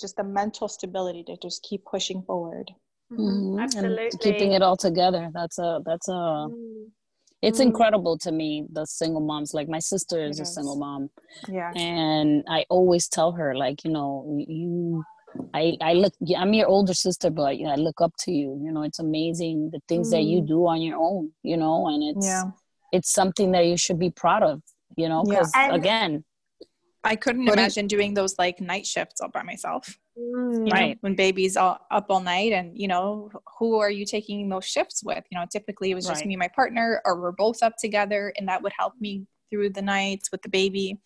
[0.00, 2.70] just the mental stability to just keep pushing forward
[3.10, 3.22] mm-hmm.
[3.22, 3.60] mm-hmm.
[3.60, 6.48] absolutely and keeping it all together that's a that's a
[7.46, 7.48] mm-hmm.
[7.48, 11.08] it's incredible to me the single moms like my sister is, is a single mom
[11.48, 15.04] yeah and i always tell her like you know you
[15.52, 18.82] I, I look i'm your older sister but i look up to you you know
[18.82, 20.12] it's amazing the things mm.
[20.12, 20.48] that you mm.
[20.48, 22.44] do on your own you know and it's yeah.
[22.92, 24.62] it's something that you should be proud of
[24.96, 25.74] you know because yeah.
[25.74, 26.24] again
[27.06, 29.98] i couldn't imagine doing those like night shifts all by myself.
[30.18, 30.72] Mm.
[30.72, 30.88] right.
[30.90, 34.64] know, when baby's all up all night and you know who are you taking those
[34.64, 35.24] shifts with?
[35.30, 36.26] You know typically it was just right.
[36.26, 39.70] me and my partner or we're both up together and that would help me through
[39.70, 40.98] the nights with the baby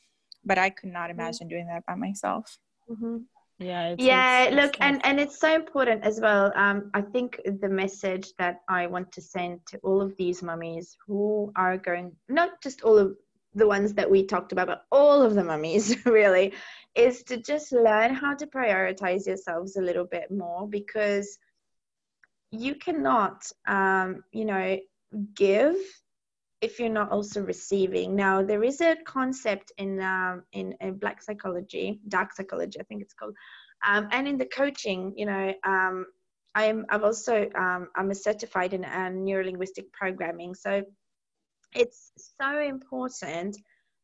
[0.45, 2.59] but i could not imagine doing that by myself.
[2.91, 3.19] Mm-hmm.
[3.59, 6.53] Yeah yeah it's, look it's, and and it's so important as well.
[6.57, 10.97] Um i think the message that i want to send to all of these mummies
[11.07, 13.17] who are going not just all of
[13.55, 16.53] the ones that we talked about but all of the mummies really
[16.95, 21.39] is to just learn how to prioritize yourselves a little bit more because
[22.51, 24.79] you cannot um you know
[25.35, 25.77] give
[26.61, 28.15] if you're not also receiving.
[28.15, 33.03] Now, there is a concept in um, in, in black psychology, dark psychology, I think
[33.03, 33.35] it's called,
[33.87, 35.15] um, and in the coaching.
[35.17, 36.07] You know, um,
[36.55, 40.83] I'm I've also um, I'm a certified in uh, neurolinguistic programming, so
[41.75, 43.57] it's so important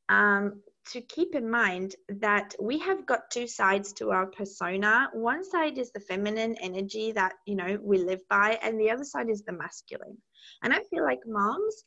[0.08, 0.62] um,
[0.92, 5.08] to keep in mind that we have got two sides to our persona.
[5.12, 9.04] One side is the feminine energy that you know we live by, and the other
[9.04, 10.16] side is the masculine.
[10.62, 11.84] And I feel like moms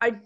[0.00, 0.20] are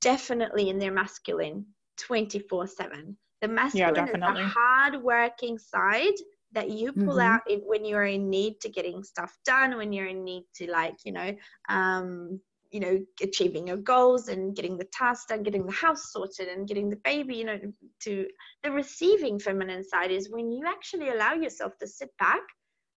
[0.00, 1.66] definitely in their masculine
[1.98, 6.14] 24 7 the masculine yeah, is the hard working side
[6.52, 7.20] that you pull mm-hmm.
[7.20, 10.70] out in, when you're in need to getting stuff done when you're in need to
[10.70, 11.34] like you know
[11.68, 12.40] um
[12.70, 16.68] you know achieving your goals and getting the task done getting the house sorted and
[16.68, 17.58] getting the baby you know
[18.00, 18.26] to
[18.62, 22.42] the receiving feminine side is when you actually allow yourself to sit back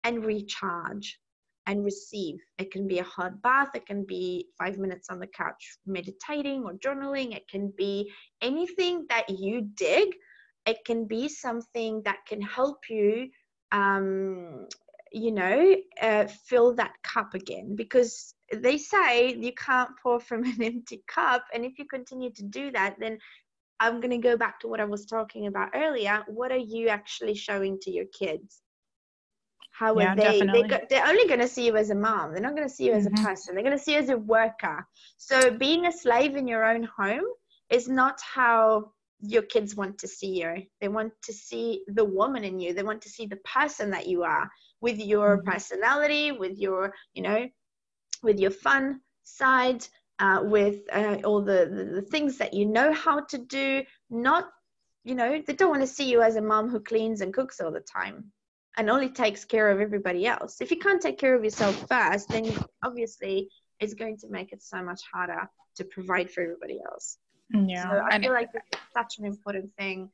[0.05, 1.19] and recharge
[1.67, 2.37] and receive.
[2.59, 6.65] It can be a hot bath, it can be five minutes on the couch meditating
[6.65, 8.11] or journaling, it can be
[8.41, 10.09] anything that you dig.
[10.65, 13.29] It can be something that can help you,
[13.71, 14.67] um,
[15.17, 20.63] you know, uh, fill that cup again because they say you can't pour from an
[20.63, 21.45] empty cup.
[21.55, 23.19] And if you continue to do that, then
[23.81, 26.23] I'm going to go back to what I was talking about earlier.
[26.29, 28.61] What are you actually showing to your kids?
[29.79, 32.33] how yeah, are they they go, they're only going to see you as a mom
[32.33, 33.23] they're not going to see you as mm-hmm.
[33.23, 34.87] a person they're going to see you as a worker
[35.19, 37.27] so being a slave in your own home
[37.69, 38.91] is not how
[39.21, 42.83] your kids want to see you they want to see the woman in you they
[42.83, 44.49] want to see the person that you are
[44.81, 45.51] with your mm-hmm.
[45.51, 47.49] personality with your you know
[48.23, 49.87] with your fun side
[50.19, 54.49] uh, with uh, all the, the, the things that you know how to do not
[55.05, 57.61] you know they don't want to see you as a mom who cleans and cooks
[57.61, 58.33] all the time
[58.77, 60.61] and only takes care of everybody else.
[60.61, 62.53] If you can't take care of yourself first, then
[62.85, 63.49] obviously
[63.81, 67.19] it's going to make it so much harder to provide for everybody else.
[67.53, 67.83] Yeah.
[67.85, 70.11] So I and feel like it's such an important thing.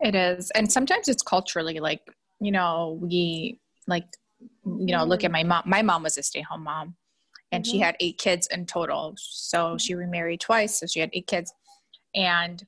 [0.00, 0.50] It is.
[0.52, 2.02] And sometimes it's culturally like,
[2.40, 3.58] you know, we
[3.90, 4.06] like,
[4.64, 5.64] you know, look at my mom.
[5.66, 6.96] My mom was a stay home mom
[7.52, 7.70] and mm-hmm.
[7.70, 9.14] she had eight kids in total.
[9.18, 10.80] So she remarried twice.
[10.80, 11.52] So she had eight kids.
[12.14, 12.64] And,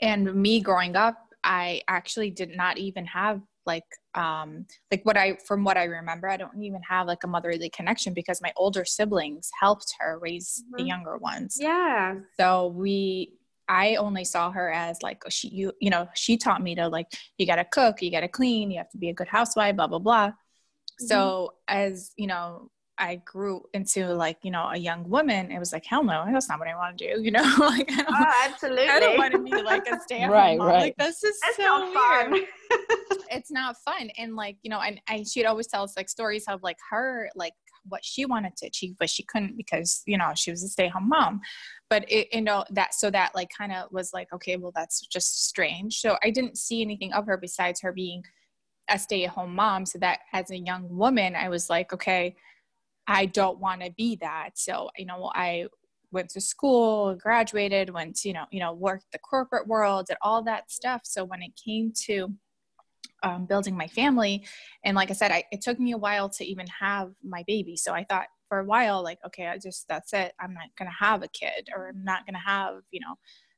[0.00, 3.84] and me growing up, I actually did not even have like
[4.14, 7.70] um like what i from what i remember i don't even have like a motherly
[7.70, 10.82] connection because my older siblings helped her raise mm-hmm.
[10.82, 13.32] the younger ones yeah so we
[13.72, 17.06] i only saw her as like she you you know she taught me to like
[17.38, 19.98] you gotta cook you gotta clean you have to be a good housewife blah blah
[19.98, 21.06] blah mm-hmm.
[21.06, 25.72] so as you know I grew into like, you know, a young woman, it was
[25.72, 27.42] like, hell no, that's not what I want to do, you know?
[27.58, 28.86] like, I oh, absolutely.
[28.86, 30.68] I don't want to be like a stay at right, mom.
[30.68, 30.80] Right.
[30.80, 32.42] Like, this is that's so fun.
[33.32, 36.44] it's not fun and like you know and, and she'd always tell us like stories
[36.48, 37.54] of like her like
[37.88, 41.08] what she wanted to achieve but she couldn't because you know she was a stay-at-home
[41.08, 41.40] mom
[41.92, 45.06] but it you know that so that like kind of was like okay well that's
[45.08, 46.00] just strange.
[46.00, 48.22] So i didn't see anything of her besides her being
[48.88, 49.84] a stay-at-home mom.
[49.84, 52.34] So that as a young woman i was like okay
[53.06, 54.52] i don't want to be that.
[54.54, 55.66] So you know i
[56.12, 60.42] went to school graduated went you know you know worked the corporate world and all
[60.44, 61.02] that stuff.
[61.04, 62.32] So when it came to
[63.22, 64.46] um, building my family
[64.84, 67.76] and like i said I, it took me a while to even have my baby.
[67.76, 70.90] So i thought for a while like okay i just that's it i'm not gonna
[70.90, 73.14] have a kid or i'm not gonna have you know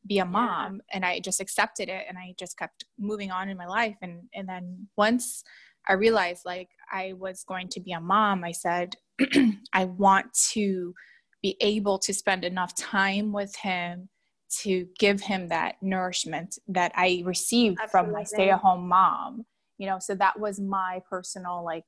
[0.07, 0.81] be a mom yeah.
[0.93, 4.21] and i just accepted it and i just kept moving on in my life and
[4.35, 5.43] and then once
[5.89, 8.95] i realized like i was going to be a mom i said
[9.73, 10.95] i want to
[11.43, 14.09] be able to spend enough time with him
[14.49, 18.11] to give him that nourishment that i received Absolutely.
[18.12, 19.45] from my stay-at-home mom
[19.77, 21.85] you know so that was my personal like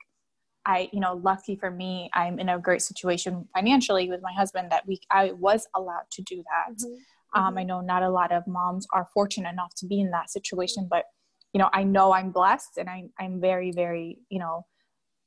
[0.67, 4.71] i you know lucky for me i'm in a great situation financially with my husband
[4.71, 7.41] that we i was allowed to do that mm-hmm.
[7.41, 7.69] um, i mm-hmm.
[7.69, 11.05] know not a lot of moms are fortunate enough to be in that situation but
[11.53, 14.67] you know i know i'm blessed and I, i'm very very you know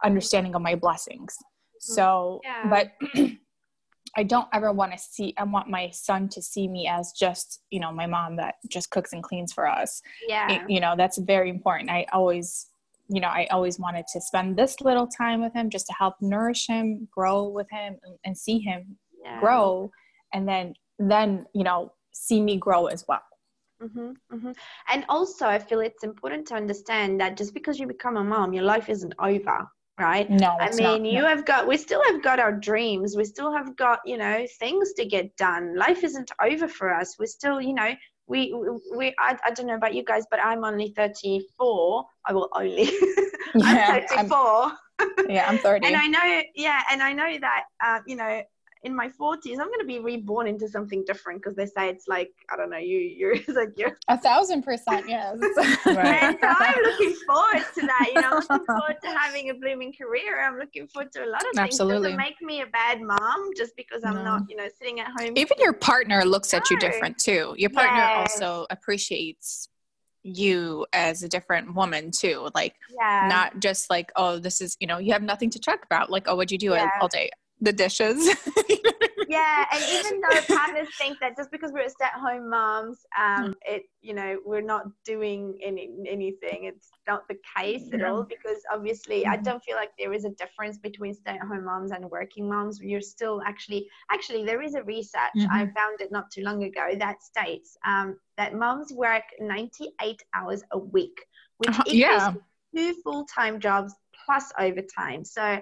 [0.04, 1.94] understanding of my blessings mm-hmm.
[1.94, 2.70] so yeah.
[2.70, 2.92] but
[4.18, 7.62] I don't ever want to see I want my son to see me as just,
[7.70, 10.02] you know, my mom that just cooks and cleans for us.
[10.28, 10.52] Yeah.
[10.52, 11.90] It, you know, that's very important.
[11.90, 12.69] I always
[13.10, 16.16] you know, I always wanted to spend this little time with him just to help
[16.22, 19.40] nourish him, grow with him and, and see him yeah.
[19.40, 19.92] grow
[20.34, 23.24] and then then, you know, see me grow as well.
[23.82, 24.52] Mm-hmm, mm-hmm.
[24.90, 28.52] And also, I feel it's important to understand that just because you become a mom,
[28.54, 29.66] your life isn't over
[30.00, 30.30] right?
[30.30, 31.28] No, I mean, not, you no.
[31.28, 33.16] have got, we still have got our dreams.
[33.18, 35.76] We still have got, you know, things to get done.
[35.76, 37.18] Life isn't over for us.
[37.20, 37.94] We're still, you know,
[38.30, 38.54] we,
[38.96, 42.06] we, I, I don't know about you guys, but I'm only 34.
[42.26, 42.84] I will only,
[43.56, 44.38] yeah, I'm 34.
[44.38, 45.88] I'm, yeah, I'm 30.
[45.88, 48.42] and I know, yeah, and I know that, uh, you know,
[48.84, 52.08] in my 40s i'm going to be reborn into something different because they say it's
[52.08, 55.38] like i don't know you you're like you're a thousand percent yes
[55.86, 56.38] right.
[56.40, 59.94] so i'm looking forward to that you know i'm looking forward to having a blooming
[59.94, 63.02] career i'm looking forward to a lot of things absolutely doesn't make me a bad
[63.02, 64.24] mom just because i'm no.
[64.24, 67.70] not you know sitting at home even your partner looks at you different too your
[67.70, 68.42] partner yes.
[68.42, 69.70] also appreciates
[70.24, 73.28] you as a different woman too like yeah.
[73.30, 76.28] not just like oh this is you know you have nothing to talk about like
[76.28, 76.90] oh what'd you do yeah.
[77.02, 77.30] all day
[77.62, 78.36] the dishes.
[79.30, 83.52] yeah, and even though partners think that just because we're stay-at-home moms, um, hmm.
[83.62, 86.64] it you know we're not doing any anything.
[86.64, 89.44] It's not the case at all because obviously I mm-hmm.
[89.44, 92.82] don't feel like there is a difference between stay-at-home moms and working moms.
[92.82, 95.52] You're still actually actually there is a research mm-hmm.
[95.52, 100.64] I found it not too long ago that states um, that moms work 98 hours
[100.72, 101.20] a week,
[101.58, 102.34] which uh, equals yeah.
[102.76, 103.94] two full-time jobs
[104.26, 105.24] plus overtime.
[105.24, 105.60] So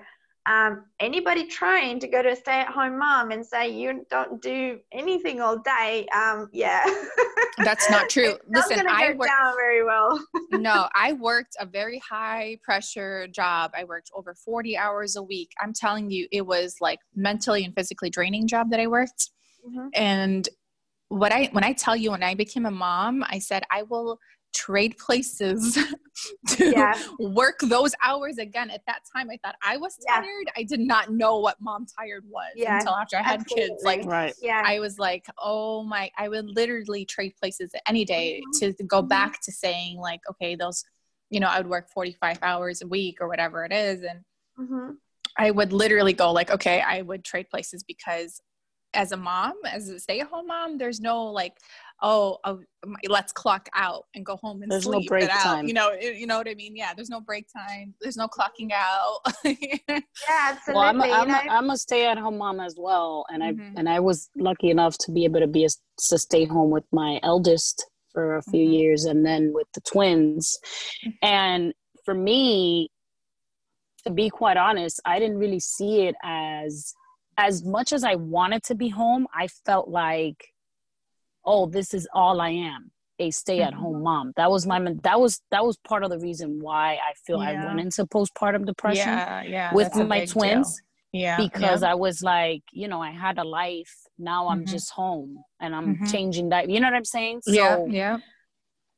[0.48, 5.42] um, anybody trying to go to a stay-at-home mom and say you don't do anything
[5.42, 6.86] all day, um, yeah,
[7.58, 8.38] that's not true.
[8.48, 10.26] Listen, I worked down very well.
[10.52, 13.72] no, I worked a very high pressure job.
[13.78, 15.52] I worked over forty hours a week.
[15.62, 19.32] I'm telling you, it was like mentally and physically draining job that I worked.
[19.68, 19.88] Mm-hmm.
[19.96, 20.48] And
[21.10, 24.18] what I when I tell you when I became a mom, I said I will
[24.58, 25.78] trade places
[26.48, 26.94] to yeah.
[27.20, 28.72] work those hours again.
[28.72, 30.26] At that time, I thought I was tired.
[30.48, 30.52] Yeah.
[30.58, 32.80] I did not know what mom tired was yeah.
[32.80, 33.70] until after I had Absolutely.
[33.70, 33.84] kids.
[33.84, 34.34] Like, right.
[34.42, 34.64] yeah.
[34.66, 38.72] I was like, oh my, I would literally trade places any day mm-hmm.
[38.76, 39.10] to go mm-hmm.
[39.10, 40.84] back to saying, like, okay, those,
[41.30, 44.02] you know, I would work 45 hours a week or whatever it is.
[44.02, 44.22] And
[44.60, 44.92] mm-hmm.
[45.38, 48.42] I would literally go, like, okay, I would trade places because
[48.96, 51.54] as a mom, as a stay at home mom, there's no like,
[52.02, 52.60] oh, oh,
[53.08, 55.44] let's clock out and go home and there's sleep no break it out.
[55.44, 55.68] time.
[55.68, 56.76] You know, you know what I mean?
[56.76, 57.94] Yeah, there's no break time.
[58.02, 59.20] There's no clocking out.
[59.44, 60.00] yeah,
[60.30, 60.74] absolutely.
[60.74, 63.78] Well, I'm a, I'm, a, I'm a stay-at-home mom as well, and mm-hmm.
[63.78, 65.70] I and I was lucky enough to be able to be a,
[66.10, 68.74] to stay home with my eldest for a few mm-hmm.
[68.74, 70.58] years, and then with the twins.
[71.06, 71.28] Mm-hmm.
[71.28, 71.74] And
[72.06, 72.90] for me,
[74.06, 76.94] to be quite honest, I didn't really see it as
[77.40, 79.28] as much as I wanted to be home.
[79.34, 80.44] I felt like
[81.48, 84.04] oh this is all i am a stay-at-home mm-hmm.
[84.04, 87.42] mom that was my that was that was part of the reason why i feel
[87.42, 87.64] yeah.
[87.64, 91.22] i went into postpartum depression yeah, yeah, with my twins deal.
[91.22, 91.92] yeah because yeah.
[91.92, 94.72] i was like you know i had a life now i'm mm-hmm.
[94.72, 96.06] just home and i'm mm-hmm.
[96.06, 98.18] changing that you know what i'm saying so yeah yeah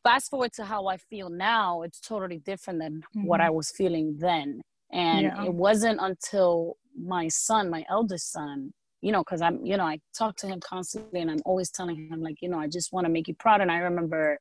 [0.03, 3.55] fast forward to how i feel now it's totally different than what i mm-hmm.
[3.55, 4.61] was feeling then
[4.91, 5.45] and yeah.
[5.45, 9.99] it wasn't until my son my eldest son you know, because I'm, you know, I
[10.17, 13.05] talk to him constantly and I'm always telling him, like, you know, I just want
[13.05, 13.61] to make you proud.
[13.61, 14.39] And I remember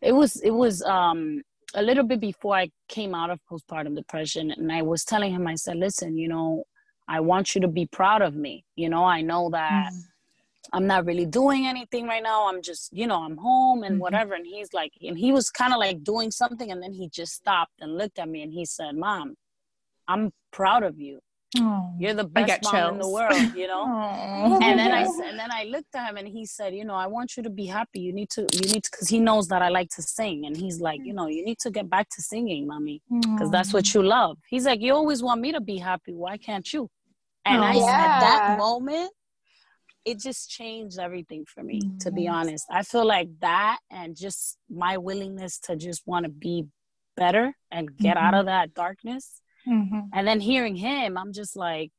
[0.00, 1.42] it was, it was, um,
[1.74, 5.46] a little bit before I came out of postpartum depression, and I was telling him,
[5.46, 6.64] I said, listen, you know,
[7.06, 8.64] I want you to be proud of me.
[8.74, 10.00] You know, I know that mm.
[10.72, 12.48] I'm not really doing anything right now.
[12.48, 14.00] I'm just, you know, I'm home and mm-hmm.
[14.00, 14.34] whatever.
[14.34, 17.34] And he's like, and he was kind of like doing something, and then he just
[17.34, 19.34] stopped and looked at me and he said, Mom,
[20.06, 21.20] I'm proud of you.
[21.56, 22.92] Oh, You're the best mom chills.
[22.92, 24.58] in the world, you know.
[24.62, 27.06] and then I and then I looked at him and he said, you know, I
[27.06, 28.00] want you to be happy.
[28.00, 30.54] You need to you need to because he knows that I like to sing and
[30.54, 33.94] he's like, you know, you need to get back to singing, mommy, because that's what
[33.94, 34.36] you love.
[34.48, 36.12] He's like, you always want me to be happy.
[36.12, 36.90] Why can't you?
[37.46, 37.86] And oh, I yeah.
[37.86, 39.10] at that moment,
[40.04, 41.80] it just changed everything for me.
[41.80, 41.98] Mm-hmm.
[41.98, 42.34] To be mm-hmm.
[42.34, 46.66] honest, I feel like that and just my willingness to just want to be
[47.16, 48.26] better and get mm-hmm.
[48.26, 50.00] out of that darkness Mm-hmm.
[50.12, 51.90] And then hearing him, I'm just like,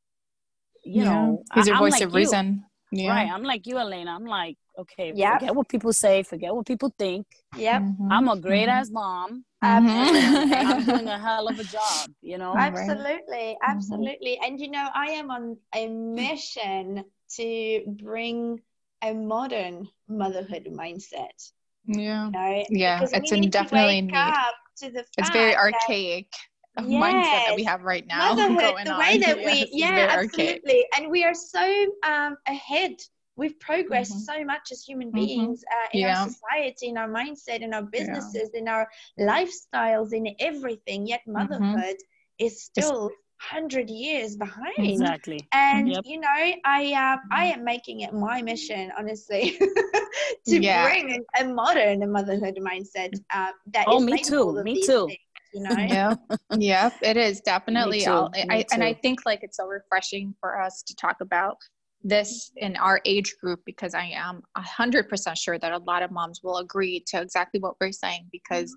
[0.84, 1.14] you yeah.
[1.14, 2.66] know, he's your I, voice like of reason.
[2.92, 3.12] Yeah.
[3.12, 3.32] Right.
[3.32, 4.12] I'm like you, Elena.
[4.12, 5.40] I'm like, okay, yep.
[5.40, 7.28] forget what people say, forget what people think.
[7.56, 7.82] Yep.
[7.82, 8.12] Mm-hmm.
[8.12, 8.70] I'm a great mm-hmm.
[8.70, 9.46] ass mom.
[9.64, 10.54] Mm-hmm.
[10.54, 12.56] I'm doing a hell of a job, you know?
[12.58, 13.56] Absolutely.
[13.56, 13.72] Mm-hmm.
[13.72, 14.40] Absolutely.
[14.44, 17.04] And you know, I am on a mission
[17.36, 18.60] to bring
[19.04, 21.52] a modern motherhood mindset.
[21.86, 22.26] Yeah.
[22.26, 22.66] You know?
[22.70, 23.04] Yeah.
[23.04, 23.12] It's
[23.50, 24.16] definitely neat.
[24.82, 26.28] it's very archaic
[26.88, 27.04] yes.
[27.04, 28.34] mindset that we have right now.
[28.34, 30.86] Motherhood, the way that yes, we, yeah, absolutely.
[30.96, 32.96] And we are so um, ahead.
[33.36, 34.40] We've progressed mm-hmm.
[34.40, 35.26] so much as human mm-hmm.
[35.26, 36.22] beings uh, in yeah.
[36.22, 38.60] our society, in our mindset, in our businesses, yeah.
[38.60, 38.88] in our
[39.18, 41.08] lifestyles, in everything.
[41.08, 41.34] Yet mm-hmm.
[41.34, 42.46] motherhood mm-hmm.
[42.46, 44.74] is still hundred years behind.
[44.78, 45.40] Exactly.
[45.52, 46.04] And yep.
[46.06, 49.58] you know, I uh, I am making it my mission, honestly,
[50.48, 50.88] to yeah.
[50.88, 55.08] bring a modern motherhood mindset uh, that oh, me too, me too.
[55.08, 55.20] Things
[55.54, 56.16] you know yeah.
[56.58, 57.42] Yeah it is.
[57.46, 61.58] Definitely I, and i think like it's so refreshing for us to talk about
[62.04, 66.42] this in our age group because i am 100% sure that a lot of moms
[66.44, 68.76] will agree to exactly what we're saying because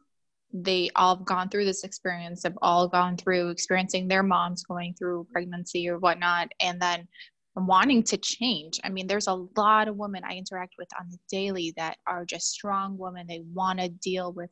[0.53, 4.94] they all have gone through this experience have all gone through experiencing their moms going
[4.94, 7.07] through pregnancy or whatnot and then
[7.57, 8.81] wanting to change.
[8.85, 12.24] I mean there's a lot of women i interact with on the daily that are
[12.24, 13.27] just strong women.
[13.27, 14.51] They want to deal with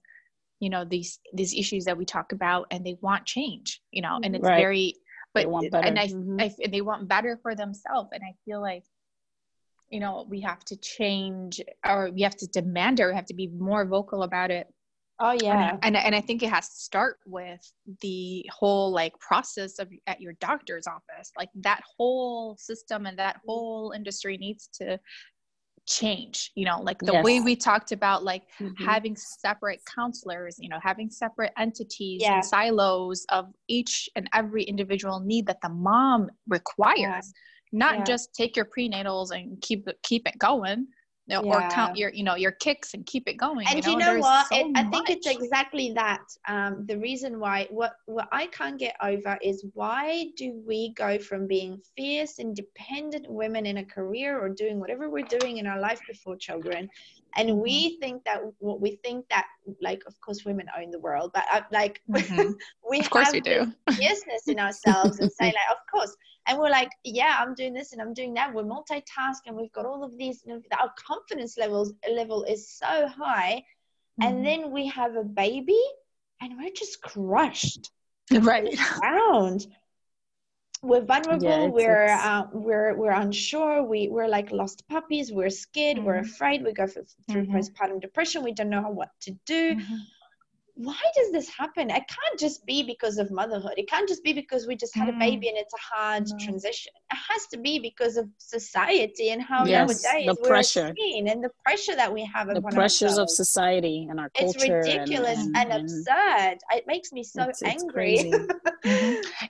[0.60, 4.20] you know these these issues that we talk about and they want change you know
[4.22, 4.58] and it's right.
[4.58, 4.94] very
[5.34, 6.40] but and I, mm-hmm.
[6.40, 8.10] I they want better for themselves.
[8.12, 8.84] And i feel like
[9.88, 13.34] you know we have to change or we have to demand it or have to
[13.34, 14.66] be more vocal about it.
[15.22, 15.72] Oh yeah.
[15.82, 17.60] and, and, and i think it has to start with
[18.00, 21.30] the whole like process of at your doctor's office.
[21.36, 24.98] Like that whole system and that whole industry needs to
[25.90, 27.24] change you know like the yes.
[27.24, 28.84] way we talked about like mm-hmm.
[28.84, 32.34] having separate counselors you know having separate entities yeah.
[32.34, 37.20] and silos of each and every individual need that the mom requires yeah.
[37.72, 38.04] not yeah.
[38.04, 40.86] just take your prenatals and keep keep it going
[41.31, 41.66] know, yeah.
[41.66, 44.15] or count your you know your kicks and keep it going and you know, you
[44.15, 48.28] know what so it, i think it's exactly that um, the reason why what what
[48.32, 53.78] i can't get over is why do we go from being fierce independent women in
[53.78, 56.89] a career or doing whatever we're doing in our life before children
[57.36, 58.01] and we mm-hmm.
[58.01, 59.47] think that what we think that
[59.81, 62.52] like of course women own the world but uh, like mm-hmm.
[62.90, 63.73] we of course we do.
[63.86, 66.16] business in ourselves and say like of course.
[66.47, 68.52] And we're like yeah i'm doing this and i'm doing that.
[68.52, 70.43] We're multitasking we've got all of these
[70.78, 73.62] our confidence levels level is so high.
[74.20, 74.28] Mm-hmm.
[74.28, 75.81] and then we have a baby
[76.40, 77.90] and we're just crushed.
[78.32, 78.78] Right.
[79.02, 79.66] Around
[80.82, 82.24] we're vulnerable yeah, it's, we're it's...
[82.24, 86.07] Uh, we're we're unsure we we're like lost puppies we're scared mm-hmm.
[86.07, 87.57] we're afraid we go for, through mm-hmm.
[87.57, 89.97] postpartum depression we don't know what to do mm-hmm
[90.82, 91.90] why does this happen?
[91.90, 93.74] It can't just be because of motherhood.
[93.77, 95.16] It can't just be because we just had mm.
[95.16, 96.39] a baby and it's a hard mm.
[96.39, 96.90] transition.
[97.12, 100.86] It has to be because of society and how yes, nowadays the pressure.
[100.86, 103.32] and the pressure that we have the pressures ourselves.
[103.32, 104.57] of society and our culture.
[104.57, 106.59] It's ridiculous and, and, and absurd.
[106.70, 108.32] It makes me so it's, angry.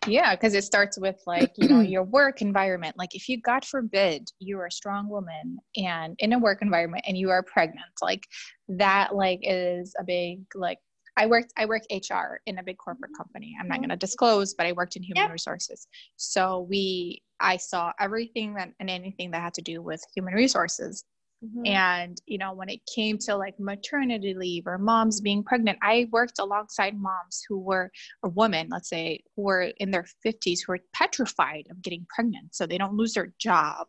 [0.06, 2.96] Yeah, because it starts with like you know your work environment.
[2.96, 7.04] Like if you, God forbid, you are a strong woman and in a work environment
[7.06, 8.26] and you are pregnant, like
[8.68, 10.78] that like is a big like
[11.16, 13.56] I worked I work HR in a big corporate company.
[13.60, 15.32] I'm not going to disclose, but I worked in human yep.
[15.32, 15.86] resources.
[16.16, 21.04] So we I saw everything that and anything that had to do with human resources.
[21.44, 21.66] Mm-hmm.
[21.66, 26.08] And you know, when it came to like maternity leave or moms being pregnant, I
[26.12, 27.90] worked alongside moms who were
[28.22, 32.54] or women, let's say, who were in their 50s who were petrified of getting pregnant
[32.54, 33.86] so they don't lose their job.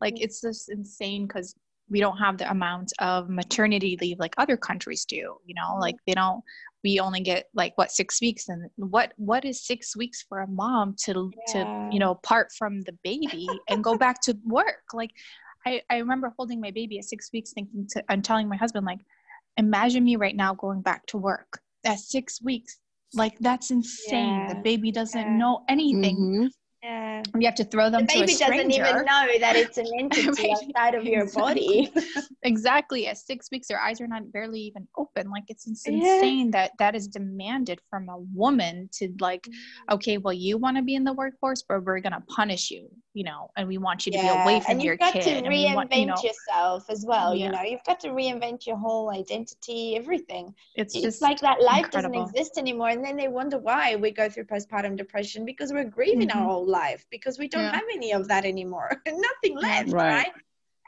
[0.00, 0.24] Like mm-hmm.
[0.24, 1.54] it's just insane because
[1.88, 5.82] we don't have the amount of maternity leave like other countries do you know mm-hmm.
[5.82, 6.42] like they don't
[6.82, 10.46] we only get like what six weeks and what what is six weeks for a
[10.46, 11.52] mom to yeah.
[11.52, 15.10] to you know part from the baby and go back to work like
[15.66, 18.86] I, I remember holding my baby at six weeks thinking to i'm telling my husband
[18.86, 19.00] like
[19.56, 22.78] imagine me right now going back to work at six weeks
[23.14, 24.54] like that's insane Yeah.
[24.54, 25.36] the baby doesn't Yeah.
[25.36, 26.48] know anything Mhm.
[26.86, 27.22] Yeah.
[27.34, 29.86] we have to throw them The to a baby doesn't even know that it's an
[29.98, 31.90] entity outside of your body.
[32.42, 35.94] exactly at six weeks their eyes are not barely even open like it's ins- Yeah.
[36.14, 39.44] insane that that is demanded from a woman to like
[39.90, 43.24] okay well you want to be in the workforce but we're gonna punish you you
[43.24, 45.48] know and we want you to be away from and your you've got kid to
[45.48, 47.34] reinvent want, you know, yourself as well.
[47.34, 47.46] Yeah.
[47.46, 50.54] You know, you've got to reinvent your whole identity, everything.
[50.74, 52.20] it's It's, just like that life incredible.
[52.24, 55.84] doesn't exist anymore, and then they wonder why we go through postpartum depression because we're
[55.98, 56.46] grieving our Mhm.
[56.50, 56.75] whole life
[57.10, 57.72] because we don't Yeah.
[57.72, 60.08] have any of that anymore, nothing left, Right.
[60.08, 60.32] right?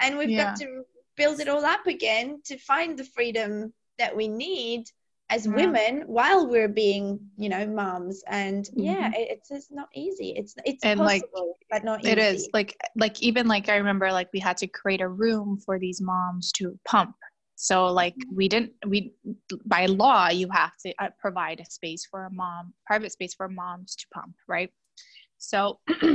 [0.00, 0.44] And we've Yeah.
[0.44, 0.84] got to
[1.16, 4.84] build it all up again to find the freedom that we need
[5.30, 5.54] as Yeah.
[5.56, 8.22] women while we're being, you know, moms.
[8.28, 9.14] And yeah, Mhm.
[9.20, 10.30] it, it's it's not easy.
[10.36, 12.12] It's it's And, like, possible, but not easy.
[12.12, 15.58] it is like like even like i remember like we had to create a room
[15.66, 17.14] for these moms to pump
[17.56, 19.12] so like we didn't we
[19.66, 23.48] by law you have to uh, provide a space for a mom private space for
[23.48, 24.70] moms to pump right
[25.38, 25.78] so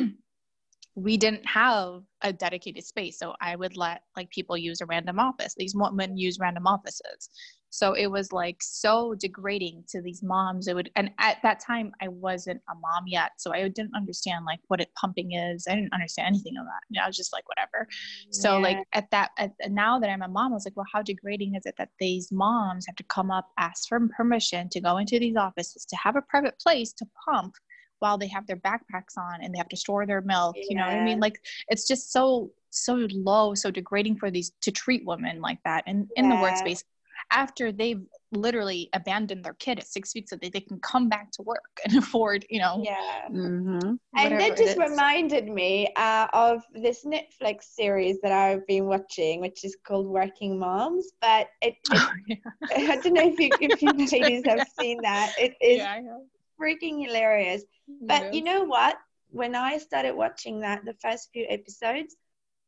[0.96, 3.18] we didn't have a dedicated space.
[3.18, 5.56] So i would let like people use a random office.
[5.58, 7.30] These women use random offices.
[7.72, 10.68] So it was like so degrading to these moms.
[10.68, 13.32] It would and at that time i wasn't a mom yet.
[13.38, 15.66] So i didn't understand like what it pumping is.
[15.68, 17.02] I didn't understand anything of that.
[17.02, 17.88] I was just like whatever.
[18.30, 21.02] So like at that at, now that i'm a mom i was like well how
[21.02, 24.98] degrading is it that these moms have to come up ask for permission to go
[24.98, 27.56] into these offices to have a private place to pump
[28.04, 30.86] while they have their backpacks on and they have to store their milk you know
[30.86, 31.40] what i mean like
[31.70, 36.06] it's just so so low so degrading for these to treat women like that and
[36.18, 36.84] in the workspace
[37.32, 38.04] after they've
[38.34, 41.80] literally abandoned their kid at six weeks so that they can come back to work
[41.86, 43.30] and afford you know yeah.
[43.30, 43.98] Mhm.
[44.16, 49.42] And that it just reminded me uh, of this Netflix series that I've been watching,
[49.42, 51.14] which is called Working Moms.
[51.20, 52.36] But it, it Oh, yeah.
[52.92, 55.34] I don't know if you if you ladies have seen that.
[55.40, 56.26] It is yeah, I know.
[56.64, 57.64] Freaking hilarious.
[58.02, 58.98] But It you know what?
[59.32, 62.16] When I started watching that, the first few episodes,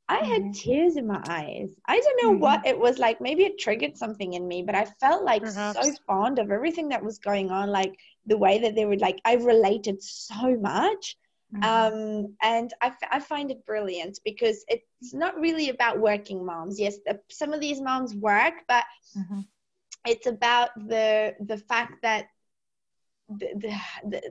[0.09, 0.53] I had Mhm.
[0.53, 1.69] tears in my eyes.
[1.87, 3.21] I don't know what it was like.
[3.21, 5.99] Maybe it triggered something in me, but I felt like so Perhaps.
[6.07, 7.69] fond of everything that was going on.
[7.69, 7.93] Like
[8.25, 11.17] the way that they were like, I related so much.
[11.53, 11.63] Mhm.
[11.63, 16.79] Um, and I, f- I find it brilliant because it's not really about working moms.
[16.79, 18.85] Yes, the, some of these moms work, but
[19.15, 19.47] Mhm.
[20.05, 22.27] it's about the the fact that
[23.29, 23.47] the,
[24.05, 24.21] the,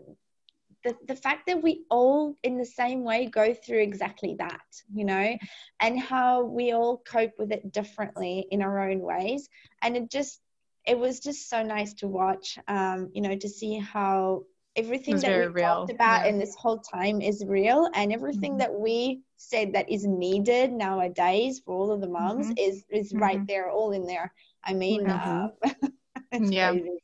[0.85, 5.05] the the, fact that we all in the same way go through exactly that you
[5.05, 5.37] know
[5.81, 9.49] and how we all cope with it differently in our own ways
[9.83, 10.41] and it just
[10.87, 14.43] it was just so nice to watch um you know to see how
[14.77, 16.29] everything that we real, talked about yeah.
[16.29, 18.59] in this whole time is real and everything Mhm.
[18.59, 22.59] that we said that is needed nowadays for all of the moms Mhm.
[22.59, 23.47] is is right Mhm.
[23.47, 24.33] there all in there
[24.65, 25.11] i mean Mhm.
[25.11, 25.49] uh,
[26.33, 26.73] it's Yeah.
[26.73, 26.99] crazy.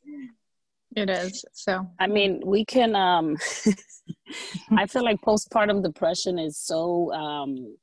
[0.95, 1.45] It is.
[1.53, 2.95] So I mean, we can.
[2.95, 3.37] um
[4.77, 7.11] I feel like postpartum depression is so.
[7.13, 7.75] um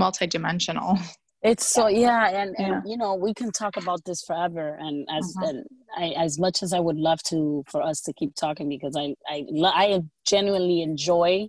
[0.00, 0.98] multidimensional.
[1.42, 5.34] It's so yeah, and and you know we can talk about this forever, and as
[5.36, 5.48] Mhm.
[5.48, 5.64] and
[5.96, 9.14] I, as much as I would love to for us to keep talking because I
[9.28, 11.48] I I genuinely enjoy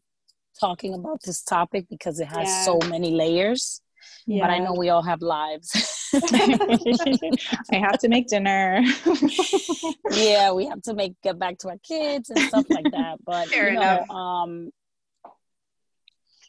[0.59, 2.63] talking about this topic because it has Yeah.
[2.71, 3.81] so many layers.
[4.27, 5.69] But I know we all have lives.
[7.71, 8.81] I have to make dinner.
[10.11, 13.17] yeah, we have to make get back to our kids and stuff like that.
[13.25, 14.09] But Fair you know, enough.
[14.11, 14.71] um,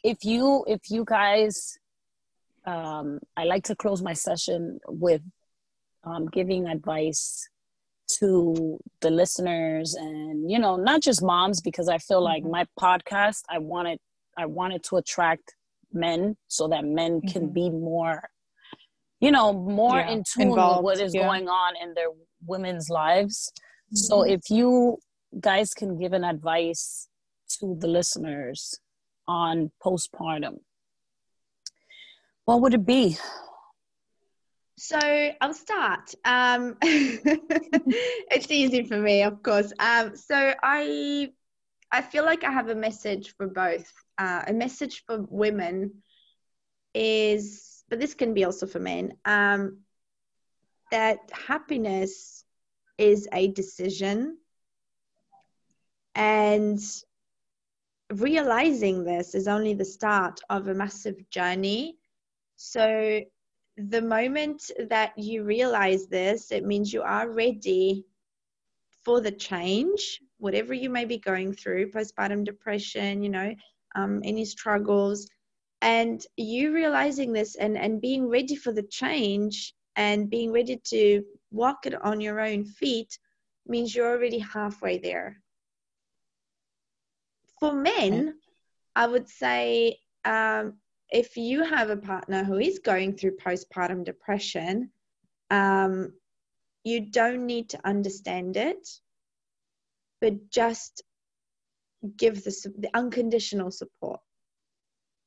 [0.03, 1.77] if you if you guys,
[2.65, 5.21] um, I like to close my session with
[6.03, 7.47] um, giving advice
[8.19, 12.51] to the listeners and you know not just moms because I feel like Mhm.
[12.51, 13.99] my podcast I wanted
[14.37, 15.55] I wanted to attract
[15.93, 17.53] men so that men can Mhm.
[17.53, 18.29] be more
[19.23, 21.25] you know more Yeah, in tune involved, with what is yeah.
[21.25, 22.11] going on in their
[22.53, 23.51] women's lives
[23.93, 24.31] so Mhm.
[24.35, 24.71] if you
[25.49, 27.07] guys can give an advice
[27.55, 28.61] to the listeners
[29.27, 30.55] on postpartum
[32.45, 33.17] what would it be
[34.77, 34.99] So
[35.41, 36.13] I'll start.
[36.25, 39.71] Um, it's easy for me, of course.
[39.79, 41.29] Um, so I,
[41.91, 43.89] I feel like I have a message for both.
[44.17, 46.03] Uh, a message for women
[46.93, 49.13] is, but this can be also for men.
[49.25, 49.79] Um,
[50.91, 52.45] that happiness
[52.97, 54.37] is a decision,
[56.15, 56.79] and
[58.11, 61.97] realizing this is only the start of a massive journey.
[62.55, 63.21] So
[63.77, 68.05] the moment that you realize this, it means you are ready
[69.03, 73.53] for the change, whatever you may be going through, postpartum depression, you know,
[73.95, 75.27] um, any struggles,
[75.83, 81.23] and you realizing this and, and being ready for the change and being ready to
[81.51, 83.19] walk it on your own feet
[83.67, 85.41] means you're already halfway there.
[87.59, 88.35] For men,
[88.95, 90.75] I would say um,
[91.09, 94.89] if you have a partner who is going through postpartum depression,
[95.51, 96.13] um,
[96.85, 98.87] you don't need to understand it,
[100.21, 101.03] but just
[102.15, 104.21] give the, the unconditional support.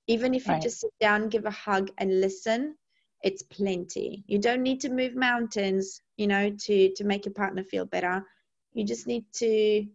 [0.06, 2.76] Even if you just sit down, give a hug, and listen,
[3.22, 4.24] it's plenty.
[4.26, 8.24] You don't need to move mountains, you know, to to make your partner feel better.
[8.72, 9.86] You just need to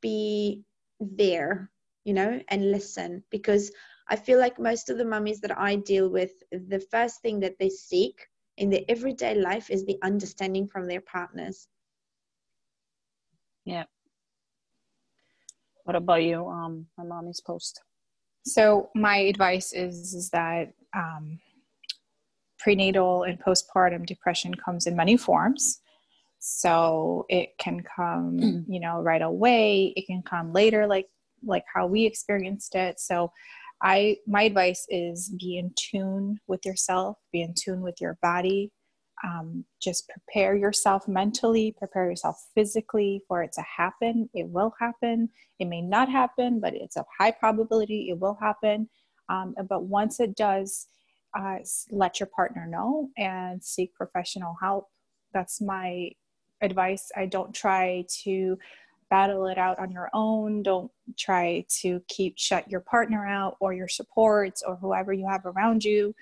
[0.00, 0.64] be
[1.00, 1.70] there,
[2.04, 3.70] you know, and listen because
[4.08, 7.58] I feel like most of the mummies that I deal with, the first thing that
[7.58, 11.68] they seek in their everyday life is the understanding from their partners.
[13.64, 13.84] Yeah.
[15.84, 17.82] What about you, um, my mommy's post?
[18.46, 21.40] So my advice is, is that um,
[22.58, 25.80] prenatal and postpartum depression comes in many forms.
[26.38, 28.64] So it can come, mm.
[28.68, 29.92] you know, right away.
[29.96, 31.06] It can come later, like
[31.44, 33.00] like how we experienced it.
[33.00, 33.32] So
[33.82, 38.70] I my advice is be in tune with yourself, be in tune with your body.
[39.24, 44.28] Um, just prepare yourself mentally, prepare yourself physically for it to happen.
[44.34, 45.30] It will happen.
[45.58, 48.88] It may not happen, but it's a high probability it will happen.
[49.28, 50.86] Um, but once it does,
[51.36, 51.58] uh,
[51.90, 54.88] let your partner know and seek professional help.
[55.32, 56.10] That's my
[56.62, 57.10] advice.
[57.16, 58.58] I don't try to
[59.10, 60.62] battle it out on your own.
[60.62, 65.46] Don't try to keep shut your partner out or your supports or whoever you have
[65.46, 66.14] around you.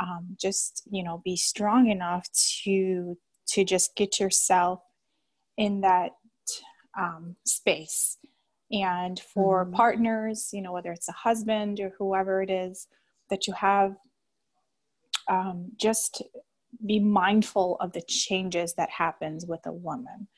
[0.00, 2.26] Um, just you know, be strong enough
[2.64, 3.16] to
[3.48, 4.80] to just get yourself
[5.56, 6.12] in that
[6.98, 8.18] um, space.
[8.70, 9.74] And for mm-hmm.
[9.74, 12.86] partners, you know, whether it's a husband or whoever it is
[13.28, 13.94] that you have,
[15.28, 16.22] um, just
[16.86, 20.28] be mindful of the changes that happens with a woman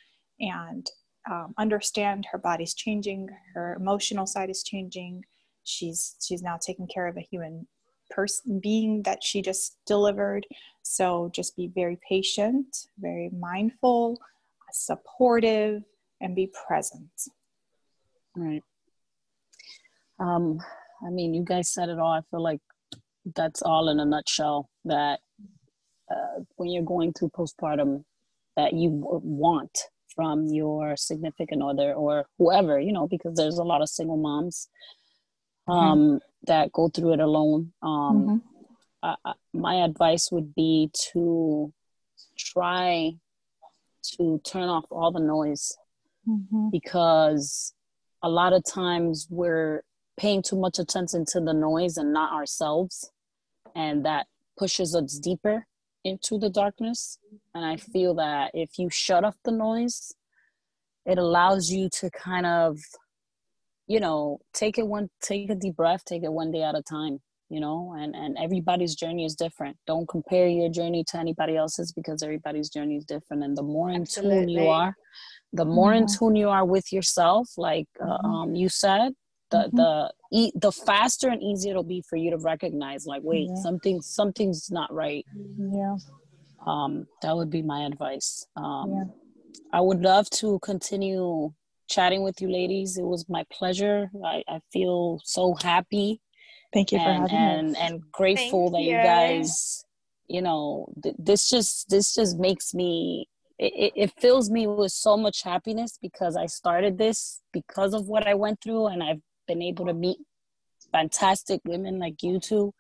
[0.41, 0.87] and
[1.31, 5.23] um, understand her body's changing her emotional side is changing
[5.63, 7.67] she's she's now taking care of a human
[8.15, 10.47] person being that she just delivered
[10.83, 14.19] so just be very patient very mindful
[14.73, 15.83] supportive
[16.21, 17.11] and be present
[18.37, 18.63] right
[20.19, 20.59] um
[21.07, 22.61] i mean you guys said it all i feel like
[23.35, 25.21] that's all in a nutshell that
[26.11, 28.05] uh, when you're going through postpartum
[28.57, 29.77] that you want
[30.15, 34.69] from your significant other or whoever, you know, because there's a lot of single moms
[35.69, 35.79] mm-hmm.
[35.79, 36.21] um.
[36.47, 37.73] That go through it alone.
[37.83, 38.43] Um,
[39.03, 39.31] mm-hmm.
[39.53, 41.73] my advice would be to
[42.39, 43.13] try
[44.17, 45.77] to turn off all the noise
[46.29, 46.69] mm-hmm.
[46.71, 47.75] because
[48.23, 49.83] a lot of times we're
[50.19, 53.11] paying too much attention to the noise and not ourselves
[53.75, 54.27] and that
[54.57, 55.67] pushes us deeper
[56.05, 57.19] into the darkness.
[57.55, 60.15] And I feel that if you shut off the noise,
[61.07, 62.79] it allows you to kind of,
[63.87, 66.83] you know, take it one, take a deep breath, take it one day at a
[66.83, 69.77] time, you know, and, and everybody's journey is different.
[69.87, 73.45] Don't compare your journey to anybody else's because everybody's journey is different.
[73.45, 74.39] And the more in Absolutely.
[74.41, 74.95] tune you are,
[75.53, 76.05] the more mm-hmm.
[76.05, 78.27] in tune you are with yourself, like uh, mm-hmm.
[78.27, 79.13] um, you said,
[79.51, 79.77] the mm-hmm.
[79.77, 83.63] the e- the faster and easier it'll be for you to recognize like wait yeah.
[83.63, 85.25] something something's not right
[85.59, 85.97] yeah
[86.67, 89.05] um that would be my advice um yeah.
[89.73, 91.53] i would love to continue
[91.89, 96.21] chatting with you ladies it was my pleasure i, I feel so happy
[96.73, 98.97] thank you and, for having and, us and grateful Thank that you.
[98.97, 99.85] you guys
[100.29, 103.29] you know th- this just this just makes me
[103.59, 108.27] it, it fills me with so much happiness because I started this because of what
[108.27, 110.19] I went through and I've been able to meet
[110.91, 112.73] fantastic women like you 2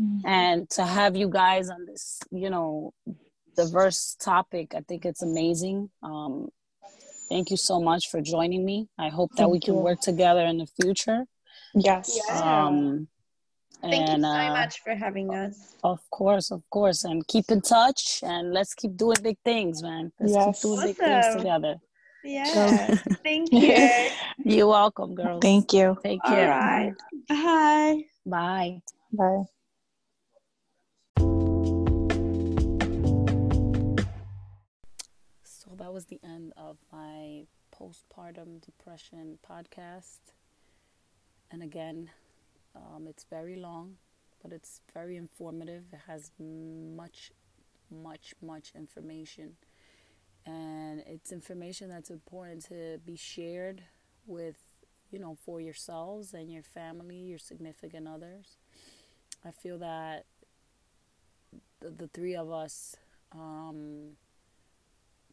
[0.00, 0.26] mm-hmm.
[0.26, 2.94] and to have you guys on this you know
[3.56, 6.48] diverse topic i think it's amazing um,
[7.28, 9.80] thank you so much for joining me i hope that thank we can you.
[9.80, 11.24] work together in the future
[11.74, 12.66] yes yeah.
[12.66, 13.08] um,
[13.80, 15.76] Thank and, you so uh, much for having us.
[15.84, 17.04] Of course, of course.
[17.04, 20.10] And keep in touch and let's keep doing big things, man.
[20.18, 20.44] Let's yes.
[20.46, 20.88] keep doing awesome.
[20.88, 21.76] big things together.
[22.24, 22.94] Yeah.
[23.22, 24.08] Thank you.
[24.44, 25.42] You're welcome, girls.
[25.42, 25.96] Thank you.
[26.02, 26.52] Take care.
[26.52, 26.94] All right.
[27.28, 28.02] Bye.
[28.26, 28.82] Bye.
[29.12, 29.44] Bye.
[35.98, 37.42] Was the end of my
[37.76, 40.20] postpartum depression podcast.
[41.50, 42.10] And again,
[42.76, 43.96] um, it's very long,
[44.40, 45.82] but it's very informative.
[45.92, 47.32] It has much,
[47.90, 49.56] much, much information
[50.46, 53.82] and it's information that's important to be shared
[54.24, 54.54] with
[55.10, 58.56] you know for yourselves and your family your significant others
[59.44, 60.24] i feel that
[61.80, 62.96] the, the three of us
[63.32, 64.12] um,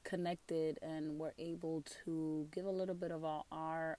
[0.05, 3.97] connected and we're able to give a little bit of our, our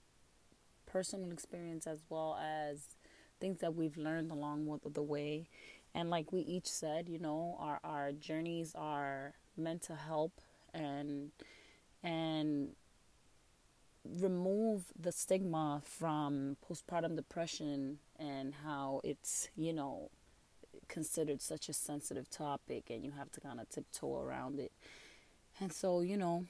[0.87, 2.95] personal experience as well as
[3.39, 5.47] things that we've learned along the way.
[5.93, 10.41] And like we each said, you know, our, our journeys are meant to help
[10.73, 11.31] and
[12.03, 12.69] and
[14.21, 20.09] remove the stigma from postpartum depression and how it's, you know,
[20.87, 24.71] considered such a sensitive topic and you have to kind of tiptoe around it.
[25.59, 26.45] And so, you know,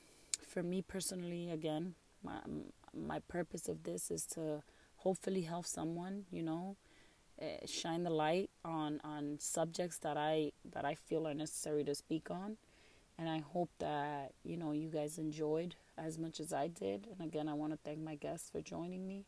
[0.45, 2.39] for me personally, again, my
[2.93, 4.61] my purpose of this is to
[4.97, 6.75] hopefully help someone, you know,
[7.41, 11.95] uh, shine the light on on subjects that I that I feel are necessary to
[11.95, 12.57] speak on.
[13.19, 17.07] And I hope that, you know, you guys enjoyed as much as I did.
[17.11, 19.25] And again, I want to thank my guests for joining me.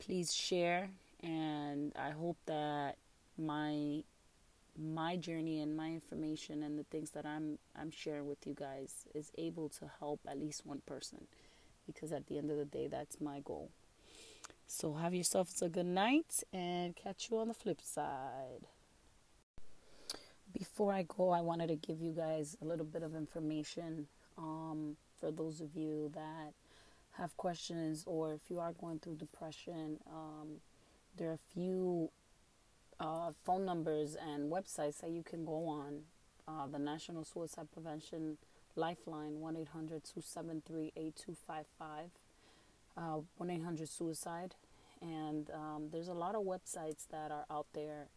[0.00, 0.90] Please share
[1.22, 2.96] and I hope that
[3.38, 4.02] my
[4.78, 9.06] my journey and my information and the things that I'm I'm sharing with you guys
[9.14, 11.26] is able to help at least one person
[11.86, 13.70] because at the end of the day that's my goal.
[14.66, 18.66] So have yourselves a good night and catch you on the flip side.
[20.52, 24.06] Before I go, I wanted to give you guys a little bit of information
[24.38, 26.52] um, for those of you that
[27.18, 29.98] have questions or if you are going through depression.
[30.08, 30.60] Um,
[31.16, 32.10] there are a few
[33.00, 36.02] uh, phone numbers and websites that you can go on.
[36.46, 38.36] Uh, the National Suicide Prevention
[38.76, 42.10] Lifeline, 1 800 273 8255,
[42.96, 44.54] uh, 1 800 Suicide.
[45.00, 48.08] And um, there's a lot of websites that are out there.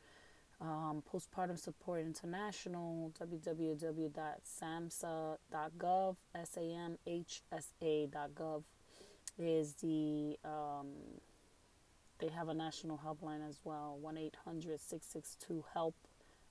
[0.59, 8.63] Um, Postpartum Support International, www.samhsa.gov, S A M H S A.gov
[9.37, 10.87] is the um,
[12.23, 15.93] they have a national helpline as well 1 800 662 HELP,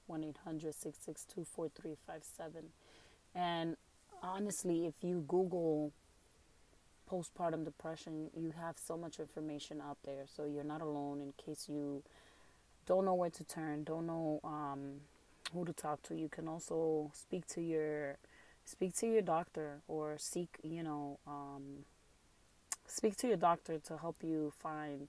[0.06, 2.64] 1 800 662 4357.
[3.34, 3.76] And
[4.22, 5.92] honestly, if you Google
[7.10, 10.24] postpartum depression, you have so much information out there.
[10.26, 12.02] So you're not alone in case you
[12.86, 15.00] don't know where to turn, don't know um,
[15.54, 16.14] who to talk to.
[16.14, 18.18] You can also speak to your
[18.64, 21.84] speak to your doctor or seek, you know, um,
[22.86, 25.08] speak to your doctor to help you find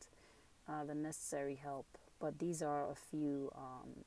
[0.67, 1.85] uh, the necessary help.
[2.19, 4.05] But these are a few um,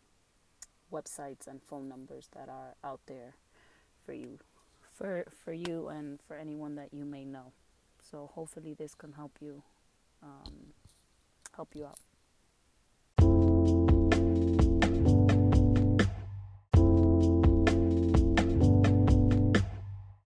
[0.92, 3.34] websites and phone numbers that are out there
[4.04, 4.38] for you,
[4.92, 7.52] for for you and for anyone that you may know.
[8.10, 9.62] So hopefully this can help you
[10.22, 10.72] um,
[11.54, 11.98] help you out.